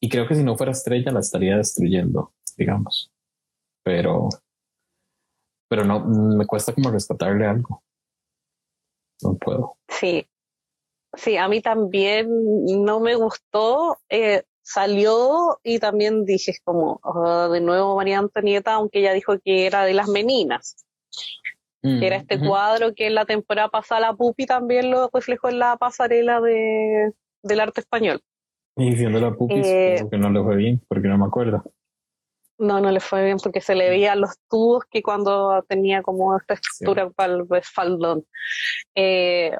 y 0.00 0.08
creo 0.08 0.26
que 0.26 0.34
si 0.34 0.42
no 0.42 0.56
fuera 0.56 0.72
estrella 0.72 1.12
la 1.12 1.20
estaría 1.20 1.56
destruyendo, 1.56 2.32
digamos. 2.56 3.12
Pero, 3.82 4.28
pero 5.68 5.84
no, 5.84 6.04
me 6.04 6.46
cuesta 6.46 6.72
como 6.72 6.90
rescatarle 6.90 7.46
algo. 7.46 7.82
No 9.22 9.34
puedo. 9.36 9.76
Sí, 9.88 10.26
sí, 11.14 11.36
a 11.36 11.48
mí 11.48 11.60
también 11.60 12.28
no 12.84 13.00
me 13.00 13.14
gustó. 13.14 13.98
Eh, 14.08 14.42
salió 14.66 15.60
y 15.62 15.78
también 15.78 16.24
dije 16.24 16.56
como 16.64 17.00
ah, 17.04 17.48
de 17.52 17.60
nuevo 17.60 17.94
María 17.94 18.18
Antonieta, 18.18 18.74
aunque 18.74 18.98
ella 18.98 19.12
dijo 19.12 19.38
que 19.38 19.64
era 19.64 19.84
de 19.84 19.94
las 19.94 20.08
meninas. 20.08 20.84
que 21.82 22.04
era 22.04 22.16
este 22.16 22.40
cuadro 22.40 22.94
que 22.94 23.06
en 23.06 23.14
la 23.14 23.26
temporada 23.26 23.68
pasada 23.68 24.00
la 24.00 24.14
Pupi 24.14 24.44
también 24.44 24.90
lo 24.90 25.08
reflejó 25.12 25.50
en 25.50 25.60
la 25.60 25.76
pasarela 25.76 26.40
de, 26.40 27.12
del 27.44 27.60
arte 27.60 27.80
español. 27.80 28.20
Y 28.74 28.90
diciendo 28.90 29.20
la 29.20 29.32
Pupi, 29.32 29.62
eh, 29.64 30.04
que 30.10 30.18
no 30.18 30.30
le 30.30 30.42
fue 30.42 30.56
bien, 30.56 30.82
porque 30.88 31.06
no 31.06 31.16
me 31.16 31.26
acuerdo. 31.26 31.62
No, 32.58 32.80
no 32.80 32.90
le 32.90 32.98
fue 32.98 33.24
bien 33.24 33.36
porque 33.40 33.60
se 33.60 33.76
le 33.76 33.88
veían 33.88 34.20
los 34.20 34.36
tubos 34.50 34.84
que 34.90 35.00
cuando 35.00 35.62
tenía 35.68 36.02
como 36.02 36.36
esta 36.36 36.54
estructura 36.54 37.08
para 37.10 37.34
el 37.34 37.46
faldón. 37.62 38.26
Eh, 38.96 39.52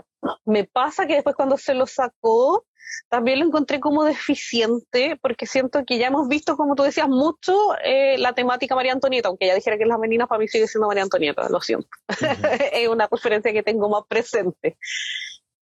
me 0.44 0.64
pasa 0.64 1.06
que 1.06 1.14
después 1.14 1.36
cuando 1.36 1.56
se 1.58 1.74
lo 1.74 1.86
sacó, 1.86 2.64
también 3.08 3.40
lo 3.40 3.46
encontré 3.46 3.80
como 3.80 4.04
deficiente, 4.04 5.18
porque 5.20 5.46
siento 5.46 5.84
que 5.84 5.98
ya 5.98 6.08
hemos 6.08 6.28
visto, 6.28 6.56
como 6.56 6.74
tú 6.74 6.82
decías, 6.82 7.08
mucho 7.08 7.54
eh, 7.84 8.18
la 8.18 8.34
temática 8.34 8.74
María 8.74 8.92
Antonieta, 8.92 9.28
aunque 9.28 9.46
ya 9.46 9.54
dijera 9.54 9.76
que 9.76 9.84
es 9.84 9.88
la 9.88 9.98
menina, 9.98 10.26
para 10.26 10.38
mí 10.38 10.48
sigue 10.48 10.66
siendo 10.66 10.88
María 10.88 11.02
Antonieta, 11.02 11.48
lo 11.48 11.60
siento. 11.60 11.88
es 12.72 12.88
una 12.88 13.08
referencia 13.10 13.52
que 13.52 13.62
tengo 13.62 13.88
más 13.88 14.02
presente. 14.08 14.76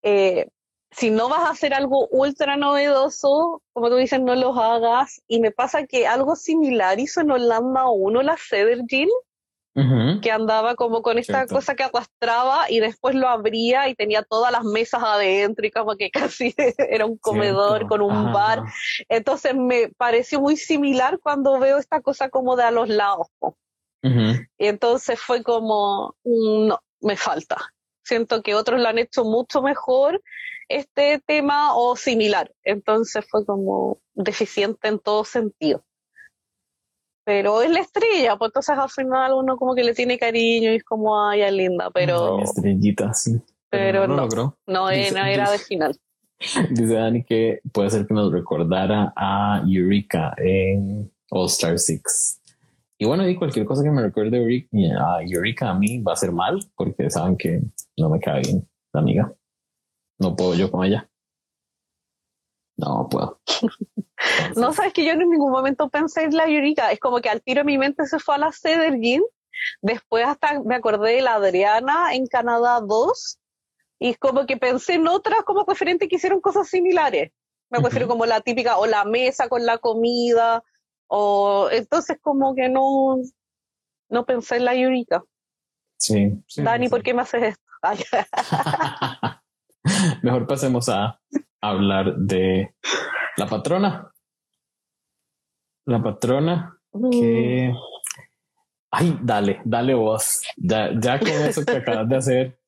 Eh, 0.02 0.48
si 0.96 1.10
no 1.10 1.28
vas 1.28 1.40
a 1.40 1.50
hacer 1.50 1.74
algo 1.74 2.06
ultra 2.08 2.56
novedoso, 2.56 3.62
como 3.72 3.88
tú 3.88 3.96
dices, 3.96 4.20
no 4.20 4.34
lo 4.36 4.54
hagas. 4.54 5.22
Y 5.26 5.40
me 5.40 5.50
pasa 5.50 5.86
que 5.86 6.06
algo 6.06 6.36
similar 6.36 7.00
hizo 7.00 7.20
en 7.20 7.32
Holanda 7.32 7.90
1 7.90 8.22
la 8.22 8.36
Cedar 9.74 9.88
Jean, 9.88 10.20
que 10.20 10.30
andaba 10.30 10.74
como 10.74 11.02
con 11.02 11.18
esta 11.18 11.46
cosa 11.46 11.74
que 11.74 11.84
arrastraba 11.84 12.70
y 12.70 12.80
después 12.80 13.14
lo 13.14 13.28
abría 13.28 13.88
y 13.88 13.94
tenía 13.94 14.22
todas 14.22 14.52
las 14.52 14.64
mesas 14.64 15.02
adentro 15.02 15.66
y 15.66 15.70
como 15.70 15.96
que 15.96 16.10
casi 16.12 16.54
era 16.56 17.06
un 17.06 17.16
comedor 17.18 17.86
con 17.86 18.00
un 18.02 18.32
bar. 18.32 18.62
Entonces 19.08 19.54
me 19.54 19.88
pareció 19.96 20.40
muy 20.40 20.56
similar 20.56 21.18
cuando 21.20 21.58
veo 21.58 21.78
esta 21.78 22.00
cosa 22.00 22.28
como 22.28 22.56
de 22.56 22.64
a 22.64 22.70
los 22.70 22.88
lados. 22.88 23.28
Y 24.02 24.66
entonces 24.66 25.18
fue 25.18 25.42
como, 25.42 26.14
no, 26.24 26.78
me 27.00 27.16
falta. 27.16 27.56
Siento 28.02 28.42
que 28.42 28.54
otros 28.54 28.78
lo 28.78 28.88
han 28.88 28.98
hecho 28.98 29.24
mucho 29.24 29.62
mejor 29.62 30.22
este 30.68 31.20
tema 31.24 31.74
o 31.74 31.96
similar. 31.96 32.52
Entonces 32.64 33.24
fue 33.26 33.46
como 33.46 33.98
deficiente 34.12 34.88
en 34.88 34.98
todo 34.98 35.24
sentido 35.24 35.84
pero 37.24 37.62
es 37.62 37.70
la 37.70 37.80
estrella, 37.80 38.36
pues 38.36 38.50
entonces 38.50 38.78
al 38.78 38.90
final 38.90 39.32
uno 39.32 39.56
como 39.56 39.74
que 39.74 39.82
le 39.82 39.94
tiene 39.94 40.18
cariño 40.18 40.72
y 40.72 40.76
es 40.76 40.84
como, 40.84 41.20
ay, 41.20 41.42
es 41.42 41.52
linda, 41.52 41.90
pero... 41.90 42.38
estrellita, 42.40 43.12
sí. 43.14 43.40
Pero, 43.70 44.06
no, 44.06 44.28
no, 44.28 44.56
no, 44.66 44.90
era 44.90 45.50
de 45.50 45.58
final. 45.58 45.96
Dice 46.70 46.94
Dani 46.94 47.24
que 47.24 47.60
puede 47.72 47.90
ser 47.90 48.06
que 48.06 48.14
nos 48.14 48.30
recordara 48.30 49.12
a 49.16 49.62
Eureka 49.66 50.34
en 50.36 51.10
All 51.30 51.46
Star 51.46 51.78
Six. 51.78 52.40
Y 52.98 53.06
bueno, 53.06 53.28
y 53.28 53.34
cualquier 53.34 53.66
cosa 53.66 53.82
que 53.82 53.90
me 53.90 54.02
recuerde 54.02 54.38
a 54.38 55.22
Eureka 55.22 55.70
a 55.70 55.74
mí 55.74 55.98
va 55.98 56.12
a 56.12 56.16
ser 56.16 56.30
mal, 56.30 56.60
porque 56.76 57.10
saben 57.10 57.36
que 57.36 57.60
no 57.96 58.08
me 58.08 58.20
cae 58.20 58.42
bien 58.42 58.68
la 58.92 59.00
amiga. 59.00 59.34
No 60.18 60.36
puedo 60.36 60.54
yo 60.54 60.70
con 60.70 60.84
ella. 60.84 61.08
No 62.76 63.08
puedo. 63.10 63.40
no 64.56 64.72
sabes 64.72 64.92
que 64.92 65.04
yo 65.04 65.12
en 65.12 65.18
ningún 65.18 65.52
momento 65.52 65.88
pensé 65.88 66.24
en 66.24 66.36
la 66.36 66.48
Yurika. 66.48 66.92
Es 66.92 67.00
como 67.00 67.20
que 67.20 67.28
al 67.28 67.42
tiro 67.42 67.60
de 67.60 67.64
mi 67.64 67.78
mente 67.78 68.06
se 68.06 68.18
fue 68.18 68.34
a 68.34 68.38
la 68.38 68.52
Cedar 68.52 68.94
Después 69.80 70.26
hasta 70.26 70.60
me 70.62 70.74
acordé 70.74 71.16
de 71.16 71.22
la 71.22 71.34
Adriana 71.34 72.14
en 72.14 72.26
Canadá 72.26 72.80
2. 72.80 73.38
Y 74.00 74.10
es 74.10 74.18
como 74.18 74.46
que 74.46 74.56
pensé 74.56 74.94
en 74.94 75.08
otras 75.08 75.42
como 75.44 75.64
referentes 75.64 76.08
que 76.08 76.16
hicieron 76.16 76.40
cosas 76.40 76.68
similares. 76.68 77.32
Me 77.70 77.78
refiero 77.78 78.08
como 78.08 78.26
la 78.26 78.40
típica, 78.40 78.76
o 78.76 78.86
la 78.86 79.04
mesa 79.04 79.48
con 79.48 79.64
la 79.64 79.78
comida, 79.78 80.62
o 81.06 81.68
entonces 81.70 82.18
como 82.20 82.54
que 82.54 82.68
no, 82.68 83.16
no 84.08 84.26
pensé 84.26 84.56
en 84.56 84.64
la 84.64 84.74
Yurika. 84.74 85.24
Sí. 85.96 86.32
Dani, 86.56 86.88
¿por 86.88 87.02
qué 87.02 87.14
me 87.14 87.22
haces 87.22 87.42
esto? 87.42 87.64
Mejor 90.22 90.46
pasemos 90.46 90.88
a 90.88 91.20
hablar 91.68 92.16
de 92.16 92.74
la 93.36 93.46
patrona. 93.46 94.12
La 95.86 96.02
patrona 96.02 96.78
que... 97.10 97.72
Mm. 97.72 97.76
Ay, 98.90 99.18
dale, 99.22 99.60
dale 99.64 99.94
vos. 99.94 100.42
Ya, 100.56 100.90
ya 100.98 101.18
con 101.18 101.28
eso 101.28 101.64
que 101.64 101.78
acabas 101.78 102.08
de 102.08 102.16
hacer, 102.16 102.58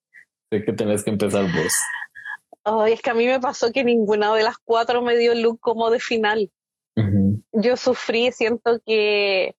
sé 0.51 0.65
que 0.65 0.73
tenés 0.73 1.05
que 1.05 1.11
empezar 1.11 1.45
vos. 1.45 1.75
Ay, 2.65 2.95
es 2.95 3.03
que 3.03 3.11
a 3.11 3.15
mí 3.15 3.27
me 3.27 3.39
pasó 3.39 3.71
que 3.71 3.85
ninguna 3.85 4.35
de 4.35 4.43
las 4.43 4.59
cuatro 4.59 5.03
me 5.03 5.17
dio 5.17 5.35
look 5.37 5.61
como 5.61 5.89
de 5.91 6.01
final. 6.01 6.51
Yo 7.53 7.77
sufrí, 7.77 8.33
siento 8.33 8.81
que 8.85 9.55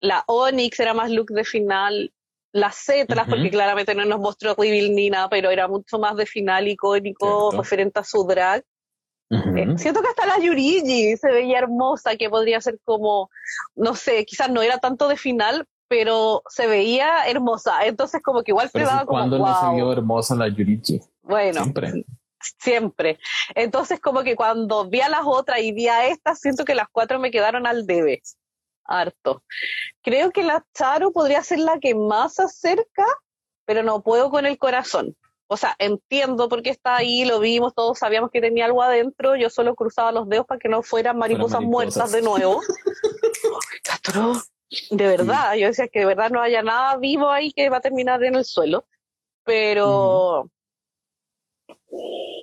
la 0.00 0.24
Onyx 0.26 0.80
era 0.80 0.94
más 0.94 1.10
look 1.10 1.28
de 1.28 1.44
final, 1.44 2.12
la 2.56 2.72
Cetras, 2.72 3.28
porque 3.28 3.50
claramente 3.50 3.94
no 3.94 4.04
nos 4.06 4.18
mostró 4.18 4.54
reveal 4.54 4.94
ni 4.94 5.10
nada, 5.10 5.28
pero 5.28 5.50
era 5.50 5.68
mucho 5.68 5.98
más 5.98 6.16
de 6.16 6.24
final 6.24 6.66
icónico, 6.66 7.52
referente 7.52 8.00
a 8.00 8.04
su 8.04 8.26
drag. 8.26 8.64
Eh, 9.28 9.74
siento 9.76 10.00
que 10.00 10.08
hasta 10.08 10.24
la 10.24 10.38
Yurigi 10.38 11.16
se 11.16 11.30
veía 11.30 11.58
hermosa, 11.58 12.16
que 12.16 12.30
podría 12.30 12.60
ser 12.60 12.78
como, 12.84 13.28
no 13.74 13.94
sé, 13.94 14.24
quizás 14.24 14.50
no 14.50 14.62
era 14.62 14.78
tanto 14.78 15.08
de 15.08 15.16
final, 15.16 15.66
pero 15.88 16.42
se 16.48 16.66
veía 16.66 17.26
hermosa. 17.26 17.84
Entonces, 17.84 18.22
como 18.22 18.42
que 18.42 18.52
igual 18.52 18.70
daba 18.72 19.04
como. 19.04 19.18
¿Cuándo 19.18 19.38
no 19.38 19.60
se 19.60 19.74
vio 19.74 19.92
hermosa 19.92 20.34
la 20.34 20.48
Yurigi? 20.48 21.00
Bueno. 21.22 21.62
Siempre. 21.62 22.04
Siempre. 22.58 23.18
Entonces, 23.54 24.00
como 24.00 24.22
que 24.22 24.34
cuando 24.34 24.88
vi 24.88 25.00
a 25.00 25.08
las 25.10 25.22
otras 25.24 25.60
y 25.60 25.72
vi 25.72 25.88
a 25.88 26.06
estas, 26.06 26.40
siento 26.40 26.64
que 26.64 26.74
las 26.74 26.88
cuatro 26.90 27.18
me 27.18 27.30
quedaron 27.30 27.66
al 27.66 27.86
debe 27.86 28.22
harto. 28.88 29.42
Creo 30.02 30.30
que 30.30 30.42
la 30.42 30.64
Charo 30.74 31.12
podría 31.12 31.42
ser 31.42 31.60
la 31.60 31.78
que 31.78 31.94
más 31.94 32.38
acerca, 32.40 33.04
pero 33.64 33.82
no 33.82 34.02
puedo 34.02 34.30
con 34.30 34.46
el 34.46 34.58
corazón. 34.58 35.16
o 35.48 35.56
sea, 35.56 35.76
entiendo 35.78 36.48
por 36.48 36.62
qué 36.62 36.70
está 36.70 36.96
ahí, 36.96 37.24
lo 37.24 37.38
vimos, 37.38 37.72
todos 37.74 37.98
sabíamos 37.98 38.30
que 38.30 38.40
tenía 38.40 38.64
algo 38.64 38.82
adentro, 38.82 39.36
yo 39.36 39.48
solo 39.48 39.76
cruzaba 39.76 40.10
los 40.10 40.28
dedos 40.28 40.46
para 40.46 40.58
que 40.58 40.68
no 40.68 40.82
fueran 40.82 41.18
mariposas, 41.18 41.60
muertas 41.60 42.10
de 42.10 42.22
nuevo. 42.22 42.60
de 44.90 45.06
verdad, 45.06 45.54
yo 45.54 45.68
decía 45.68 45.86
que 45.88 46.00
de 46.00 46.06
verdad 46.06 46.30
no 46.30 46.42
haya 46.42 46.62
nada 46.62 46.96
vivo 46.96 47.30
ahí 47.30 47.52
que 47.52 47.68
va 47.68 47.76
a 47.76 47.80
terminar 47.80 48.22
en 48.24 48.34
el 48.34 48.44
suelo, 48.44 48.86
pero 49.44 50.50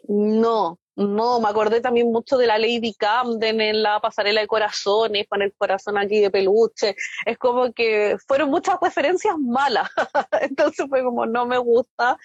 no, 0.08 0.80
no, 0.96 1.40
me 1.40 1.50
acordé 1.50 1.82
también 1.82 2.12
mucho 2.12 2.38
de 2.38 2.46
la 2.46 2.60
Lady 2.60 2.94
Camden 2.94 3.62
en 3.62 3.82
la 3.82 4.00
pasarela 4.00 4.42
de 4.42 4.48
corazones, 4.48 5.28
con 5.28 5.42
el 5.42 5.54
corazón 5.54 5.98
aquí 5.98 6.20
de 6.20 6.30
peluche. 6.30 6.96
Es 7.26 7.38
como 7.38 7.74
que 7.74 8.18
fueron 8.28 8.50
muchas 8.50 8.78
referencias 8.80 9.36
malas. 9.40 9.90
Entonces 10.42 10.86
fue 10.88 11.04
como, 11.04 11.26
no 11.26 11.48
me 11.48 11.58
gusta. 11.58 12.18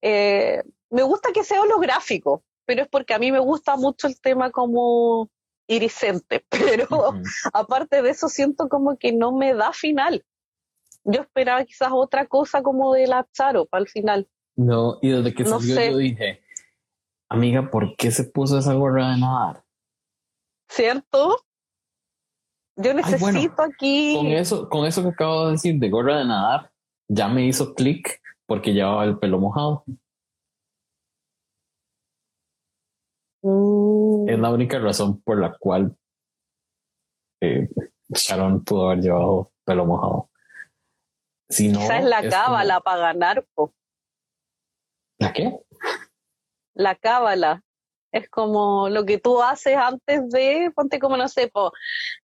Eh, 0.00 0.62
me 0.90 1.02
gusta 1.02 1.32
que 1.32 1.44
sea 1.44 1.60
holográfico, 1.60 2.42
pero 2.64 2.82
es 2.82 2.88
porque 2.88 3.12
a 3.12 3.18
mí 3.18 3.30
me 3.30 3.40
gusta 3.40 3.76
mucho 3.76 4.06
el 4.06 4.18
tema 4.20 4.50
como 4.50 5.28
irisente. 5.66 6.46
Pero 6.50 7.12
aparte 7.52 8.00
de 8.00 8.08
eso, 8.08 8.30
siento 8.30 8.70
como 8.70 8.96
que 8.96 9.12
no 9.12 9.32
me 9.32 9.52
da 9.52 9.74
final. 9.74 10.24
Yo 11.04 11.20
esperaba 11.20 11.62
quizás 11.64 11.90
otra 11.92 12.26
cosa 12.26 12.62
como 12.62 12.94
de 12.94 13.06
la 13.06 13.26
Charo 13.34 13.66
para 13.66 13.82
el 13.82 13.88
final. 13.88 14.26
No, 14.56 14.98
y 15.02 15.10
desde 15.10 15.34
que 15.34 15.44
salió 15.44 15.90
yo 15.90 15.98
dije 15.98 16.40
amiga, 17.28 17.70
¿por 17.70 17.96
qué 17.96 18.10
se 18.10 18.24
puso 18.24 18.58
esa 18.58 18.74
gorra 18.74 19.10
de 19.10 19.20
nadar? 19.20 19.64
¿Cierto? 20.68 21.44
Yo 22.76 22.94
necesito 22.94 23.62
aquí. 23.62 24.14
Con 24.16 24.26
eso, 24.26 24.68
con 24.68 24.86
eso 24.86 25.02
que 25.02 25.08
acabo 25.08 25.46
de 25.46 25.52
decir 25.52 25.78
de 25.78 25.90
gorra 25.90 26.18
de 26.18 26.26
nadar, 26.26 26.70
ya 27.08 27.28
me 27.28 27.44
hizo 27.44 27.74
clic 27.74 28.20
porque 28.46 28.72
llevaba 28.72 29.04
el 29.04 29.18
pelo 29.18 29.38
mojado. 29.38 29.84
Mm. 33.42 34.28
Es 34.28 34.38
la 34.38 34.50
única 34.50 34.78
razón 34.78 35.20
por 35.22 35.40
la 35.40 35.56
cual 35.58 35.96
eh, 37.40 37.68
Sharon 38.10 38.64
pudo 38.64 38.90
haber 38.90 39.02
llevado 39.02 39.50
pelo 39.64 39.86
mojado. 39.86 40.30
Si 41.48 41.68
no, 41.68 41.80
Esa 41.80 41.98
es 41.98 42.04
la 42.04 42.28
cábala 42.28 42.80
para 42.80 42.98
ganar. 42.98 43.46
¿La 45.18 45.32
qué? 45.32 45.58
La 46.78 46.94
cábala. 46.94 47.62
Es 48.10 48.30
como 48.30 48.88
lo 48.88 49.04
que 49.04 49.18
tú 49.18 49.42
haces 49.42 49.76
antes 49.76 50.30
de, 50.30 50.70
ponte 50.74 50.98
como 50.98 51.18
no 51.18 51.28
sé, 51.28 51.52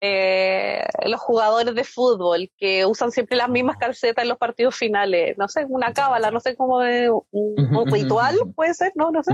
eh, 0.02 0.84
los 1.06 1.20
jugadores 1.20 1.74
de 1.74 1.84
fútbol 1.84 2.50
que 2.58 2.84
usan 2.84 3.10
siempre 3.10 3.38
las 3.38 3.48
mismas 3.48 3.78
calcetas 3.78 4.22
en 4.22 4.28
los 4.28 4.36
partidos 4.36 4.76
finales. 4.76 5.38
No 5.38 5.48
sé, 5.48 5.64
una 5.66 5.94
cábala, 5.94 6.30
no 6.30 6.38
sé 6.38 6.54
cómo 6.54 6.80
un, 7.30 7.90
ritual 7.90 8.36
puede 8.54 8.74
ser, 8.74 8.92
¿no? 8.94 9.10
No 9.10 9.22
sé. 9.22 9.32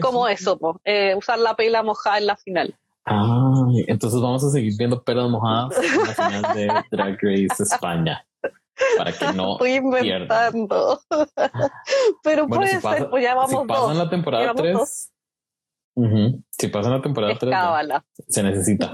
como 0.00 0.28
eso, 0.28 0.56
eh, 0.84 1.16
usar 1.16 1.40
la 1.40 1.56
pela 1.56 1.82
mojada 1.82 2.18
en 2.18 2.26
la 2.26 2.36
final. 2.36 2.72
Ah, 3.06 3.66
entonces 3.88 4.20
vamos 4.20 4.44
a 4.44 4.50
seguir 4.50 4.74
viendo 4.78 5.02
pelas 5.02 5.28
mojadas 5.28 5.76
en 5.82 6.06
la 6.06 6.14
final 6.14 6.54
de 6.54 6.66
Drag 6.92 7.18
Race 7.20 7.62
España 7.64 8.24
para 8.96 9.12
que 9.12 9.32
no 9.32 9.52
Estoy 9.52 9.74
inventando. 9.74 11.00
Pero 12.22 12.46
puede 12.46 12.80
ser, 12.80 13.08
pues 13.10 13.22
ya 13.22 13.34
vamos 13.34 13.60
si 13.60 13.66
pasa 13.66 13.92
en 13.92 13.98
la 13.98 14.10
temporada 14.10 14.54
3, 14.54 15.12
si 16.50 16.68
pasa 16.68 16.88
en 16.88 16.94
la 16.94 17.02
temporada 17.02 17.34
3, 17.38 17.54
se 18.28 18.42
necesita. 18.42 18.92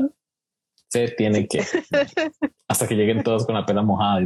Se 0.88 1.08
tiene 1.08 1.46
que. 1.48 1.64
hasta 2.68 2.86
que 2.86 2.94
lleguen 2.94 3.22
todos 3.22 3.44
con 3.44 3.54
la 3.54 3.66
pena 3.66 3.82
mojada. 3.82 4.24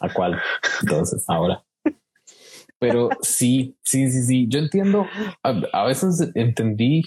¿A 0.00 0.12
cuál? 0.12 0.40
Entonces, 0.82 1.24
ahora. 1.28 1.62
Pero 2.78 3.10
sí, 3.20 3.76
sí, 3.84 4.10
sí, 4.10 4.22
sí. 4.22 4.46
Yo 4.48 4.58
entiendo. 4.58 5.06
A, 5.42 5.84
veces 5.84 6.30
entendí 6.34 7.02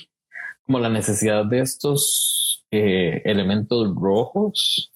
como 0.65 0.79
la 0.79 0.89
necesidad 0.89 1.45
de 1.45 1.59
estos 1.59 2.65
eh, 2.71 3.21
elementos 3.25 3.93
rojos 3.95 4.93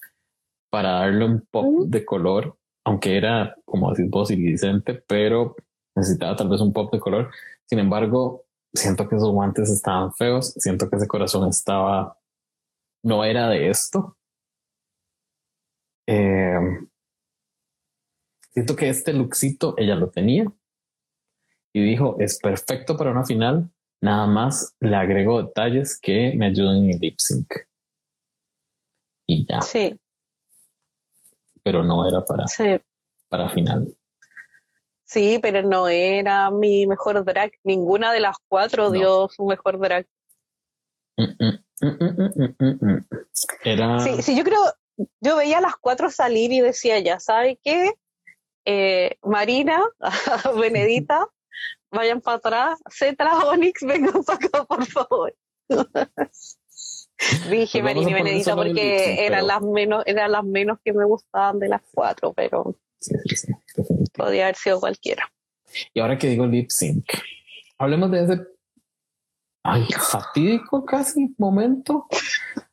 para 0.70 0.92
darle 0.92 1.24
un 1.24 1.40
pop 1.50 1.84
de 1.86 2.04
color, 2.04 2.56
aunque 2.84 3.16
era, 3.16 3.56
como 3.64 3.90
decís 3.90 4.08
vos, 4.08 4.30
iridiscente, 4.30 4.94
pero 4.94 5.56
necesitaba 5.94 6.36
tal 6.36 6.48
vez 6.48 6.60
un 6.60 6.72
pop 6.72 6.90
de 6.92 7.00
color. 7.00 7.30
Sin 7.66 7.80
embargo, 7.80 8.46
siento 8.72 9.08
que 9.08 9.16
esos 9.16 9.30
guantes 9.30 9.68
estaban 9.68 10.12
feos, 10.14 10.54
siento 10.56 10.88
que 10.88 10.96
ese 10.96 11.08
corazón 11.08 11.48
estaba, 11.48 12.16
no 13.02 13.24
era 13.24 13.48
de 13.48 13.68
esto. 13.68 14.16
Em, 16.06 16.88
siento 18.52 18.76
que 18.76 18.88
este 18.88 19.12
luxito 19.12 19.74
ella 19.76 19.94
lo 19.94 20.10
tenía 20.10 20.50
y 21.72 21.82
dijo, 21.82 22.16
es 22.18 22.38
perfecto 22.40 22.96
para 22.96 23.12
una 23.12 23.24
final, 23.24 23.70
nada 24.02 24.26
más 24.26 24.74
le 24.80 24.96
agrego 24.96 25.42
detalles 25.42 25.98
que 26.00 26.32
me 26.36 26.46
ayuden 26.46 26.84
en 26.84 26.90
el 26.90 26.98
lip 27.00 27.16
sync. 27.18 27.46
Y 29.28 29.46
ya. 29.46 29.60
Sí 29.60 29.98
pero 31.62 31.82
no 31.82 32.06
era 32.08 32.24
para, 32.24 32.44
para 33.28 33.48
final. 33.50 33.94
Sí, 35.04 35.40
pero 35.42 35.62
no 35.62 35.88
era 35.88 36.50
mi 36.50 36.86
mejor 36.86 37.24
drag. 37.24 37.52
Ninguna 37.64 38.12
de 38.12 38.20
las 38.20 38.36
cuatro 38.48 38.90
dio 38.90 39.28
su 39.28 39.44
mejor 39.44 39.78
drag. 39.80 40.06
Mm, 41.16 41.24
mm, 41.40 42.84
mm, 42.86 43.04
era... 43.64 43.98
Sí, 44.00 44.22
sí, 44.22 44.36
yo 44.36 44.44
creo, 44.44 44.60
yo 45.20 45.36
veía 45.36 45.58
a 45.58 45.62
las 45.62 45.76
cuatro 45.76 46.10
salir 46.10 46.52
y 46.52 46.60
decía, 46.60 46.98
ya, 47.00 47.18
¿sabe 47.18 47.58
qué? 47.62 47.92
Eh, 48.64 49.16
Marina, 49.22 49.82
Benedita, 50.60 51.26
vayan 51.90 52.20
para 52.20 52.36
atrás. 52.36 52.80
Cetra, 52.88 53.36
Onyx, 53.48 53.82
vengan 53.82 54.22
para 54.22 54.38
acá, 54.38 54.64
por 54.64 54.86
favor. 54.86 55.34
Dije 57.50 57.82
Marina 57.82 58.10
y 58.10 58.14
Benedita 58.14 58.56
porque 58.56 59.26
eran 59.26 59.46
las 59.46 59.62
menos, 59.62 60.02
eran 60.06 60.32
las 60.32 60.44
menos 60.44 60.78
que 60.84 60.92
me 60.92 61.04
gustaban 61.04 61.58
de 61.58 61.68
las 61.68 61.82
cuatro, 61.92 62.32
pero 62.32 62.76
podía 64.14 64.44
haber 64.44 64.56
sido 64.56 64.80
cualquiera. 64.80 65.30
Y 65.94 66.00
ahora 66.00 66.18
que 66.18 66.28
digo 66.28 66.46
lip 66.46 66.70
sync, 66.70 67.04
hablemos 67.78 68.10
de 68.10 68.24
ese 68.24 68.40
ay, 69.62 69.86
fatídico 69.98 70.84
casi 70.84 71.34
momento 71.38 72.06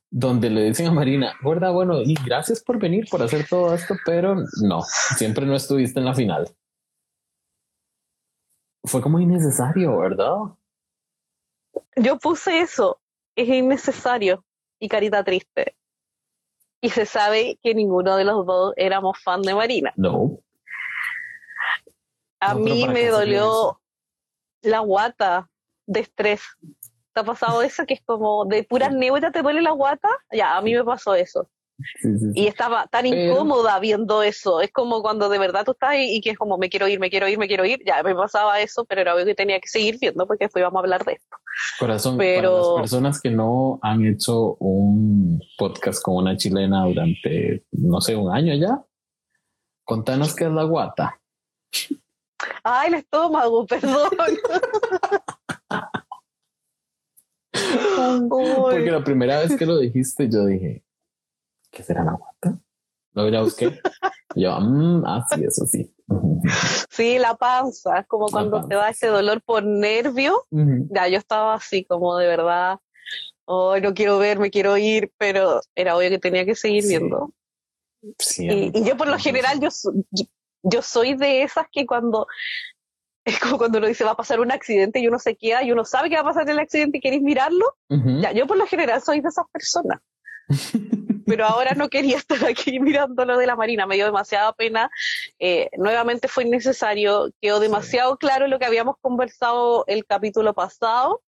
donde 0.09 0.49
le 0.49 0.63
dicen 0.63 0.87
a 0.87 0.91
Marina, 0.91 1.33
gorda, 1.41 1.69
bueno, 1.71 2.01
y 2.01 2.15
gracias 2.25 2.63
por 2.63 2.79
venir, 2.79 3.07
por 3.09 3.21
hacer 3.21 3.45
todo 3.47 3.73
esto, 3.75 3.95
pero 4.05 4.35
no, 4.63 4.81
siempre 5.17 5.45
no 5.45 5.55
estuviste 5.55 5.99
en 5.99 6.05
la 6.05 6.13
final. 6.13 6.49
Fue 8.85 9.01
como 9.01 9.19
innecesario, 9.19 9.97
¿verdad? 9.97 10.35
Yo 11.97 12.17
puse 12.17 12.61
eso, 12.61 12.99
es 13.37 13.47
innecesario 13.47 14.43
y 14.79 14.89
carita 14.89 15.23
triste. 15.23 15.77
Y 16.81 16.89
se 16.89 17.05
sabe 17.05 17.57
que 17.63 17.73
ninguno 17.73 18.17
de 18.17 18.25
los 18.25 18.45
dos 18.45 18.73
éramos 18.75 19.17
fan 19.23 19.41
de 19.41 19.53
Marina. 19.53 19.93
No. 19.95 20.39
A 22.39 22.53
mí 22.55 22.87
me 22.87 23.07
dolió 23.07 23.79
la 24.61 24.79
guata 24.79 25.49
de 25.85 26.01
estrés. 26.01 26.41
¿Te 27.13 27.21
ha 27.21 27.23
pasado 27.23 27.61
eso? 27.61 27.85
Que 27.85 27.95
es 27.95 28.01
como 28.03 28.45
de 28.45 28.63
pura 28.63 28.89
neutra 28.89 29.31
te 29.31 29.41
duele 29.41 29.61
la 29.61 29.71
guata. 29.71 30.09
Ya, 30.31 30.57
a 30.57 30.61
mí 30.61 30.73
me 30.73 30.83
pasó 30.83 31.15
eso. 31.15 31.49
Y 32.33 32.47
estaba 32.47 32.87
tan 32.87 33.05
incómoda 33.05 33.79
viendo 33.79 34.23
eso. 34.23 34.61
Es 34.61 34.71
como 34.71 35.01
cuando 35.01 35.29
de 35.29 35.37
verdad 35.37 35.63
tú 35.63 35.71
estás 35.71 35.95
y, 35.97 36.19
que 36.21 36.31
es 36.31 36.37
como 36.37 36.57
me 36.57 36.69
quiero 36.69 36.87
ir, 36.87 36.99
me 36.99 37.09
quiero 37.09 37.27
ir, 37.27 37.37
me 37.37 37.47
quiero 37.47 37.65
ir. 37.65 37.83
Ya 37.85 38.01
me 38.03 38.15
pasaba 38.15 38.59
eso, 38.59 38.85
pero 38.85 39.01
era 39.01 39.13
obvio 39.13 39.25
que 39.25 39.35
tenía 39.35 39.59
que 39.59 39.67
seguir 39.67 39.99
viendo 39.99 40.25
porque 40.25 40.45
después 40.45 40.61
íbamos 40.61 40.77
a 40.77 40.83
hablar 40.83 41.05
de 41.05 41.13
esto. 41.13 41.37
Corazón, 41.79 42.17
pero... 42.17 42.51
para 42.51 42.63
las 42.63 42.81
personas 42.81 43.21
que 43.21 43.29
no 43.29 43.79
han 43.81 44.05
hecho 44.05 44.55
un 44.55 45.39
podcast 45.57 46.01
con 46.01 46.15
una 46.15 46.35
chilena 46.35 46.85
durante, 46.85 47.63
no 47.71 48.01
sé, 48.01 48.15
un 48.15 48.33
año 48.33 48.55
ya, 48.55 48.83
contanos 49.83 50.35
qué 50.35 50.45
es 50.45 50.51
la 50.51 50.63
guata. 50.63 51.19
Ay, 52.63 52.89
el 52.89 52.93
estómago, 52.95 53.65
perdón. 53.67 54.09
Porque 58.29 58.91
la 58.91 59.03
primera 59.03 59.39
vez 59.39 59.55
que 59.55 59.65
lo 59.65 59.79
dijiste, 59.79 60.29
yo 60.29 60.45
dije, 60.45 60.83
¿qué 61.71 61.83
será 61.83 62.03
la 62.03 62.13
guata? 62.13 62.59
Luego 63.13 63.31
ya 63.31 63.41
busqué. 63.41 63.79
yo, 64.35 64.59
mmm, 64.59 65.03
ah, 65.05 65.25
sí, 65.29 65.43
eso 65.43 65.65
sí. 65.65 65.93
Sí, 66.89 67.17
la 67.19 67.35
panza, 67.35 67.99
es 67.99 68.07
como 68.07 68.27
cuando 68.27 68.67
te 68.67 68.75
da 68.75 68.89
ese 68.89 69.07
dolor 69.07 69.41
por 69.41 69.63
nervio. 69.63 70.45
Ya 70.51 71.07
yo 71.07 71.17
estaba 71.17 71.55
así, 71.55 71.83
como 71.83 72.17
de 72.17 72.27
verdad, 72.27 72.79
oh, 73.45 73.77
no 73.79 73.93
quiero 73.93 74.17
ver, 74.17 74.39
me 74.39 74.49
quiero 74.49 74.77
ir, 74.77 75.11
pero 75.17 75.61
era 75.75 75.97
obvio 75.97 76.09
que 76.09 76.19
tenía 76.19 76.45
que 76.45 76.55
seguir 76.55 76.85
viendo. 76.87 77.33
Sí, 78.19 78.47
y, 78.49 78.83
yo 78.83 78.95
por 78.95 79.07
lo 79.07 79.17
general, 79.17 79.59
yo, 79.59 79.69
yo 80.63 80.81
soy 80.81 81.15
de 81.15 81.43
esas 81.43 81.65
que 81.71 81.85
cuando 81.85 82.27
es 83.25 83.39
como 83.39 83.57
cuando 83.57 83.79
uno 83.79 83.87
dice 83.87 84.03
va 84.03 84.11
a 84.11 84.17
pasar 84.17 84.39
un 84.39 84.51
accidente 84.51 84.99
y 84.99 85.07
uno 85.07 85.19
se 85.19 85.35
queda 85.35 85.63
y 85.63 85.71
uno 85.71 85.83
sabe 85.83 86.09
que 86.09 86.15
va 86.15 86.21
a 86.21 86.25
pasar 86.25 86.49
el 86.49 86.59
accidente 86.59 86.99
y 86.99 87.01
queréis 87.01 87.21
mirarlo. 87.21 87.75
Ya, 87.89 88.31
yo 88.31 88.47
por 88.47 88.57
lo 88.57 88.65
general 88.67 89.01
soy 89.01 89.21
de 89.21 89.29
esas 89.29 89.45
personas. 89.51 89.99
pero 91.27 91.45
ahora 91.45 91.73
no 91.75 91.89
quería 91.89 92.17
estar 92.17 92.43
aquí 92.45 92.79
mirando 92.79 93.25
lo 93.25 93.37
de 93.37 93.45
la 93.45 93.55
Marina, 93.55 93.85
me 93.85 93.95
dio 93.95 94.05
demasiada 94.05 94.53
pena. 94.53 94.89
Eh, 95.39 95.69
nuevamente 95.77 96.29
fue 96.29 96.45
innecesario, 96.45 97.31
quedó 97.41 97.59
demasiado 97.59 98.17
claro 98.17 98.47
lo 98.47 98.57
que 98.57 98.65
habíamos 98.65 98.95
conversado 99.01 99.83
el 99.87 100.05
capítulo 100.05 100.53
pasado, 100.53 101.21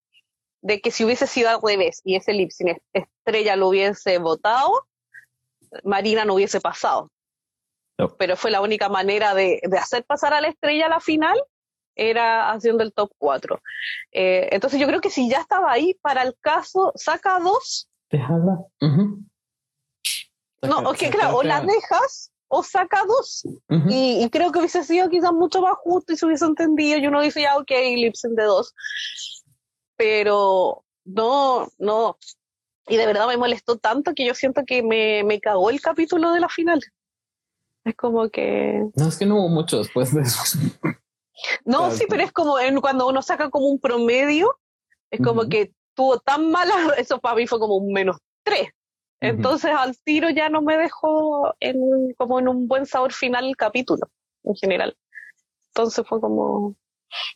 de 0.62 0.80
que 0.80 0.92
si 0.92 1.04
hubiese 1.04 1.28
sido 1.28 1.50
al 1.50 1.62
revés 1.62 2.02
y 2.04 2.16
ese 2.16 2.34
Lipsin 2.34 2.82
estrella 2.94 3.56
lo 3.58 3.68
hubiese 3.68 4.18
votado, 4.18 4.88
Marina 5.84 6.26
no 6.26 6.36
hubiese 6.36 6.62
pasado. 6.62 7.12
Pero 8.18 8.38
fue 8.38 8.50
la 8.50 8.62
única 8.62 8.88
manera 8.88 9.34
de, 9.34 9.60
hacer 9.78 10.06
pasar 10.06 10.34
a 10.34 10.40
la 10.40 10.48
estrella 10.48 10.86
a 10.86 10.90
la 10.90 11.02
final, 11.02 11.38
era 11.96 12.52
haciendo 12.52 12.82
el 12.82 12.94
top 12.94 13.12
4. 13.18 13.62
Eh, 14.14 14.48
entonces 14.52 14.80
yo 14.80 14.88
creo 14.88 15.02
que 15.02 15.10
si 15.10 15.30
ya 15.30 15.42
estaba 15.42 15.70
ahí, 15.70 15.96
para 16.02 16.24
el 16.24 16.34
caso, 16.40 16.94
saca 16.96 17.38
dos. 17.40 17.90
Déjala. 18.10 18.60
No, 20.62 20.80
o 20.90 20.94
que 20.94 21.10
claro, 21.10 21.38
o 21.38 21.44
la 21.44 21.62
dejas 21.62 22.32
o 22.48 22.64
saca 22.64 23.04
dos. 23.06 23.44
y, 23.90 24.28
creo 24.32 24.52
que 24.52 24.60
hubiese 24.60 24.84
sido 24.84 25.10
quizás 25.10 25.32
mucho 25.32 25.62
más 25.62 25.76
justo 25.78 26.14
y 26.14 26.18
se 26.18 26.26
hubiese 26.26 26.46
entendido 26.46 26.98
y 26.98 27.08
uno 27.08 27.22
dice 27.22 27.44
ya, 27.44 27.58
ok, 27.58 27.70
Lipsin 27.70 28.36
de 28.36 28.44
dos. 28.44 28.74
Pero 29.96 30.84
no, 31.06 31.68
no, 31.78 32.18
y 32.90 32.98
de 32.98 33.06
verdad 33.06 33.28
me 33.28 33.38
molestó 33.38 33.78
tanto 33.78 34.14
que 34.16 34.26
yo 34.26 34.34
siento 34.34 34.64
que 34.66 34.82
me, 34.82 35.24
me 35.24 35.40
cagó 35.40 35.70
el 35.70 35.80
capítulo 35.80 36.32
de 36.32 36.40
la 36.40 36.50
final. 36.50 36.82
Es 37.86 37.96
como 37.96 38.30
que... 38.30 38.84
No, 38.96 39.08
es 39.08 39.18
que 39.18 39.26
no 39.28 39.38
hubo 39.38 39.50
mucho 39.50 39.78
después 39.78 40.14
de 40.14 40.22
eso. 40.22 40.58
No, 41.64 41.92
sí, 41.92 42.06
pero 42.10 42.24
es 42.24 42.32
como 42.32 42.60
en, 42.60 42.82
cuando 42.82 43.08
uno 43.08 43.22
saca 43.22 43.50
como 43.50 43.68
un 43.68 43.80
promedio, 43.80 44.60
es 45.12 45.22
como 45.22 45.48
que 45.48 45.72
tuvo 45.94 46.20
tan 46.20 46.50
mala, 46.50 46.74
eso 46.98 47.20
para 47.20 47.36
mí 47.36 47.48
fue 47.48 47.60
como 47.60 47.78
un 47.78 47.94
menos 47.94 48.18
tres. 48.44 48.70
Entonces 49.22 49.72
al 49.76 49.98
tiro 49.98 50.30
ya 50.30 50.50
no 50.50 50.62
me 50.62 50.78
dejó 50.78 51.54
en, 51.60 52.14
como 52.18 52.40
en 52.40 52.48
un 52.48 52.68
buen 52.68 52.86
sabor 52.86 53.14
final 53.14 53.46
el 53.46 53.58
capítulo, 53.58 54.10
en 54.44 54.56
general. 54.56 54.98
Entonces 55.74 56.06
fue 56.08 56.22
como, 56.22 56.76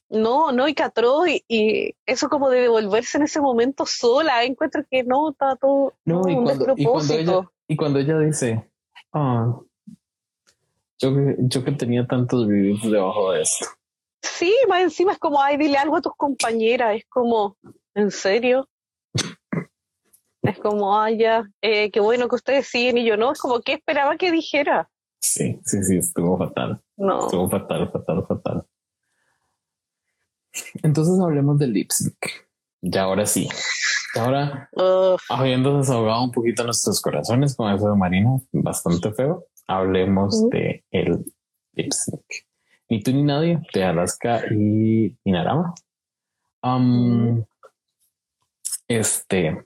no, 0.09 0.51
no, 0.51 0.67
y 0.67 0.73
Catro, 0.73 1.27
y, 1.27 1.43
y, 1.47 1.95
eso 2.05 2.29
como 2.29 2.49
de 2.49 2.61
devolverse 2.61 3.17
en 3.17 3.23
ese 3.23 3.41
momento 3.41 3.85
sola, 3.85 4.43
encuentro 4.43 4.83
que 4.89 5.03
no, 5.03 5.31
está 5.31 5.55
todo 5.55 5.93
no, 6.05 6.21
y, 6.27 6.35
cuando, 6.35 6.73
y, 6.77 6.85
cuando 6.85 7.13
ella, 7.13 7.51
y 7.67 7.75
cuando 7.75 7.99
ella 7.99 8.19
dice, 8.19 8.69
ah, 9.13 9.59
yo, 10.99 11.11
yo 11.37 11.63
que 11.63 11.71
tenía 11.73 12.07
tantos 12.07 12.47
reviews 12.47 12.81
debajo 12.83 13.31
de 13.31 13.41
esto. 13.41 13.65
Sí, 14.21 14.55
más 14.69 14.83
encima 14.83 15.11
es 15.11 15.19
como, 15.19 15.41
ay, 15.41 15.57
dile 15.57 15.77
algo 15.77 15.97
a 15.97 16.01
tus 16.01 16.15
compañeras, 16.15 16.95
es 16.95 17.05
como, 17.09 17.57
¿en 17.93 18.09
serio? 18.09 18.69
Es 20.43 20.59
como, 20.59 20.99
ay, 20.99 21.17
ya, 21.17 21.49
eh, 21.61 21.89
qué 21.91 21.99
bueno 21.99 22.27
que 22.27 22.35
ustedes 22.35 22.67
siguen 22.67 22.97
y 22.97 23.05
yo 23.05 23.17
no, 23.17 23.31
es 23.31 23.39
como, 23.39 23.61
¿qué 23.61 23.73
esperaba 23.73 24.17
que 24.17 24.31
dijera? 24.31 24.89
Sí, 25.19 25.59
sí, 25.63 25.81
sí, 25.83 25.97
estuvo 25.97 26.37
fatal. 26.37 26.81
No. 26.97 27.25
Estuvo 27.25 27.49
fatal, 27.49 27.89
fatal, 27.91 28.25
fatal. 28.27 28.65
Entonces 30.83 31.19
hablemos 31.19 31.57
del 31.57 31.73
lip 31.73 31.91
sync. 31.91 32.17
Ya 32.81 33.03
ahora 33.03 33.25
sí. 33.25 33.47
Ahora, 34.15 34.69
habiendo 35.29 35.77
desahogado 35.77 36.23
un 36.25 36.31
poquito 36.31 36.63
nuestros 36.65 37.01
corazones 37.01 37.55
con 37.55 37.73
eso 37.73 37.89
de 37.89 37.97
Marina, 37.97 38.37
bastante 38.51 39.11
feo, 39.13 39.45
hablemos 39.65 40.49
de 40.49 40.83
el 40.91 41.23
lip 41.71 41.91
sync. 41.91 42.21
Ni 42.89 43.01
tú 43.01 43.11
ni 43.11 43.23
nadie, 43.23 43.59
de 43.73 43.83
Alaska 43.83 44.43
y 44.51 45.17
Inarama. 45.23 45.73
Um, 46.61 47.43
este, 48.87 49.65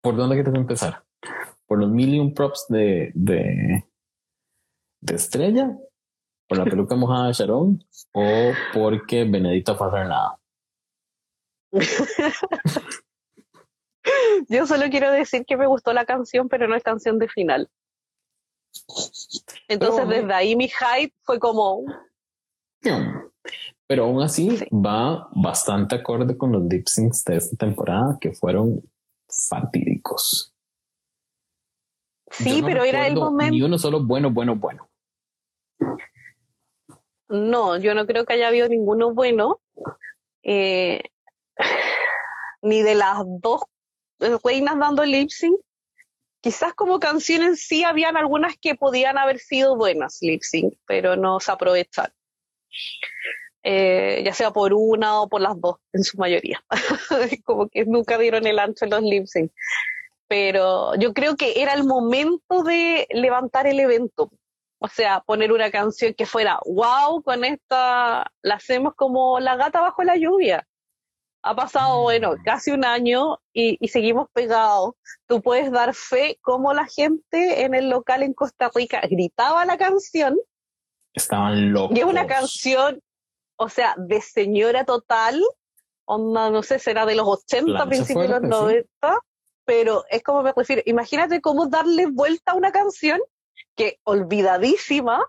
¿por 0.00 0.16
dónde 0.16 0.36
quieres 0.36 0.54
empezar? 0.54 1.04
¿Por 1.66 1.78
los 1.78 1.90
million 1.90 2.34
props 2.34 2.66
de, 2.68 3.12
de, 3.14 3.84
de 5.00 5.14
Estrella 5.14 5.76
por 6.50 6.58
la 6.58 6.64
peluca 6.70 6.96
mojada 6.96 7.28
de 7.28 7.32
Sharon 7.32 7.82
o 8.12 8.52
porque 8.74 9.24
Benedito 9.24 9.76
fue 9.76 9.86
a 9.86 9.90
hacer 9.90 10.06
nada. 10.08 10.38
Yo 14.48 14.66
solo 14.66 14.90
quiero 14.90 15.12
decir 15.12 15.44
que 15.46 15.56
me 15.56 15.68
gustó 15.68 15.92
la 15.92 16.04
canción, 16.04 16.48
pero 16.48 16.66
no 16.66 16.74
es 16.74 16.82
canción 16.82 17.20
de 17.20 17.28
final. 17.28 17.70
Entonces, 19.68 20.08
desde 20.08 20.32
ahí 20.32 20.56
mi 20.56 20.68
hype 20.68 21.14
fue 21.22 21.38
como. 21.38 21.84
Pero 23.86 24.04
aún 24.04 24.20
así 24.22 24.58
va 24.72 25.28
bastante 25.32 25.94
acorde 25.96 26.36
con 26.36 26.50
los 26.50 26.64
lip 26.64 26.88
syncs 26.88 27.24
de 27.24 27.36
esta 27.36 27.56
temporada 27.56 28.18
que 28.20 28.32
fueron 28.32 28.82
fatídicos. 29.48 30.54
Sí, 32.30 32.62
pero 32.64 32.84
era 32.84 33.06
el 33.06 33.14
momento. 33.16 33.52
Ni 33.52 33.62
uno 33.62 33.78
solo 33.78 34.04
bueno, 34.04 34.30
bueno, 34.30 34.56
bueno. 34.56 34.88
No, 37.28 37.76
yo 37.78 37.94
no 37.94 38.06
creo 38.06 38.24
que 38.24 38.34
haya 38.34 38.48
habido 38.48 38.68
ninguno 38.68 39.12
bueno. 39.12 39.60
Eh, 40.42 41.02
ni 42.62 42.82
de 42.82 42.94
las 42.94 43.18
dos 43.40 43.62
reinas 44.44 44.78
dando 44.78 45.04
lip 45.04 45.30
sync. 45.30 45.58
Quizás 46.42 46.72
como 46.74 47.00
canción 47.00 47.42
en 47.42 47.56
sí 47.56 47.84
habían 47.84 48.16
algunas 48.16 48.56
que 48.56 48.74
podían 48.74 49.18
haber 49.18 49.38
sido 49.38 49.76
buenas 49.76 50.18
lip 50.22 50.42
sync, 50.42 50.74
pero 50.86 51.16
no 51.16 51.38
se 51.38 51.52
aprovecharon. 51.52 52.14
Eh, 53.62 54.22
ya 54.24 54.32
sea 54.32 54.52
por 54.52 54.72
una 54.72 55.20
o 55.20 55.28
por 55.28 55.40
las 55.40 55.60
dos, 55.60 55.76
en 55.92 56.02
su 56.02 56.16
mayoría. 56.16 56.64
como 57.44 57.68
que 57.68 57.84
nunca 57.84 58.18
dieron 58.18 58.46
el 58.46 58.58
ancho 58.58 58.84
en 58.84 58.90
los 58.90 59.02
lip 59.02 59.26
sync. 59.26 59.52
Pero 60.28 60.94
yo 60.94 61.12
creo 61.12 61.36
que 61.36 61.60
era 61.60 61.74
el 61.74 61.84
momento 61.84 62.62
de 62.62 63.06
levantar 63.10 63.66
el 63.66 63.80
evento. 63.80 64.30
O 64.78 64.88
sea, 64.88 65.20
poner 65.20 65.52
una 65.52 65.70
canción 65.70 66.14
que 66.14 66.24
fuera, 66.24 66.58
wow, 66.64 67.22
con 67.22 67.44
esta 67.44 68.32
la 68.42 68.54
hacemos 68.54 68.94
como 68.94 69.38
la 69.38 69.56
gata 69.56 69.82
bajo 69.82 70.02
la 70.04 70.16
lluvia. 70.16 70.66
Ha 71.42 71.54
pasado, 71.54 72.02
bueno, 72.02 72.32
mm. 72.32 72.42
casi 72.44 72.70
un 72.70 72.84
año 72.84 73.38
y, 73.52 73.76
seguimos 73.88 74.28
pegados. 74.32 74.94
Tú 75.26 75.42
puedes 75.42 75.70
dar 75.70 75.94
fe 75.94 76.38
cómo 76.40 76.72
la 76.72 76.86
gente 76.86 77.64
en 77.64 77.74
el 77.74 77.90
local 77.90 78.22
en 78.22 78.32
Costa 78.32 78.70
Rica 78.74 79.00
gritaba 79.02 79.64
la 79.64 79.76
canción. 79.76 80.38
Estaban 81.12 81.72
locos. 81.72 81.96
Y 81.96 82.00
es 82.00 82.06
una 82.06 82.26
canción, 82.26 83.02
o 83.60 83.68
sea, 83.68 83.94
de 83.98 84.22
señora 84.22 84.86
total, 84.86 85.38
onda, 86.06 86.48
no 86.48 86.62
sé, 86.62 86.78
será 86.78 87.04
de 87.04 87.14
los 87.14 87.28
80, 87.28 87.86
principios 87.86 88.26
de 88.26 88.32
los 88.32 88.42
90, 88.42 88.88
pero 89.66 90.04
es 90.08 90.22
como 90.22 90.42
me 90.42 90.54
refiero, 90.56 90.80
imagínate 90.86 91.42
cómo 91.42 91.66
darle 91.66 92.06
vuelta 92.06 92.52
a 92.52 92.54
una 92.54 92.72
canción 92.72 93.20
que 93.76 94.00
olvidadísima, 94.04 95.22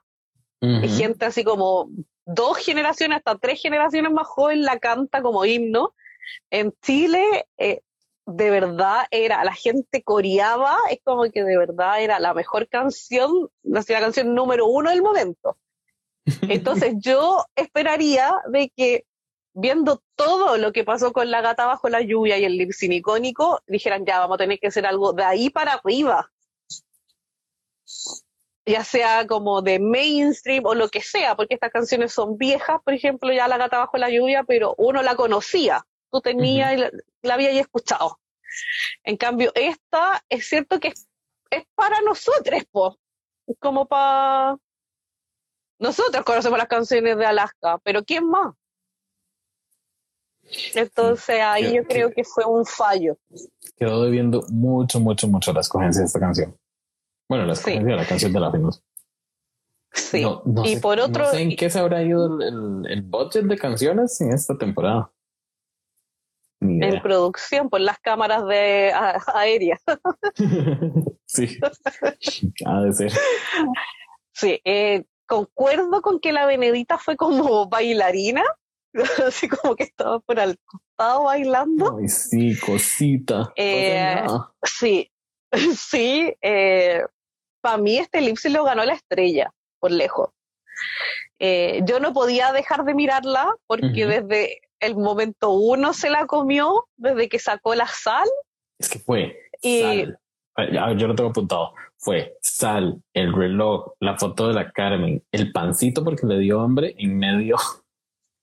y 0.62 0.88
gente 0.88 1.26
así 1.26 1.44
como 1.44 1.90
dos 2.24 2.58
generaciones, 2.58 3.18
hasta 3.18 3.38
tres 3.38 3.60
generaciones 3.60 4.14
más 4.14 4.28
joven 4.28 4.62
la 4.62 4.80
canta 4.80 5.22
como 5.22 5.44
himno. 5.44 5.94
En 6.52 6.72
Chile, 6.84 7.48
eh, 7.58 7.82
de 8.28 8.50
verdad 8.52 9.08
era, 9.10 9.44
la 9.44 9.54
gente 9.54 10.04
coreaba, 10.04 10.78
es 10.90 11.00
como 11.04 11.24
que 11.32 11.44
de 11.44 11.58
verdad 11.58 12.02
era 12.02 12.20
la 12.20 12.34
mejor 12.34 12.70
canción, 12.70 13.50
la 13.64 13.84
canción 13.84 14.36
número 14.36 14.68
uno 14.68 14.92
del 14.92 15.02
momento. 15.02 15.58
Entonces 16.26 16.96
yo 17.00 17.46
esperaría 17.56 18.32
de 18.52 18.72
que 18.76 19.06
viendo 19.54 20.02
todo 20.16 20.58
lo 20.58 20.72
que 20.72 20.84
pasó 20.84 21.12
con 21.12 21.30
la 21.30 21.42
gata 21.42 21.66
bajo 21.66 21.90
la 21.90 22.02
lluvia 22.02 22.38
y 22.38 22.46
el 22.46 22.58
lipsin 22.58 22.94
icónico, 22.94 23.62
dijeran 23.68 24.06
ya 24.06 24.20
vamos 24.20 24.36
a 24.36 24.40
tener 24.40 24.60
que 24.60 24.68
hacer 24.68 24.86
algo 24.86 25.14
de 25.14 25.24
ahí 25.24 25.50
para 25.50 25.74
arriba 25.74 26.32
ya 28.66 28.84
sea 28.84 29.26
como 29.28 29.62
de 29.62 29.80
mainstream 29.80 30.66
o 30.66 30.76
lo 30.76 30.90
que 30.90 31.02
sea, 31.02 31.36
porque 31.36 31.56
estas 31.56 31.72
canciones 31.72 32.14
son 32.14 32.38
viejas, 32.38 32.80
por 32.84 32.94
ejemplo, 32.94 33.34
ya 33.34 33.48
La 33.48 33.58
gata 33.58 33.80
bajo 33.80 33.98
la 33.98 34.10
lluvia, 34.10 34.44
pero 34.44 34.76
uno 34.78 35.02
la 35.02 35.16
conocía, 35.16 35.86
tú 36.12 36.22
tenías 36.22 36.80
la, 37.22 37.34
había 37.34 37.50
habías 37.50 37.66
escuchado. 37.66 38.20
En 39.04 39.18
cambio, 39.18 39.52
esta 39.56 40.24
es 40.30 40.48
cierto 40.48 40.80
que 40.80 40.94
es, 41.50 41.66
para 41.76 42.02
nosotros, 42.02 42.64
pues, 42.72 42.96
como 43.60 43.88
para... 43.88 44.58
Nosotros 45.82 46.24
conocemos 46.24 46.60
las 46.60 46.68
canciones 46.68 47.18
de 47.18 47.26
Alaska, 47.26 47.80
pero 47.84 48.04
¿quién 48.04 48.30
más? 48.30 48.54
Entonces 50.76 51.42
ahí 51.42 51.74
yo 51.74 51.84
creo 51.86 52.12
que 52.12 52.24
fue 52.24 52.46
un 52.46 52.66
fallo. 52.66 53.18
Quedó 53.78 54.04
debiendo 54.04 54.44
mucho, 54.50 55.00
mucho, 55.00 55.28
mucho 55.28 55.52
la 55.52 55.62
escogencia 55.62 56.02
de 56.02 56.06
esta 56.06 56.20
canción. 56.20 56.56
Bueno, 57.28 57.48
la, 57.48 57.56
sí. 57.56 57.80
la 57.80 58.06
canción 58.06 58.32
de 58.32 58.40
la 58.40 58.50
Venus. 58.50 58.84
Sí. 59.92 60.24
y 60.66 60.76
por 60.78 61.00
otro. 61.00 61.26
No 61.26 61.32
sé 61.32 61.42
en 61.42 61.56
qué 61.56 61.70
se 61.72 61.80
habrá 61.80 62.04
ido 62.04 62.40
el, 62.40 62.86
el, 62.88 63.02
budget 63.02 63.46
de 63.46 63.58
canciones 63.58 64.22
en 64.22 64.34
esta 64.34 64.56
temporada. 64.58 65.12
En 66.60 67.02
producción, 67.02 67.72
por 67.72 67.82
las 67.82 67.98
cámaras 67.98 68.46
de 68.46 68.94
aéreas. 69.34 69.82
sí. 71.26 71.58
ha 72.66 72.82
de 72.82 72.94
ser. 72.94 73.12
Sí, 74.34 74.62
eh, 74.64 75.06
concuerdo 75.32 76.02
con 76.02 76.20
que 76.20 76.34
la 76.34 76.46
Benedita 76.46 76.98
fue 76.98 77.16
como 77.16 77.70
bailarina, 77.70 78.44
así 79.26 79.48
como 79.48 79.78
que 79.78 79.84
estaba 79.84 80.20
por 80.20 80.42
al 80.42 80.58
costado 80.66 81.24
bailando. 81.24 81.98
Ay, 81.98 82.10
sí, 82.10 82.60
cosita. 82.60 83.54
Eh, 83.56 84.26
sí, 84.62 85.10
sí, 85.78 86.36
eh, 86.42 87.06
para 87.62 87.78
mí 87.78 87.98
este 87.98 88.20
lip 88.20 88.38
lo 88.50 88.66
ganó 88.66 88.84
la 88.84 88.94
estrella, 88.94 89.54
por 89.80 89.92
lejos. 89.92 90.32
Eh, 91.40 91.82
yo 91.86 92.02
no 92.02 92.12
podía 92.12 92.52
dejar 92.52 92.84
de 92.84 92.94
mirarla 92.94 93.56
porque 93.68 94.06
desde 94.06 94.62
el 94.82 94.98
momento 94.98 95.52
uno 95.52 95.94
se 95.94 96.10
la 96.10 96.26
comió, 96.28 96.88
desde 96.98 97.30
que 97.30 97.40
sacó 97.40 97.74
la 97.74 97.88
sal. 97.88 98.28
Es 98.78 98.90
que 98.90 99.00
fue 99.00 99.38
sal. 99.64 100.20
Yo 100.98 101.08
lo 101.08 101.16
tengo 101.16 101.30
apuntado. 101.30 101.74
Fue 102.02 102.36
sal, 102.42 103.02
el 103.14 103.34
reloj, 103.34 103.94
la 104.00 104.18
foto 104.18 104.48
de 104.48 104.56
la 104.56 104.72
Carmen, 104.72 105.24
el 105.32 105.52
pancito 105.52 106.04
porque 106.04 106.26
le 106.26 106.40
dio 106.40 106.60
hambre 106.60 106.96
en 106.98 107.18
medio, 107.18 107.58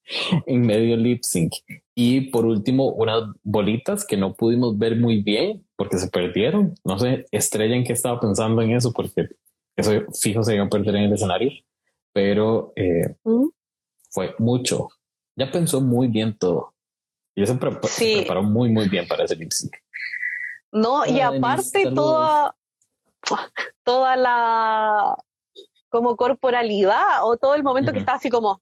en 0.46 0.62
medio 0.62 0.96
lip 0.96 1.22
sync. 1.22 1.52
Y 1.94 2.30
por 2.30 2.46
último, 2.46 2.88
unas 2.90 3.24
bolitas 3.42 4.06
que 4.06 4.16
no 4.16 4.34
pudimos 4.34 4.78
ver 4.78 4.96
muy 4.96 5.22
bien 5.22 5.66
porque 5.76 5.98
se 5.98 6.09
perdieron. 6.09 6.74
No 6.84 6.98
sé, 6.98 7.26
estrella 7.32 7.74
en 7.74 7.84
qué 7.84 7.92
estaba 7.92 8.20
pensando 8.20 8.62
en 8.62 8.70
eso 8.70 8.92
porque 8.92 9.28
eso 9.76 9.90
fijo 10.20 10.42
se 10.44 10.54
iba 10.54 10.64
a 10.64 10.68
perder 10.68 10.96
en 10.96 11.04
el 11.04 11.12
escenario 11.12 11.50
pero 12.18 12.72
eh, 12.74 13.14
fue 14.11 14.34
mucho. 14.38 14.88
Ya 15.36 15.52
pensó 15.52 15.80
muy 15.80 16.09
bien 16.09 16.36
todo. 16.36 16.74
Y 17.36 17.46
se, 17.46 17.54
preparó 17.54 18.42
muy, 18.42 18.70
muy 18.70 18.88
bien 18.88 19.06
para 19.06 19.22
ese 19.22 19.36
lip 19.36 19.52
sync. 19.52 19.76
No, 20.72 21.06
y 21.06 21.20
aparte 21.20 21.92
toda, 21.92 22.56
toda 23.85 24.16
la 24.16 25.16
como 25.89 26.16
corporalidad 26.16 27.23
o 27.25 27.37
todo 27.37 27.55
el 27.55 27.62
momento 27.62 27.93
que 27.93 28.01
está 28.01 28.14
así 28.14 28.29
como, 28.29 28.61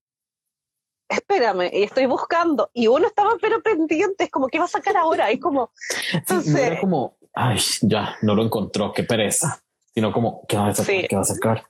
espérame, 1.09 1.71
y 1.73 1.83
estoy 1.83 2.07
buscando. 2.07 2.71
Y 2.73 2.87
uno 2.87 3.07
estaba 3.07 3.37
pero 3.41 3.63
pendiente, 3.63 4.25
es 4.25 4.31
como, 4.31 4.49
¿qué 4.49 4.59
va 4.59 4.67
a 4.67 4.69
sacar 4.69 4.97
ahora? 4.97 5.31
Es 5.31 5.41
como, 5.41 5.73
entonces... 6.13 6.55
era 6.55 6.81
como, 6.81 7.17
ay, 7.35 7.59
ya, 7.83 8.17
no 8.23 8.35
lo 8.35 8.45
encontró, 8.45 8.93
qué 8.93 9.03
pereza. 9.03 9.61
Sino 9.95 10.13
como, 10.13 10.47
¿qué 10.47 10.57
va 10.57 10.69
a 10.69 10.75
sacar? 10.75 11.09
¿Qué 11.09 11.17
va 11.17 11.23
a 11.23 11.25
sacar? 11.25 11.67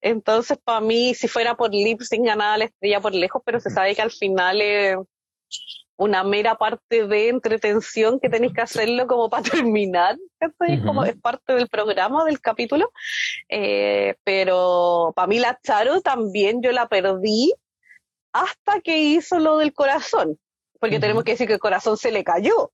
Entonces, 0.00 0.58
para 0.58 0.80
mí, 0.80 1.14
si 1.14 1.28
fuera 1.28 1.56
por 1.56 1.72
lip 1.72 2.00
sync, 2.00 2.24
ganaba 2.24 2.56
la 2.56 2.64
estrella 2.64 3.00
por 3.00 3.14
lejos, 3.14 3.42
pero 3.44 3.60
se 3.60 3.70
sabe 3.70 3.94
que 3.94 4.02
al 4.02 4.10
final 4.10 4.60
es 4.60 4.96
una 5.98 6.22
mera 6.24 6.56
parte 6.56 7.06
de 7.06 7.28
entretención 7.28 8.20
que 8.20 8.30
tenéis 8.30 8.52
que 8.54 8.62
hacerlo 8.62 9.06
como 9.06 9.28
para 9.28 9.42
terminar, 9.50 10.16
como 10.86 11.04
es 11.04 11.16
parte 11.16 11.54
del 11.54 11.68
programa, 11.68 12.24
del 12.24 12.40
capítulo. 12.40 12.90
Eh, 13.48 14.14
pero 14.24 15.12
para 15.14 15.26
mí 15.26 15.38
la 15.38 15.58
Charo 15.62 16.00
también 16.00 16.62
yo 16.62 16.72
la 16.72 16.88
perdí 16.88 17.52
hasta 18.32 18.80
que 18.80 18.98
hizo 18.98 19.38
lo 19.40 19.58
del 19.58 19.72
corazón, 19.72 20.38
porque 20.80 21.00
tenemos 21.00 21.24
que 21.24 21.32
decir 21.32 21.48
que 21.48 21.54
el 21.54 21.58
corazón 21.58 21.96
se 21.96 22.12
le 22.12 22.22
cayó 22.24 22.70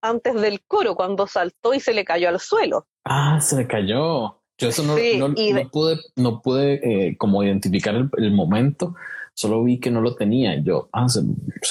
antes 0.00 0.34
del 0.40 0.62
coro, 0.66 0.94
cuando 0.94 1.26
saltó 1.26 1.74
y 1.74 1.80
se 1.80 1.92
le 1.92 2.04
cayó 2.04 2.28
al 2.28 2.40
suelo. 2.40 2.86
Ah, 3.04 3.40
se 3.40 3.56
le 3.56 3.66
cayó. 3.66 4.40
Yo 4.60 4.68
eso 4.68 4.82
no, 4.82 4.94
no, 4.96 5.70
pude, 5.70 5.98
no 6.16 6.40
pude 6.40 6.80
eh, 6.82 7.16
como 7.16 7.44
identificar 7.44 7.94
el, 7.94 8.32
momento, 8.32 8.96
solo 9.38 9.62
vi 9.62 9.78
que 9.78 9.92
no 9.92 10.00
lo 10.00 10.16
tenía. 10.16 10.60
Yo, 10.60 10.88
ah, 10.92 11.08
se, 11.08 11.22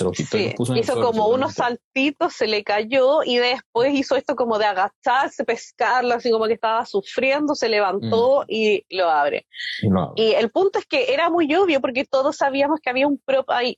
lo 0.01 0.11
quitó 0.11 0.38
y 0.38 0.51
lo 0.51 0.55
puso 0.55 0.72
en 0.72 0.80
Hizo 0.80 1.01
como 1.01 1.28
unos 1.28 1.55
saltitos, 1.55 2.32
se 2.32 2.47
le 2.47 2.63
cayó 2.63 3.24
y 3.26 3.39
después 3.39 3.93
hizo 3.93 4.15
esto 4.15 4.38
como 4.38 4.57
de 4.57 4.63
agacharse, 4.63 5.43
pescarlo, 5.43 6.13
así 6.13 6.32
como 6.32 6.45
que 6.47 6.53
estaba 6.53 6.86
sufriendo, 6.86 7.55
se 7.55 7.68
levantó 7.68 8.43
mm. 8.43 8.45
y, 8.47 8.86
lo 8.89 9.09
abre. 9.09 9.47
y 10.15 10.32
el 10.32 10.49
punto 10.49 10.80
es 10.80 10.86
que 10.86 11.13
era 11.13 11.30
muy 11.30 11.53
obvio 11.55 11.82
porque 11.82 12.05
todos 12.05 12.38
sabíamos 12.38 12.80
que 12.80 12.89
había 12.89 13.05
un 13.05 13.18
prop 13.18 13.49
ahí. 13.49 13.78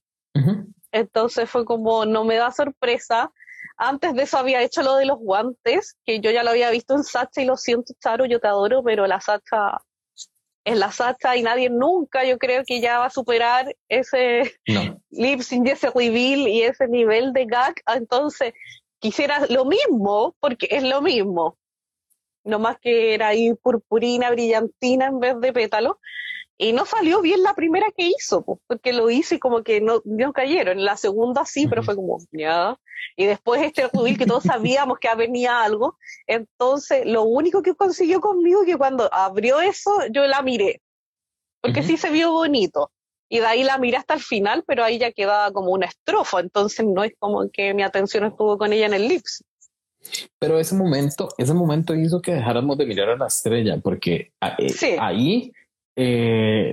Entonces 0.91 1.49
fue 1.49 1.65
como, 1.65 2.05
no 2.05 2.23
me 2.25 2.35
da 2.35 2.51
sorpresa 2.51 3.31
antes 3.75 4.13
de 4.13 4.23
eso 4.23 4.37
había 4.37 4.61
hecho 4.61 4.83
lo 4.83 4.97
de 4.97 5.05
los 5.05 5.17
guantes, 5.17 5.97
que 6.05 6.19
yo 6.19 6.31
ya 6.31 6.43
lo 6.43 6.51
había 6.51 6.69
visto 6.69 6.95
en 6.95 7.03
Sacha 7.03 7.41
y 7.41 7.45
lo 7.45 7.55
siento, 7.55 7.93
Charo, 7.99 8.25
yo 8.25 8.39
te 8.39 8.47
adoro, 8.47 8.83
pero 8.83 9.07
la 9.07 9.21
Sacha 9.21 9.79
es 10.63 10.77
la 10.77 10.91
Sacha 10.91 11.35
y 11.35 11.41
nadie 11.41 11.69
nunca, 11.69 12.23
yo 12.25 12.37
creo 12.37 12.63
que 12.65 12.81
ya 12.81 12.99
va 12.99 13.05
a 13.05 13.09
superar 13.09 13.75
ese 13.87 14.53
lip 15.09 15.41
sync, 15.41 15.67
ese 15.67 15.89
reveal 15.89 16.47
y 16.47 16.63
ese 16.63 16.87
nivel 16.87 17.33
de 17.33 17.45
gag. 17.45 17.75
Entonces, 17.87 18.53
quisiera 18.99 19.45
lo 19.49 19.65
mismo, 19.65 20.35
porque 20.39 20.67
es 20.69 20.83
lo 20.83 21.01
mismo. 21.01 21.57
No 22.43 22.59
más 22.59 22.77
que 22.79 23.13
era 23.13 23.29
ahí 23.29 23.53
purpurina, 23.53 24.31
brillantina 24.31 25.07
en 25.07 25.19
vez 25.19 25.39
de 25.39 25.53
pétalo. 25.53 25.99
Y 26.61 26.73
no 26.73 26.85
salió 26.85 27.21
bien 27.21 27.41
la 27.41 27.53
primera 27.53 27.87
que 27.95 28.09
hizo, 28.09 28.43
porque 28.67 28.91
lo 28.91 29.09
hice 29.09 29.35
y 29.35 29.39
como 29.39 29.63
que 29.63 29.79
no, 29.79 30.01
no 30.03 30.33
cayeron. 30.33 30.79
En 30.79 30.83
la 30.83 30.97
segunda 30.97 31.45
sí, 31.45 31.67
pero 31.69 31.83
fue 31.83 31.95
como, 31.95 32.19
ya. 32.33 32.77
Y 33.15 33.27
después 33.27 33.61
este 33.61 33.87
reveal 33.87 34.17
que 34.17 34.25
todos 34.25 34.43
sabíamos 34.43 34.99
que 34.99 35.07
venía 35.15 35.63
algo. 35.63 35.97
Entonces, 36.27 37.05
lo 37.05 37.23
único 37.23 37.61
que 37.61 37.75
consiguió 37.75 38.19
conmigo 38.19 38.63
es 38.63 38.65
que 38.65 38.77
cuando 38.77 39.07
abrió 39.13 39.61
eso, 39.61 39.89
yo 40.11 40.27
la 40.27 40.41
miré. 40.41 40.81
Porque 41.61 41.81
sí 41.81 41.95
se 41.95 42.09
vio 42.09 42.33
bonito. 42.33 42.91
Y 43.29 43.39
de 43.39 43.45
ahí 43.45 43.63
la 43.63 43.77
miré 43.77 43.95
hasta 43.95 44.15
el 44.15 44.21
final, 44.21 44.65
pero 44.67 44.83
ahí 44.83 44.99
ya 44.99 45.13
quedaba 45.13 45.53
como 45.53 45.71
una 45.71 45.85
estrofa. 45.85 46.41
Entonces, 46.41 46.85
no 46.85 47.05
es 47.05 47.13
como 47.19 47.49
que 47.49 47.73
mi 47.73 47.83
atención 47.83 48.25
estuvo 48.25 48.57
con 48.57 48.73
ella 48.73 48.87
en 48.87 48.95
el 48.95 49.07
lips. 49.07 49.45
Pero 50.37 50.59
ese 50.59 50.75
momento, 50.75 51.29
ese 51.37 51.53
momento 51.53 51.95
hizo 51.95 52.21
que 52.21 52.33
dejáramos 52.33 52.77
de 52.77 52.85
mirar 52.85 53.11
a 53.11 53.17
la 53.17 53.27
estrella, 53.27 53.79
porque 53.81 54.33
eh, 54.41 54.97
ahí 54.99 55.53
eh, 56.01 56.71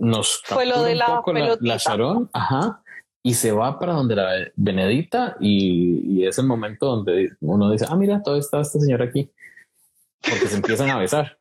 nos 0.00 0.42
fue 0.44 0.66
lo 0.66 0.82
de 0.82 0.94
la, 0.94 1.22
la, 1.60 1.76
Sharon, 1.78 2.28
ajá, 2.34 2.82
y 3.22 3.32
se 3.32 3.52
va 3.52 3.78
para 3.78 3.94
donde 3.94 4.14
la 4.14 4.50
Benedita 4.54 5.38
y, 5.40 6.26
es 6.26 6.38
el 6.38 6.46
momento 6.46 6.84
donde 6.84 7.30
uno 7.40 7.70
dice, 7.70 7.86
ah, 7.88 7.96
mira, 7.96 8.22
todo 8.22 8.36
está 8.36 8.60
esta 8.60 8.78
señora 8.78 9.06
aquí, 9.06 9.30
porque 10.20 10.46
se 10.46 10.56
empiezan 10.56 10.90
a 10.90 10.98
besar. 10.98 11.38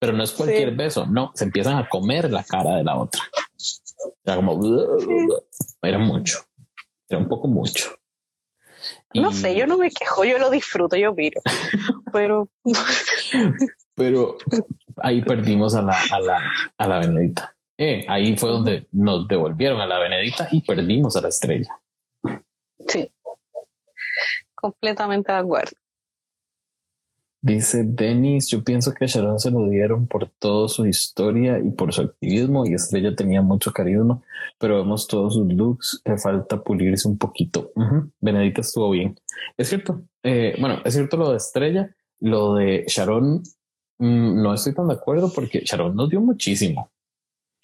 Pero 0.00 0.14
no 0.14 0.24
es 0.24 0.32
cualquier 0.32 0.74
beso, 0.74 1.06
no, 1.06 1.30
se 1.32 1.44
empiezan 1.44 1.78
a 1.78 1.88
comer 1.88 2.28
la 2.28 2.42
cara 2.42 2.74
de 2.74 2.82
la 2.82 2.96
otra. 2.96 3.22
Era 4.24 4.34
como, 4.34 4.60
era 5.80 5.98
mucho, 5.98 6.40
era 7.08 7.20
un 7.20 7.28
poco 7.28 7.46
mucho. 7.46 7.94
No 9.14 9.32
sé, 9.32 9.54
yo 9.54 9.68
no 9.68 9.78
me 9.78 9.92
quejo, 9.92 10.24
yo 10.24 10.38
lo 10.38 10.50
disfruto, 10.50 10.96
yo 10.96 11.14
miro. 11.14 11.40
Pero. 12.12 12.48
Pero 13.94 14.38
ahí 14.96 15.22
perdimos 15.22 15.74
a 15.74 15.82
la, 15.82 15.96
a 16.10 16.20
la, 16.20 16.52
a 16.76 16.88
la 16.88 16.98
Benedita. 17.00 17.56
Eh, 17.78 18.04
ahí 18.08 18.36
fue 18.36 18.50
donde 18.50 18.86
nos 18.92 19.28
devolvieron 19.28 19.80
a 19.80 19.86
la 19.86 19.98
Benedita 19.98 20.48
y 20.50 20.62
perdimos 20.62 21.16
a 21.16 21.20
la 21.20 21.28
estrella. 21.28 21.78
Sí, 22.86 23.10
completamente 24.54 25.32
de 25.32 25.38
acuerdo. 25.38 25.72
Dice 27.42 27.84
Denis, 27.84 28.48
yo 28.48 28.64
pienso 28.64 28.92
que 28.92 29.04
a 29.04 29.06
Sharon 29.06 29.38
se 29.38 29.52
lo 29.52 29.68
dieron 29.68 30.08
por 30.08 30.28
toda 30.28 30.68
su 30.68 30.84
historia 30.84 31.60
y 31.60 31.70
por 31.70 31.92
su 31.92 32.02
activismo 32.02 32.66
y 32.66 32.74
Estrella 32.74 33.14
tenía 33.14 33.40
mucho 33.40 33.72
carisma, 33.72 34.20
pero 34.58 34.78
vemos 34.78 35.06
todos 35.06 35.34
sus 35.34 35.46
looks, 35.52 36.02
le 36.04 36.18
falta 36.18 36.60
pulirse 36.60 37.06
un 37.06 37.18
poquito. 37.18 37.70
Benedita 38.20 38.62
estuvo 38.62 38.90
bien. 38.90 39.20
Es 39.56 39.68
cierto, 39.68 40.02
eh, 40.24 40.56
bueno, 40.58 40.80
es 40.84 40.94
cierto 40.94 41.16
lo 41.16 41.30
de 41.30 41.36
Estrella, 41.36 41.94
lo 42.18 42.54
de 42.54 42.84
Sharon 42.88 43.44
Mm, 43.98 44.42
no 44.42 44.54
estoy 44.54 44.74
tan 44.74 44.88
de 44.88 44.94
acuerdo 44.94 45.32
porque 45.34 45.60
Sharon 45.64 45.96
nos 45.96 46.10
dio 46.10 46.20
muchísimo. 46.20 46.90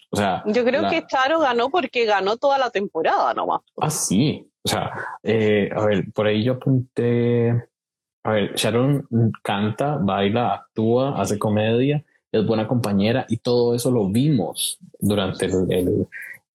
O 0.09 0.15
sea, 0.15 0.43
yo 0.45 0.63
creo 0.63 0.87
que 0.89 1.05
Charo 1.07 1.39
ganó 1.39 1.69
porque 1.69 2.05
ganó 2.05 2.37
toda 2.37 2.59
la 2.59 2.69
temporada 2.69 3.33
nomás. 3.33 3.61
Ah, 3.81 3.89
sí. 3.89 4.47
O 4.63 4.69
sea, 4.69 4.91
eh, 5.23 5.69
a 5.75 5.85
ver, 5.85 6.11
por 6.13 6.27
ahí 6.27 6.43
yo 6.43 6.53
apunté. 6.53 7.49
A 8.23 8.31
ver, 8.31 8.53
Sharon 8.55 9.07
canta, 9.41 9.97
baila, 9.97 10.53
actúa, 10.53 11.19
hace 11.19 11.37
comedia, 11.37 12.05
es 12.31 12.45
buena 12.45 12.67
compañera 12.67 13.25
y 13.27 13.37
todo 13.37 13.75
eso 13.75 13.91
lo 13.91 14.07
vimos 14.07 14.77
durante 14.99 15.49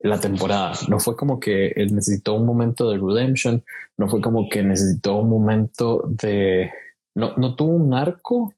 la 0.01 0.19
temporada. 0.21 0.73
No 0.89 0.99
fue 0.99 1.15
como 1.17 1.39
que 1.39 1.69
él 1.77 1.95
necesitó 1.95 2.35
un 2.35 2.47
momento 2.47 2.89
de 2.91 2.97
redemption, 2.97 3.63
no 3.99 4.09
fue 4.09 4.21
como 4.21 4.49
que 4.49 4.63
necesitó 4.63 5.17
un 5.17 5.29
momento 5.29 6.05
de. 6.07 6.71
No, 7.15 7.35
no 7.37 7.55
tuvo 7.55 7.73
un 7.73 7.93
arco 7.93 8.55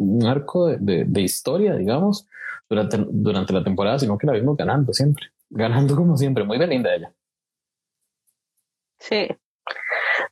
un 0.00 0.26
arco 0.26 0.68
de, 0.68 1.04
de, 1.04 1.20
historia, 1.20 1.76
digamos, 1.76 2.26
durante, 2.68 2.96
durante 3.10 3.52
la 3.52 3.62
temporada, 3.62 3.98
sino 3.98 4.16
que 4.16 4.26
la 4.26 4.32
vimos 4.32 4.56
ganando 4.56 4.92
siempre, 4.92 5.26
ganando 5.50 5.94
como 5.94 6.16
siempre, 6.16 6.42
muy 6.44 6.56
bien 6.56 6.70
linda 6.70 6.94
ella. 6.94 7.12
Sí. 8.98 9.28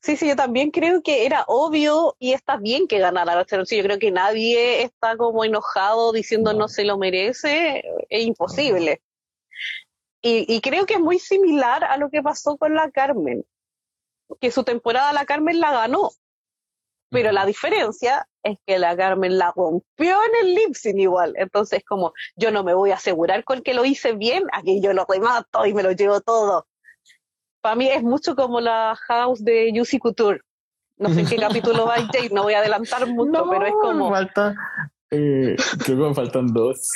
Sí, 0.00 0.16
sí, 0.16 0.28
yo 0.28 0.36
también 0.36 0.70
creo 0.70 1.02
que 1.02 1.26
era 1.26 1.44
obvio 1.48 2.16
y 2.18 2.32
está 2.32 2.56
bien 2.56 2.86
que 2.86 2.98
ganara 2.98 3.34
la 3.34 3.66
sí, 3.66 3.76
Yo 3.76 3.82
creo 3.82 3.98
que 3.98 4.10
nadie 4.10 4.82
está 4.82 5.16
como 5.16 5.44
enojado 5.44 6.12
diciendo 6.12 6.52
no, 6.54 6.68
se 6.68 6.84
lo 6.84 6.98
merece, 6.98 7.82
es 8.08 8.24
imposible. 8.24 9.02
Y, 10.22 10.52
y, 10.52 10.60
creo 10.60 10.86
que 10.86 10.94
es 10.94 11.00
muy 11.00 11.18
similar 11.18 11.84
a 11.84 11.96
lo 11.96 12.10
que 12.10 12.22
pasó 12.22 12.56
con 12.56 12.74
la 12.74 12.90
Carmen, 12.90 13.44
que 14.40 14.50
su 14.50 14.64
temporada 14.64 15.12
la 15.12 15.26
Carmen 15.26 15.60
la 15.60 15.72
ganó, 15.72 16.10
pero 17.10 17.32
la 17.32 17.46
diferencia 17.46 18.26
es 18.42 18.58
que 18.66 18.78
la 18.78 18.96
Carmen 18.96 19.38
la 19.38 19.52
rompió 19.54 20.16
en 20.24 20.46
el 20.46 20.54
lip 20.54 20.74
igual. 20.84 21.34
Entonces, 21.36 21.82
como 21.86 22.12
yo 22.36 22.50
no 22.50 22.64
me 22.64 22.74
voy 22.74 22.90
a 22.90 22.96
asegurar 22.96 23.44
con 23.44 23.62
que 23.62 23.74
lo 23.74 23.84
hice 23.84 24.12
bien, 24.12 24.44
aquí 24.52 24.80
yo 24.82 24.92
lo 24.92 25.06
remato 25.08 25.66
y 25.66 25.74
me 25.74 25.82
lo 25.82 25.92
llevo 25.92 26.20
todo. 26.20 26.66
Para 27.60 27.76
mí 27.76 27.88
es 27.88 28.02
mucho 28.02 28.36
como 28.36 28.60
la 28.60 28.96
house 29.06 29.44
de 29.44 29.72
Juicy 29.74 29.98
Couture. 29.98 30.40
No 30.98 31.10
sé 31.10 31.20
en 31.20 31.28
qué 31.28 31.36
capítulo 31.36 31.86
va 31.86 31.96
Jade, 31.96 32.30
no 32.30 32.42
voy 32.42 32.54
a 32.54 32.58
adelantar 32.58 33.06
mucho, 33.06 33.48
pero 33.48 33.66
es 33.66 33.74
como. 33.80 34.10
Falta, 34.10 34.54
eh, 35.10 35.56
creo 35.84 35.98
que 35.98 36.08
me 36.08 36.14
faltan 36.14 36.46
dos. 36.48 36.90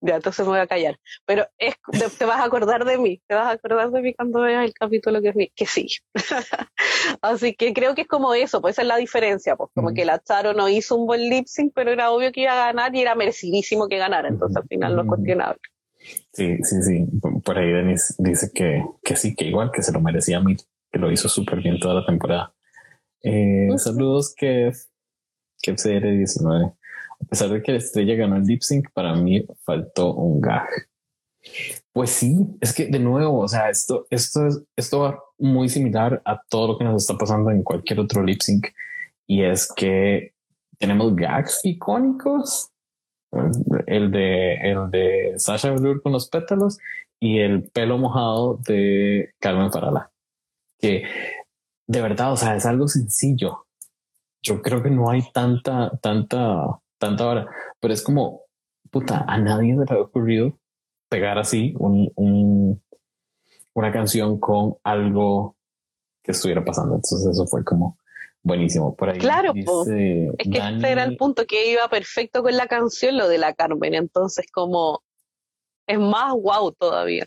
Ya, 0.00 0.16
entonces 0.16 0.46
me 0.46 0.52
voy 0.52 0.60
a 0.60 0.66
callar. 0.66 0.98
Pero 1.26 1.46
es, 1.58 1.74
te, 2.18 2.24
vas 2.24 2.40
a 2.40 2.44
acordar 2.44 2.84
de 2.84 2.98
mí, 2.98 3.20
te 3.26 3.34
vas 3.34 3.46
a 3.46 3.50
acordar 3.52 3.90
de 3.90 4.00
mí 4.00 4.14
cuando 4.14 4.40
veas 4.42 4.64
el 4.64 4.72
capítulo 4.72 5.20
que, 5.20 5.50
que 5.54 5.66
sí. 5.66 5.88
Así 7.22 7.54
que 7.54 7.72
creo 7.72 7.94
que 7.94 8.02
es 8.02 8.08
como 8.08 8.34
eso, 8.34 8.60
pues 8.60 8.74
esa 8.74 8.82
es 8.82 8.88
la 8.88 8.96
diferencia, 8.96 9.56
pues 9.56 9.70
como 9.74 9.92
que 9.92 10.04
la 10.04 10.20
Charo 10.20 10.54
no 10.54 10.68
hizo 10.68 10.96
un 10.96 11.06
buen 11.06 11.28
lip 11.28 11.46
sync, 11.46 11.72
pero 11.74 11.90
era 11.90 12.10
obvio 12.10 12.30
que 12.32 12.42
iba 12.42 12.52
a 12.52 12.66
ganar 12.66 12.94
y 12.94 13.00
era 13.00 13.14
merecidísimo 13.14 13.88
que 13.88 13.98
ganara, 13.98 14.28
entonces 14.28 14.56
al 14.56 14.68
final 14.68 14.94
no 14.94 15.02
es 15.02 15.08
cuestionable. 15.08 15.60
Sí, 16.32 16.58
sí, 16.62 16.82
sí. 16.82 17.06
Por 17.44 17.58
ahí 17.58 17.72
Denis 17.72 18.14
dice 18.18 18.50
que, 18.54 18.84
que 19.02 19.16
sí, 19.16 19.34
que 19.34 19.46
igual 19.46 19.70
que 19.72 19.82
se 19.82 19.92
lo 19.92 20.00
merecía 20.00 20.38
a 20.38 20.40
mí, 20.40 20.56
que 20.90 20.98
lo 20.98 21.10
hizo 21.10 21.28
súper 21.28 21.60
bien 21.60 21.78
toda 21.80 21.94
la 21.94 22.06
temporada. 22.06 22.54
Eh, 23.22 23.68
saludos, 23.76 24.34
Kev. 24.36 24.74
Kev 25.60 25.76
CR19. 25.76 26.77
A 27.20 27.24
pesar 27.26 27.50
de 27.50 27.62
que 27.62 27.72
la 27.72 27.78
estrella 27.78 28.14
ganó 28.14 28.36
el 28.36 28.44
lip 28.44 28.62
sync, 28.62 28.90
para 28.92 29.14
mí 29.14 29.44
faltó 29.64 30.14
un 30.14 30.40
gag. 30.40 30.68
Pues 31.92 32.10
sí, 32.10 32.36
es 32.60 32.72
que 32.72 32.86
de 32.86 32.98
nuevo, 32.98 33.40
o 33.40 33.48
sea, 33.48 33.70
esto, 33.70 34.06
esto 34.10 34.46
es, 34.46 34.62
esto 34.76 35.00
va 35.00 35.22
muy 35.38 35.68
similar 35.68 36.22
a 36.24 36.40
todo 36.48 36.68
lo 36.68 36.78
que 36.78 36.84
nos 36.84 37.02
está 37.02 37.16
pasando 37.16 37.50
en 37.50 37.62
cualquier 37.62 38.00
otro 38.00 38.22
lip 38.22 38.40
sync. 38.40 38.68
Y 39.26 39.42
es 39.42 39.72
que 39.72 40.32
tenemos 40.78 41.14
gags 41.16 41.60
icónicos. 41.64 42.70
El 43.86 44.10
de, 44.10 44.54
el 44.54 44.90
de 44.90 45.34
Sasha 45.36 45.70
Velour 45.70 46.00
con 46.00 46.12
los 46.12 46.28
pétalos 46.28 46.78
y 47.20 47.40
el 47.40 47.64
pelo 47.70 47.98
mojado 47.98 48.58
de 48.66 49.34
Carmen 49.38 49.70
Farala. 49.70 50.10
Que 50.78 51.04
de 51.86 52.00
verdad, 52.00 52.32
o 52.32 52.36
sea, 52.36 52.56
es 52.56 52.64
algo 52.64 52.86
sencillo. 52.86 53.66
Yo 54.42 54.62
creo 54.62 54.82
que 54.82 54.90
no 54.90 55.10
hay 55.10 55.22
tanta, 55.32 55.90
tanta 56.00 56.78
tanta 56.98 57.26
hora, 57.26 57.46
pero 57.80 57.94
es 57.94 58.02
como, 58.02 58.42
puta, 58.90 59.24
a 59.26 59.38
nadie 59.38 59.76
se 59.76 59.92
le 59.92 59.98
ha 59.98 60.02
ocurrido 60.02 60.58
pegar 61.08 61.38
así 61.38 61.74
un, 61.78 62.10
un, 62.16 62.82
una 63.74 63.92
canción 63.92 64.38
con 64.38 64.76
algo 64.82 65.56
que 66.22 66.32
estuviera 66.32 66.64
pasando. 66.64 66.96
Entonces 66.96 67.26
eso 67.26 67.46
fue 67.46 67.64
como 67.64 67.98
buenísimo. 68.42 68.94
Por 68.94 69.10
ahí 69.10 69.18
claro, 69.18 69.52
es 69.54 69.64
que 69.86 70.58
este 70.58 70.90
era 70.90 71.04
el 71.04 71.16
punto 71.16 71.46
que 71.46 71.70
iba 71.70 71.88
perfecto 71.88 72.42
con 72.42 72.56
la 72.56 72.66
canción, 72.66 73.16
lo 73.16 73.28
de 73.28 73.38
la 73.38 73.54
Carmen. 73.54 73.94
Entonces 73.94 74.46
como 74.52 75.02
es 75.86 75.98
más 75.98 76.34
wow 76.34 76.72
todavía. 76.72 77.26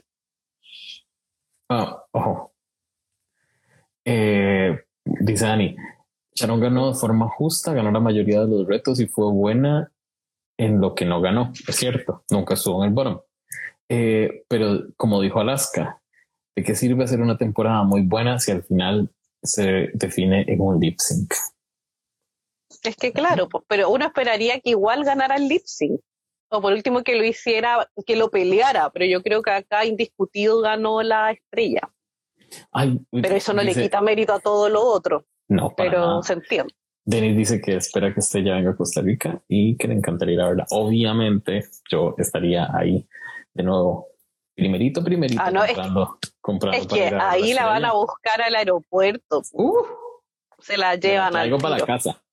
Ah, 1.69 2.03
ojo. 2.11 2.53
Eh, 4.05 4.77
dice 5.03 5.45
Dani, 5.45 5.75
Sharon 6.33 6.59
ganó 6.59 6.91
de 6.91 6.99
forma 6.99 7.27
justa, 7.29 7.73
ganó 7.73 7.91
la 7.91 7.99
mayoría 7.99 8.41
de 8.41 8.47
los 8.47 8.67
retos 8.67 8.99
y 8.99 9.07
fue 9.07 9.31
buena 9.31 9.91
en 10.57 10.79
lo 10.79 10.95
que 10.95 11.05
no 11.05 11.21
ganó. 11.21 11.51
Es 11.67 11.75
cierto, 11.75 12.23
nunca 12.29 12.53
estuvo 12.53 12.83
en 12.83 12.89
el 12.89 12.95
bottom. 12.95 13.21
Eh, 13.89 14.43
pero 14.47 14.87
como 14.95 15.21
dijo 15.21 15.39
Alaska, 15.39 16.01
¿de 16.55 16.63
qué 16.63 16.75
sirve 16.75 17.03
hacer 17.03 17.19
una 17.19 17.37
temporada 17.37 17.83
muy 17.83 18.01
buena 18.03 18.39
si 18.39 18.51
al 18.51 18.63
final 18.63 19.09
se 19.43 19.89
define 19.93 20.45
en 20.47 20.61
un 20.61 20.79
lip 20.79 20.99
sync? 20.99 21.33
Es 22.83 22.95
que 22.95 23.11
claro, 23.11 23.49
pero 23.67 23.89
uno 23.89 24.05
esperaría 24.05 24.59
que 24.59 24.71
igual 24.71 25.03
ganara 25.03 25.35
el 25.35 25.47
lip 25.47 25.63
sync. 25.65 25.99
O 26.53 26.61
por 26.61 26.73
último 26.73 27.03
que 27.03 27.15
lo 27.15 27.23
hiciera, 27.23 27.89
que 28.05 28.17
lo 28.17 28.29
peleara, 28.29 28.89
pero 28.89 29.05
yo 29.05 29.21
creo 29.23 29.41
que 29.41 29.51
acá 29.51 29.85
indiscutido 29.85 30.59
ganó 30.59 31.01
la 31.01 31.31
estrella. 31.31 31.81
pero 33.09 33.35
eso 33.35 33.53
no 33.53 33.63
le 33.63 33.73
quita 33.73 34.01
mérito 34.01 34.33
a 34.33 34.39
todo 34.39 34.67
lo 34.67 34.83
otro. 34.83 35.25
No, 35.51 35.73
pero 35.75 36.23
se 36.23 36.33
entiende. 36.33 36.73
Denis 37.03 37.35
dice 37.35 37.59
que 37.59 37.75
espera 37.75 38.13
que 38.13 38.21
ya 38.21 38.55
venga 38.55 38.71
a 38.71 38.75
Costa 38.75 39.01
Rica 39.01 39.41
y 39.49 39.75
que 39.75 39.89
le 39.89 39.95
encantaría 39.95 40.35
ir 40.35 40.41
a 40.41 40.47
verla. 40.47 40.65
Obviamente, 40.69 41.65
yo 41.89 42.15
estaría 42.17 42.69
ahí 42.73 43.05
de 43.53 43.63
nuevo, 43.63 44.07
primerito, 44.55 45.03
primerito, 45.03 45.41
ah, 45.43 45.51
no, 45.51 45.61
comprando, 46.39 46.77
es 46.77 46.87
que, 46.87 47.13
ahí 47.19 47.53
la 47.53 47.65
van 47.65 47.83
a 47.83 47.91
buscar 47.91 48.41
al 48.41 48.55
aeropuerto. 48.55 49.41
Uh, 49.51 49.83
se 50.59 50.77
la 50.77 50.95
llevan 50.95 51.35
algo 51.35 51.57
para 51.57 51.79
la 51.79 51.85
casa. 51.85 52.23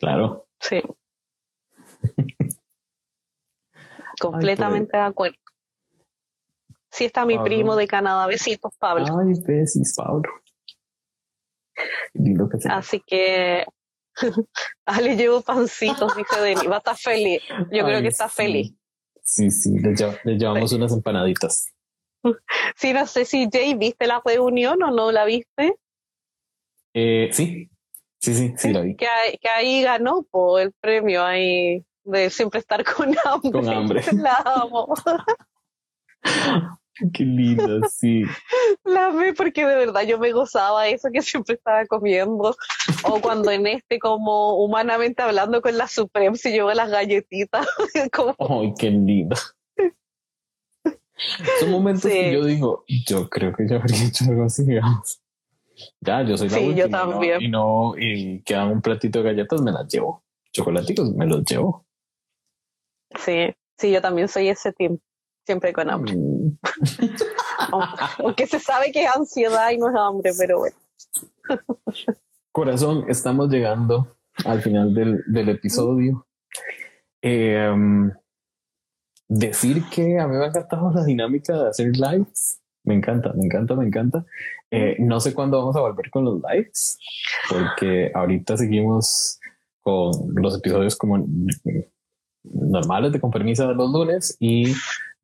Claro. 0.00 0.48
Sí. 0.58 0.82
Completamente 4.20 4.96
de 4.96 5.04
acuerdo. 5.04 5.36
Sí 6.90 7.04
está 7.04 7.24
mi 7.24 7.38
primo 7.38 7.76
de 7.76 7.86
Canadá. 7.86 8.26
Besitos, 8.26 8.72
Pablo. 8.76 9.04
Ay, 9.20 9.34
besis, 9.46 9.94
Pablo. 9.96 10.28
Así 12.68 13.00
que 13.00 13.64
ah, 14.86 15.00
le 15.00 15.16
llevo 15.16 15.40
pancitos, 15.42 16.16
dice 16.16 16.40
Denis. 16.40 16.68
Va 16.68 16.76
a 16.76 16.78
estar 16.78 16.96
feliz. 16.96 17.42
Yo 17.70 17.84
creo 17.84 18.00
que 18.00 18.08
está 18.08 18.28
feliz. 18.28 18.72
Sí, 19.22 19.50
sí, 19.50 19.78
le, 19.78 19.94
llevamos 20.36 20.72
unas 20.72 20.92
empanaditas. 20.92 21.70
Sí, 22.76 22.94
no 22.94 23.06
sé 23.06 23.26
si 23.26 23.48
Jay 23.52 23.74
viste 23.74 24.06
la 24.06 24.22
reunión 24.24 24.82
o 24.82 24.90
no 24.90 25.12
la 25.12 25.26
viste. 25.26 25.76
Eh, 26.94 27.28
sí, 27.30 27.68
sí, 28.18 28.34
sí, 28.34 28.54
sí, 28.56 28.72
la 28.72 28.80
vi. 28.80 28.96
Que, 28.96 29.06
ahí 29.54 29.82
ganó 29.82 30.22
por 30.22 30.60
el 30.62 30.72
premio 30.72 31.22
ahí 31.22 31.84
de 32.02 32.30
siempre 32.30 32.60
estar 32.60 32.82
con 32.82 33.14
hambre. 33.24 33.50
Con 33.52 33.68
hambre. 33.68 34.02
La 34.14 34.36
amo. 34.36 34.94
Qué 37.12 37.24
lindo, 37.24 37.80
sí. 37.88 38.22
La 38.84 39.08
amé 39.08 39.32
porque 39.34 39.66
de 39.66 39.74
verdad 39.74 40.02
yo 40.02 40.18
me 40.18 40.32
gozaba 40.32 40.88
eso 40.88 41.08
que 41.12 41.22
siempre 41.22 41.54
estaba 41.54 41.84
comiendo. 41.86 42.56
O 43.04 43.20
cuando 43.20 43.50
en 43.50 43.66
este, 43.66 43.98
como 43.98 44.62
humanamente 44.62 45.22
hablando 45.22 45.60
con 45.60 45.76
la 45.76 45.88
Supreme, 45.88 46.36
se 46.36 46.52
llevó 46.52 46.72
las 46.72 46.90
galletitas. 46.90 47.66
Ay, 48.38 48.74
qué 48.78 48.90
lindo. 48.90 49.36
Son 51.60 51.70
momentos 51.70 52.10
que 52.10 52.32
yo 52.32 52.44
digo, 52.44 52.84
yo 53.06 53.28
creo 53.28 53.54
que 53.54 53.68
yo 53.68 53.76
habría 53.76 54.04
hecho 54.04 54.24
algo 54.28 54.44
así, 54.44 54.64
digamos. 54.64 55.22
Ya, 56.00 56.22
yo 56.22 56.36
soy 56.36 56.48
la 56.48 56.58
sí, 56.58 56.74
yo 56.74 56.88
también. 56.88 57.42
Y 57.42 57.48
no, 57.48 57.94
y 57.96 58.42
quedan 58.42 58.70
un 58.70 58.82
platito 58.82 59.20
de 59.20 59.30
galletas, 59.30 59.60
me 59.60 59.72
las 59.72 59.88
llevo. 59.88 60.24
Chocolaticos, 60.52 61.12
me 61.14 61.26
los 61.26 61.44
llevo. 61.44 61.86
Sí, 63.18 63.54
sí, 63.78 63.92
yo 63.92 64.00
también 64.00 64.28
soy 64.28 64.48
ese 64.48 64.72
team 64.72 64.98
siempre 65.44 65.72
con 65.72 65.90
hambre. 65.90 66.14
Mm. 66.16 66.58
Aunque 68.18 68.46
se 68.46 68.58
sabe 68.58 68.92
que 68.92 69.04
es 69.04 69.16
ansiedad 69.16 69.70
y 69.70 69.78
no 69.78 69.90
es 69.90 69.96
hambre, 69.96 70.32
pero 70.38 70.58
bueno. 70.58 70.76
Corazón, 72.52 73.04
estamos 73.08 73.50
llegando 73.50 74.16
al 74.44 74.62
final 74.62 74.94
del, 74.94 75.22
del 75.26 75.48
episodio. 75.48 76.26
Em, 77.20 78.12
decir 79.28 79.82
que 79.90 80.18
a 80.18 80.26
mí 80.26 80.36
me 80.36 80.44
ha 80.44 80.48
encantado 80.48 80.92
la 80.92 81.04
dinámica 81.04 81.56
de 81.56 81.68
hacer 81.68 81.96
lives. 81.96 82.60
Me 82.84 82.94
encanta, 82.94 83.32
me 83.34 83.44
encanta, 83.44 83.74
me 83.74 83.86
encanta. 83.86 84.24
Eh, 84.70 84.96
no 84.98 85.20
sé 85.20 85.32
cuándo 85.32 85.58
vamos 85.58 85.76
a 85.76 85.80
volver 85.80 86.10
con 86.10 86.24
los 86.24 86.42
lives, 86.42 86.98
porque 87.48 88.10
ahorita 88.14 88.56
seguimos 88.56 89.38
con 89.80 90.10
los 90.34 90.58
episodios 90.58 90.96
como 90.96 91.24
normales 92.42 93.12
de 93.12 93.20
con 93.20 93.30
permiso 93.30 93.68
de 93.68 93.74
los 93.74 93.90
lunes 93.90 94.36
y 94.38 94.74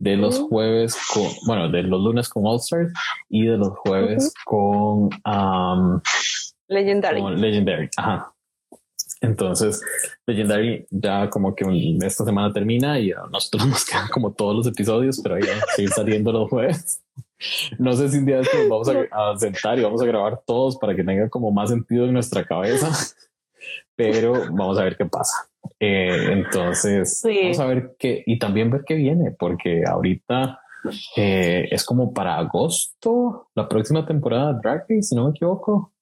de 0.00 0.16
los 0.16 0.38
jueves 0.38 0.98
con, 1.12 1.28
bueno, 1.46 1.68
de 1.68 1.82
los 1.82 2.00
lunes 2.02 2.28
con 2.28 2.46
All 2.46 2.56
Stars 2.56 2.92
y 3.28 3.46
de 3.46 3.58
los 3.58 3.78
jueves 3.78 4.32
con 4.46 5.10
um, 5.26 6.00
Legendary. 6.68 7.22
Legendary, 7.36 7.88
ajá. 7.96 8.32
Entonces, 9.20 9.82
Legendary 10.26 10.86
ya 10.90 11.28
como 11.28 11.54
que 11.54 11.66
esta 12.02 12.24
semana 12.24 12.50
termina 12.50 12.98
y 12.98 13.12
a 13.12 13.20
nosotros 13.30 13.68
nos 13.68 13.84
quedan 13.88 14.08
como 14.08 14.32
todos 14.32 14.56
los 14.56 14.66
episodios, 14.66 15.20
pero 15.22 15.34
ahí 15.34 15.42
a 15.42 15.74
seguir 15.76 15.90
saliendo 15.90 16.32
los 16.32 16.48
jueves. 16.48 17.02
No 17.78 17.92
sé 17.92 18.08
si 18.08 18.18
un 18.18 18.26
día 18.26 18.38
de 18.38 18.42
nos 18.42 18.68
vamos 18.68 18.88
a, 18.88 19.32
a, 19.32 19.38
sentar 19.38 19.78
y 19.78 19.82
vamos 19.82 20.00
a 20.00 20.06
grabar 20.06 20.42
todos 20.46 20.78
para 20.78 20.94
que 20.96 21.04
tenga 21.04 21.28
como 21.28 21.50
más 21.50 21.68
sentido 21.68 22.06
en 22.06 22.14
nuestra 22.14 22.44
cabeza, 22.44 22.90
pero 23.96 24.32
vamos 24.32 24.78
a 24.78 24.84
ver 24.84 24.96
qué 24.96 25.04
pasa. 25.04 25.49
Eh, 25.78 26.32
entonces, 26.32 27.22
vamos 27.24 27.58
a 27.58 27.66
ver 27.66 27.96
qué, 27.98 28.22
y 28.26 28.38
también 28.38 28.70
ver 28.70 28.82
qué 28.86 28.94
viene, 28.94 29.30
porque 29.32 29.82
ahorita 29.86 30.60
eh, 31.16 31.68
es 31.70 31.84
como 31.84 32.12
para 32.12 32.36
agosto, 32.36 33.48
la 33.54 33.68
próxima 33.68 34.04
temporada 34.04 34.52
de 34.52 34.60
Drag 34.60 34.80
Race, 34.88 35.02
si 35.02 35.14
no 35.14 35.24
me 35.24 35.30
equivoco. 35.30 35.92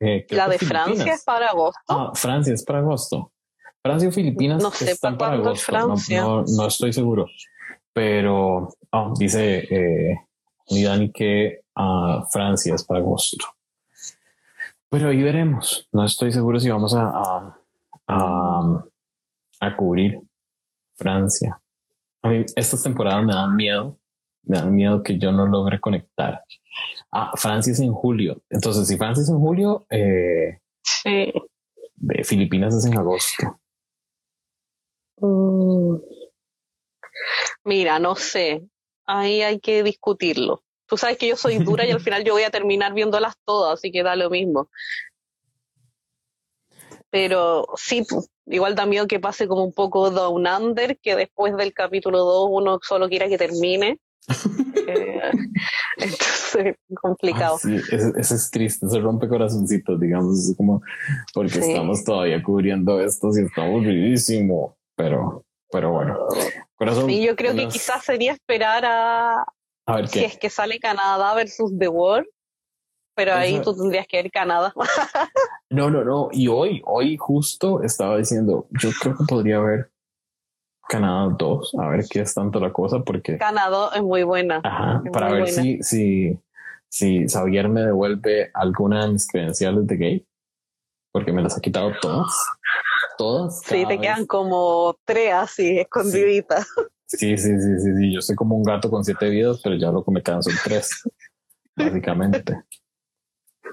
Eh, 0.00 0.26
la 0.30 0.48
de 0.48 0.58
Francia 0.58 1.12
es 1.12 1.24
para 1.24 1.48
agosto. 1.48 1.80
Ah, 1.88 2.12
Francia 2.14 2.54
es 2.54 2.64
para 2.64 2.80
agosto. 2.80 3.32
Francia 3.82 4.08
y 4.08 4.12
Filipinas 4.12 4.62
no 4.62 4.70
sé 4.70 4.90
están 4.90 5.16
para 5.16 5.34
agosto. 5.34 5.66
Francia. 5.66 6.20
No, 6.20 6.44
no, 6.44 6.66
estoy 6.66 6.92
seguro, 6.92 7.26
pero 7.92 8.68
oh, 8.90 9.14
dice 9.18 9.66
eh, 9.70 10.20
Dani 10.68 11.10
que 11.10 11.62
uh, 11.76 12.24
Francia 12.30 12.74
es 12.74 12.84
para 12.84 13.00
agosto. 13.00 13.38
Pero 14.90 15.08
ahí 15.08 15.22
veremos. 15.22 15.88
No 15.92 16.04
estoy 16.04 16.32
seguro 16.32 16.58
si 16.58 16.70
vamos 16.70 16.94
a, 16.94 17.08
a 17.08 17.58
a 18.08 18.84
cubrir 19.76 20.20
Francia. 20.96 21.60
A 22.22 22.28
mí 22.28 22.44
estas 22.56 22.82
temporadas 22.82 23.24
me 23.24 23.32
dan 23.32 23.54
miedo, 23.54 23.98
me 24.42 24.58
dan 24.58 24.74
miedo 24.74 25.02
que 25.02 25.18
yo 25.18 25.32
no 25.32 25.46
logre 25.46 25.80
conectar. 25.80 26.42
Ah, 27.12 27.32
Francia 27.36 27.72
es 27.72 27.80
en 27.80 27.92
julio. 27.92 28.42
Entonces, 28.50 28.88
si 28.88 28.96
Francia 28.96 29.22
es 29.22 29.28
en 29.28 29.38
julio, 29.38 29.86
eh, 29.90 30.60
Sí. 31.02 31.32
De 31.96 32.24
Filipinas 32.24 32.74
es 32.74 32.84
en 32.86 32.96
agosto. 32.96 33.60
Mm. 35.16 35.96
Mira, 37.64 37.98
no 37.98 38.14
sé. 38.14 38.62
Ahí 39.06 39.42
hay 39.42 39.60
que 39.60 39.82
discutirlo. 39.82 40.62
Tú 40.86 40.96
sabes 40.96 41.18
que 41.18 41.28
yo 41.28 41.36
soy 41.36 41.58
dura 41.58 41.86
y 41.86 41.90
al 41.90 42.00
final 42.00 42.24
yo 42.24 42.34
voy 42.34 42.44
a 42.44 42.50
terminar 42.50 42.94
viéndolas 42.94 43.36
todas, 43.44 43.74
así 43.74 43.90
que 43.90 44.02
da 44.02 44.16
lo 44.16 44.30
mismo. 44.30 44.70
Pero 47.10 47.66
sí, 47.76 48.04
igual 48.50 48.74
da 48.74 48.86
miedo 48.86 49.06
que 49.06 49.20
pase 49.20 49.46
como 49.46 49.64
un 49.64 49.72
poco 49.72 50.10
Down 50.10 50.46
Under, 50.46 50.98
que 50.98 51.16
después 51.16 51.56
del 51.56 51.72
capítulo 51.72 52.18
2 52.18 52.48
uno 52.50 52.78
solo 52.82 53.08
quiera 53.08 53.28
que 53.28 53.38
termine. 53.38 53.98
eh, 54.88 55.30
entonces, 55.96 56.76
complicado. 57.00 57.56
Ah, 57.56 57.58
sí, 57.58 57.76
ese, 57.90 58.34
es 58.34 58.50
triste, 58.50 58.88
se 58.88 58.98
rompe 59.00 59.28
corazoncitos, 59.28 59.98
digamos, 60.00 60.48
es 60.48 60.56
como 60.56 60.82
porque 61.32 61.62
sí. 61.62 61.70
estamos 61.70 62.04
todavía 62.04 62.42
cubriendo 62.42 63.00
esto 63.00 63.28
y 63.36 63.44
está 63.44 63.64
aburridísimo, 63.64 64.76
pero, 64.94 65.44
pero 65.70 65.92
bueno. 65.92 66.18
Corazón, 66.74 67.06
sí, 67.06 67.24
yo 67.24 67.36
creo 67.36 67.52
unas... 67.52 67.66
que 67.66 67.72
quizás 67.72 68.04
sería 68.04 68.32
esperar 68.32 68.84
a, 68.84 69.44
a 69.86 69.96
ver 69.96 70.08
si 70.08 70.20
qué. 70.20 70.26
es 70.26 70.38
que 70.38 70.50
sale 70.50 70.78
Canadá 70.78 71.34
versus 71.34 71.72
The 71.78 71.88
World, 71.88 72.28
pero 73.18 73.34
ahí 73.34 73.54
Eso... 73.54 73.64
tú 73.64 73.82
tendrías 73.82 74.06
que 74.06 74.20
ir 74.20 74.30
Canadá. 74.30 74.72
no, 75.70 75.90
no, 75.90 76.04
no. 76.04 76.28
Y 76.30 76.46
hoy, 76.46 76.80
hoy 76.86 77.16
justo 77.16 77.82
estaba 77.82 78.16
diciendo, 78.16 78.68
yo 78.70 78.90
creo 79.00 79.16
que 79.16 79.24
podría 79.24 79.56
haber 79.56 79.90
Canadá 80.88 81.34
2, 81.36 81.74
a 81.80 81.88
ver 81.88 82.04
qué 82.08 82.20
es 82.20 82.32
tanto 82.32 82.60
la 82.60 82.72
cosa, 82.72 83.00
porque... 83.00 83.36
Canadá 83.36 83.90
es 83.96 84.02
muy 84.02 84.22
buena. 84.22 84.60
Ajá, 84.62 85.02
es 85.04 85.10
para 85.10 85.32
ver 85.32 85.42
buena. 85.42 85.62
si, 85.62 85.82
si, 85.82 86.38
si 86.88 87.26
Xavier 87.26 87.68
me 87.68 87.80
devuelve 87.80 88.52
alguna 88.54 89.04
de 89.04 89.14
mis 89.14 89.26
credenciales 89.26 89.84
de 89.88 89.96
gay, 89.96 90.26
porque 91.10 91.32
me 91.32 91.42
las 91.42 91.58
ha 91.58 91.60
quitado 91.60 91.90
todas. 92.00 92.32
Todas. 93.18 93.62
Sí, 93.62 93.84
te 93.84 93.96
vez. 93.96 94.00
quedan 94.00 94.26
como 94.26 94.96
tres 95.04 95.34
así, 95.34 95.80
escondiditas. 95.80 96.68
Sí. 97.06 97.36
sí, 97.36 97.36
sí, 97.36 97.58
sí, 97.58 97.78
sí, 97.80 97.96
sí. 97.96 98.14
Yo 98.14 98.22
soy 98.22 98.36
como 98.36 98.54
un 98.54 98.62
gato 98.62 98.88
con 98.88 99.04
siete 99.04 99.28
vidas, 99.28 99.60
pero 99.64 99.74
ya 99.74 99.90
lo 99.90 100.04
que 100.04 100.12
me 100.12 100.22
quedan 100.22 100.40
son 100.40 100.54
tres, 100.62 101.02
básicamente. 101.76 102.62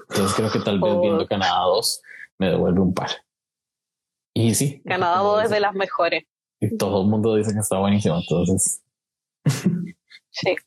Entonces 0.08 0.34
creo 0.36 0.50
que 0.50 0.60
tal 0.60 0.80
vez 0.80 0.92
oh. 0.94 1.00
viendo 1.00 1.26
Canadá 1.26 1.60
2 1.64 2.02
me 2.38 2.50
devuelve 2.50 2.80
un 2.80 2.94
par. 2.94 3.10
Y 4.34 4.54
sí. 4.54 4.82
Canadá 4.84 5.18
2 5.18 5.44
es 5.44 5.50
de 5.50 5.60
las 5.60 5.74
mejores. 5.74 6.24
Y 6.60 6.76
todo 6.76 7.02
el 7.02 7.08
mundo 7.08 7.34
dice 7.34 7.52
que 7.52 7.60
está 7.60 7.78
buenísimo, 7.78 8.18
entonces. 8.18 8.82
sí. 10.30 10.56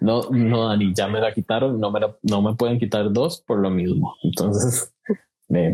No, 0.00 0.22
no, 0.30 0.68
Dani, 0.68 0.92
ya 0.94 1.06
me 1.06 1.20
la 1.20 1.32
quitaron, 1.32 1.78
no 1.78 1.90
me, 1.90 2.00
la, 2.00 2.16
no 2.22 2.42
me 2.42 2.54
pueden 2.54 2.78
quitar 2.78 3.12
dos 3.12 3.42
por 3.42 3.58
lo 3.58 3.70
mismo. 3.70 4.16
Entonces, 4.22 4.92
me, 5.48 5.72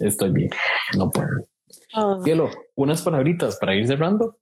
estoy 0.00 0.30
bien, 0.30 0.50
no 0.96 1.10
puedo. 1.10 1.46
Oh. 1.94 2.22
Cielo, 2.24 2.50
unas 2.74 3.02
palabritas 3.02 3.56
para 3.56 3.74
ir 3.74 3.86
cerrando. 3.86 4.38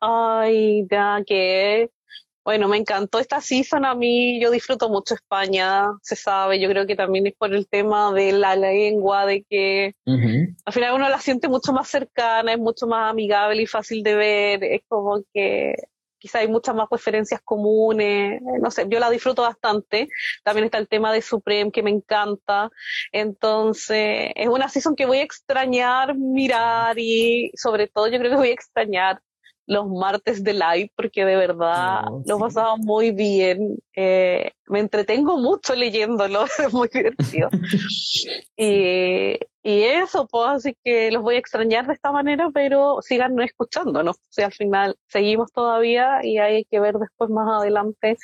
Ay, 0.00 0.86
ya 0.90 1.22
que 1.26 1.90
bueno, 2.44 2.68
me 2.68 2.76
encantó 2.76 3.18
esta 3.18 3.40
season. 3.40 3.84
A 3.84 3.94
mí 3.94 4.40
yo 4.40 4.50
disfruto 4.50 4.88
mucho 4.88 5.14
España, 5.14 5.86
se 6.02 6.14
sabe. 6.14 6.60
Yo 6.60 6.68
creo 6.68 6.86
que 6.86 6.94
también 6.94 7.26
es 7.26 7.34
por 7.34 7.54
el 7.54 7.66
tema 7.66 8.12
de 8.12 8.32
la 8.32 8.54
lengua, 8.54 9.24
de 9.24 9.44
que 9.44 9.94
uh 10.04 10.12
-huh. 10.12 10.56
al 10.64 10.72
final 10.72 10.94
uno 10.94 11.08
la 11.08 11.20
siente 11.20 11.48
mucho 11.48 11.72
más 11.72 11.88
cercana, 11.88 12.52
es 12.52 12.58
mucho 12.58 12.86
más 12.86 13.10
amigable 13.10 13.62
y 13.62 13.66
fácil 13.66 14.02
de 14.02 14.14
ver. 14.14 14.64
Es 14.64 14.82
como 14.88 15.22
que 15.32 15.74
quizá 16.18 16.38
hay 16.38 16.48
muchas 16.48 16.74
más 16.74 16.88
referencias 16.90 17.40
comunes. 17.42 18.40
No 18.60 18.70
sé, 18.70 18.86
yo 18.88 18.98
la 18.98 19.10
disfruto 19.10 19.42
bastante. 19.42 20.08
También 20.42 20.66
está 20.66 20.78
el 20.78 20.88
tema 20.88 21.12
de 21.12 21.22
Supreme 21.22 21.70
que 21.70 21.82
me 21.82 21.90
encanta. 21.90 22.70
Entonces, 23.12 24.30
es 24.34 24.48
una 24.48 24.68
season 24.68 24.96
que 24.96 25.06
voy 25.06 25.18
a 25.18 25.22
extrañar 25.22 26.14
mirar 26.14 26.98
y 26.98 27.52
sobre 27.56 27.88
todo 27.88 28.08
yo 28.08 28.18
creo 28.18 28.30
que 28.30 28.36
voy 28.36 28.48
a 28.50 28.54
extrañar 28.54 29.20
los 29.66 29.88
martes 29.88 30.44
de 30.44 30.52
live 30.52 30.92
porque 30.94 31.24
de 31.24 31.36
verdad 31.36 32.02
no, 32.04 32.22
lo 32.26 32.36
sí. 32.36 32.40
pasaba 32.40 32.76
muy 32.76 33.12
bien. 33.12 33.78
Eh, 33.94 34.52
me 34.66 34.80
entretengo 34.80 35.38
mucho 35.38 35.74
leyéndolo, 35.74 36.44
es 36.58 36.72
muy 36.72 36.88
divertido. 36.88 37.48
y, 38.56 39.38
y, 39.62 39.82
eso, 39.82 40.26
pues 40.26 40.48
así 40.48 40.76
que 40.84 41.10
los 41.10 41.22
voy 41.22 41.36
a 41.36 41.38
extrañar 41.38 41.86
de 41.86 41.94
esta 41.94 42.12
manera, 42.12 42.50
pero 42.52 42.98
sigan 43.00 43.40
escuchándonos. 43.40 44.16
O 44.16 44.30
sea, 44.30 44.46
al 44.46 44.52
final 44.52 44.96
seguimos 45.08 45.50
todavía 45.52 46.20
y 46.22 46.38
hay 46.38 46.64
que 46.64 46.80
ver 46.80 46.94
después 46.96 47.30
más 47.30 47.48
adelante 47.48 48.18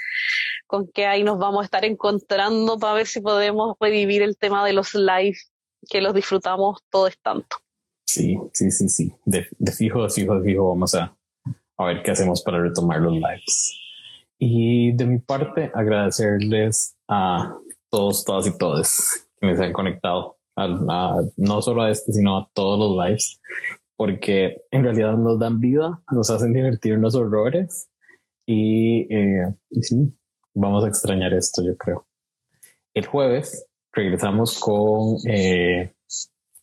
con 0.66 0.88
qué 0.88 1.07
ahí 1.07 1.22
nos 1.22 1.38
vamos 1.38 1.62
a 1.62 1.64
estar 1.64 1.84
encontrando 1.84 2.78
para 2.78 2.95
ver 2.95 3.07
si 3.07 3.20
podemos 3.20 3.76
revivir 3.80 4.22
el 4.22 4.36
tema 4.36 4.64
de 4.64 4.72
los 4.72 4.95
live 4.95 5.38
que 5.88 6.01
los 6.01 6.14
disfrutamos 6.14 6.80
todos 6.91 7.18
tanto. 7.22 7.57
Sí, 8.05 8.36
sí, 8.53 8.70
sí, 8.70 8.88
sí. 8.88 9.12
De, 9.24 9.47
de 9.59 9.72
fijo, 9.72 10.03
de 10.03 10.11
fijo, 10.11 10.34
de 10.34 10.45
fijo, 10.45 10.68
vamos 10.68 10.95
a, 10.95 11.16
a 11.81 11.87
ver 11.87 12.03
qué 12.03 12.11
hacemos 12.11 12.43
para 12.43 12.61
retomar 12.61 13.01
los 13.01 13.14
lives. 13.14 13.76
Y 14.39 14.93
de 14.93 15.07
mi 15.07 15.18
parte, 15.18 15.70
agradecerles 15.74 16.97
a 17.09 17.57
todos, 17.91 18.24
todas 18.24 18.47
y 18.47 18.57
todos 18.57 19.26
que 19.39 19.47
me 19.47 19.57
se 19.57 19.64
han 19.64 19.72
conectado, 19.72 20.37
a, 20.57 20.64
a, 20.64 21.22
no 21.37 21.62
solo 21.62 21.83
a 21.83 21.91
este, 21.91 22.12
sino 22.12 22.37
a 22.37 22.51
todos 22.53 22.78
los 22.78 23.07
lives, 23.07 23.41
porque 23.97 24.62
en 24.70 24.85
realidad 24.85 25.16
nos 25.16 25.39
dan 25.39 25.61
vida, 25.61 26.03
nos 26.11 26.31
hacen 26.31 26.53
divertir 26.53 26.99
los 26.99 27.14
horrores 27.14 27.89
y, 28.47 29.12
eh, 29.14 29.55
y 29.70 29.83
sí, 29.83 30.12
vamos 30.55 30.85
a 30.85 30.89
extrañar 30.89 31.33
esto, 31.35 31.62
yo 31.64 31.76
creo. 31.76 32.07
El 32.95 33.07
jueves 33.07 33.66
regresamos 33.93 34.59
con, 34.59 35.16
eh, 35.26 35.95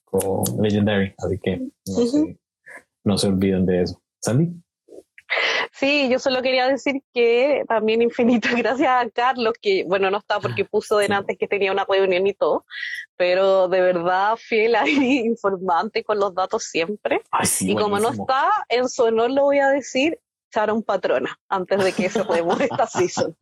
con 0.06 0.44
Legendary, 0.62 1.14
así 1.18 1.40
que 1.40 1.58
no, 1.58 1.70
uh 1.86 1.98
-huh. 1.98 2.08
se, 2.12 2.40
no 3.04 3.18
se 3.18 3.28
olviden 3.28 3.66
de 3.66 3.82
eso. 3.84 4.02
Sandy. 4.22 4.62
Sí, 5.74 6.10
yo 6.10 6.20
solo 6.20 6.42
quería 6.42 6.68
decir 6.68 7.02
que 7.14 7.64
también 7.68 8.02
infinitas 8.02 8.54
gracias 8.56 8.90
a 8.90 9.10
Carlos, 9.10 9.54
que 9.62 9.84
bueno, 9.86 10.10
no 10.10 10.18
está 10.18 10.40
porque 10.40 10.66
puso 10.66 10.98
de 10.98 11.08
antes 11.08 11.38
que 11.38 11.48
tenía 11.48 11.72
una 11.72 11.86
reunión 11.86 12.26
y 12.28 12.34
todo, 12.34 12.66
pero 13.16 13.68
de 13.68 13.82
verdad 13.82 14.36
fiel 14.38 14.76
ahí, 14.76 15.20
informante 15.26 16.04
con 16.04 16.20
los 16.20 16.34
datos 16.34 16.64
siempre. 16.64 17.22
Ay, 17.32 17.46
sí, 17.46 17.72
y 17.72 17.76
como 17.76 18.00
no 18.00 18.10
está, 18.10 18.50
en 18.70 18.90
su 18.90 19.04
honor 19.04 19.32
lo 19.32 19.44
voy 19.44 19.60
a 19.60 19.70
decir, 19.70 20.20
echaron 20.50 20.82
patrona 20.82 21.38
antes 21.50 21.84
de 21.84 21.92
que 21.92 22.10
cerremos 22.10 22.60
esta 22.60 22.88
season. 22.88 23.36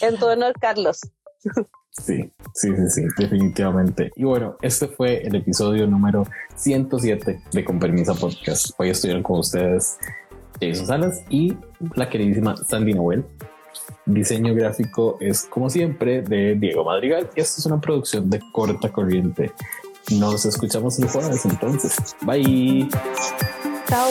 en 0.00 0.18
tu 0.18 0.26
honor, 0.26 0.52
Carlos. 0.60 1.00
Sí, 1.90 2.32
sí, 2.54 2.68
sí, 2.76 2.88
sí, 2.88 3.02
definitivamente. 3.16 4.10
Y 4.16 4.24
bueno, 4.24 4.56
este 4.60 4.88
fue 4.88 5.22
el 5.22 5.34
episodio 5.34 5.86
número 5.86 6.24
107 6.56 7.42
de 7.52 7.64
Con 7.64 7.78
Permisa 7.78 8.14
Podcast. 8.14 8.70
Hoy 8.78 8.90
estuvieron 8.90 9.22
con 9.22 9.40
ustedes 9.40 9.98
Jason 10.60 10.86
Salas 10.86 11.24
y 11.28 11.56
la 11.94 12.08
queridísima 12.08 12.56
Sandy 12.56 12.94
Noel. 12.94 13.24
Diseño 14.06 14.54
gráfico 14.54 15.18
es, 15.20 15.44
como 15.44 15.68
siempre, 15.68 16.22
de 16.22 16.54
Diego 16.54 16.84
Madrigal 16.84 17.28
y 17.36 17.40
esto 17.40 17.60
es 17.60 17.66
una 17.66 17.80
producción 17.80 18.30
de 18.30 18.40
corta 18.52 18.90
corriente. 18.90 19.52
Nos 20.10 20.46
escuchamos 20.46 20.98
el 20.98 21.08
jueves 21.08 21.44
entonces. 21.44 22.16
Bye. 22.22 22.88
Chao. 23.86 24.08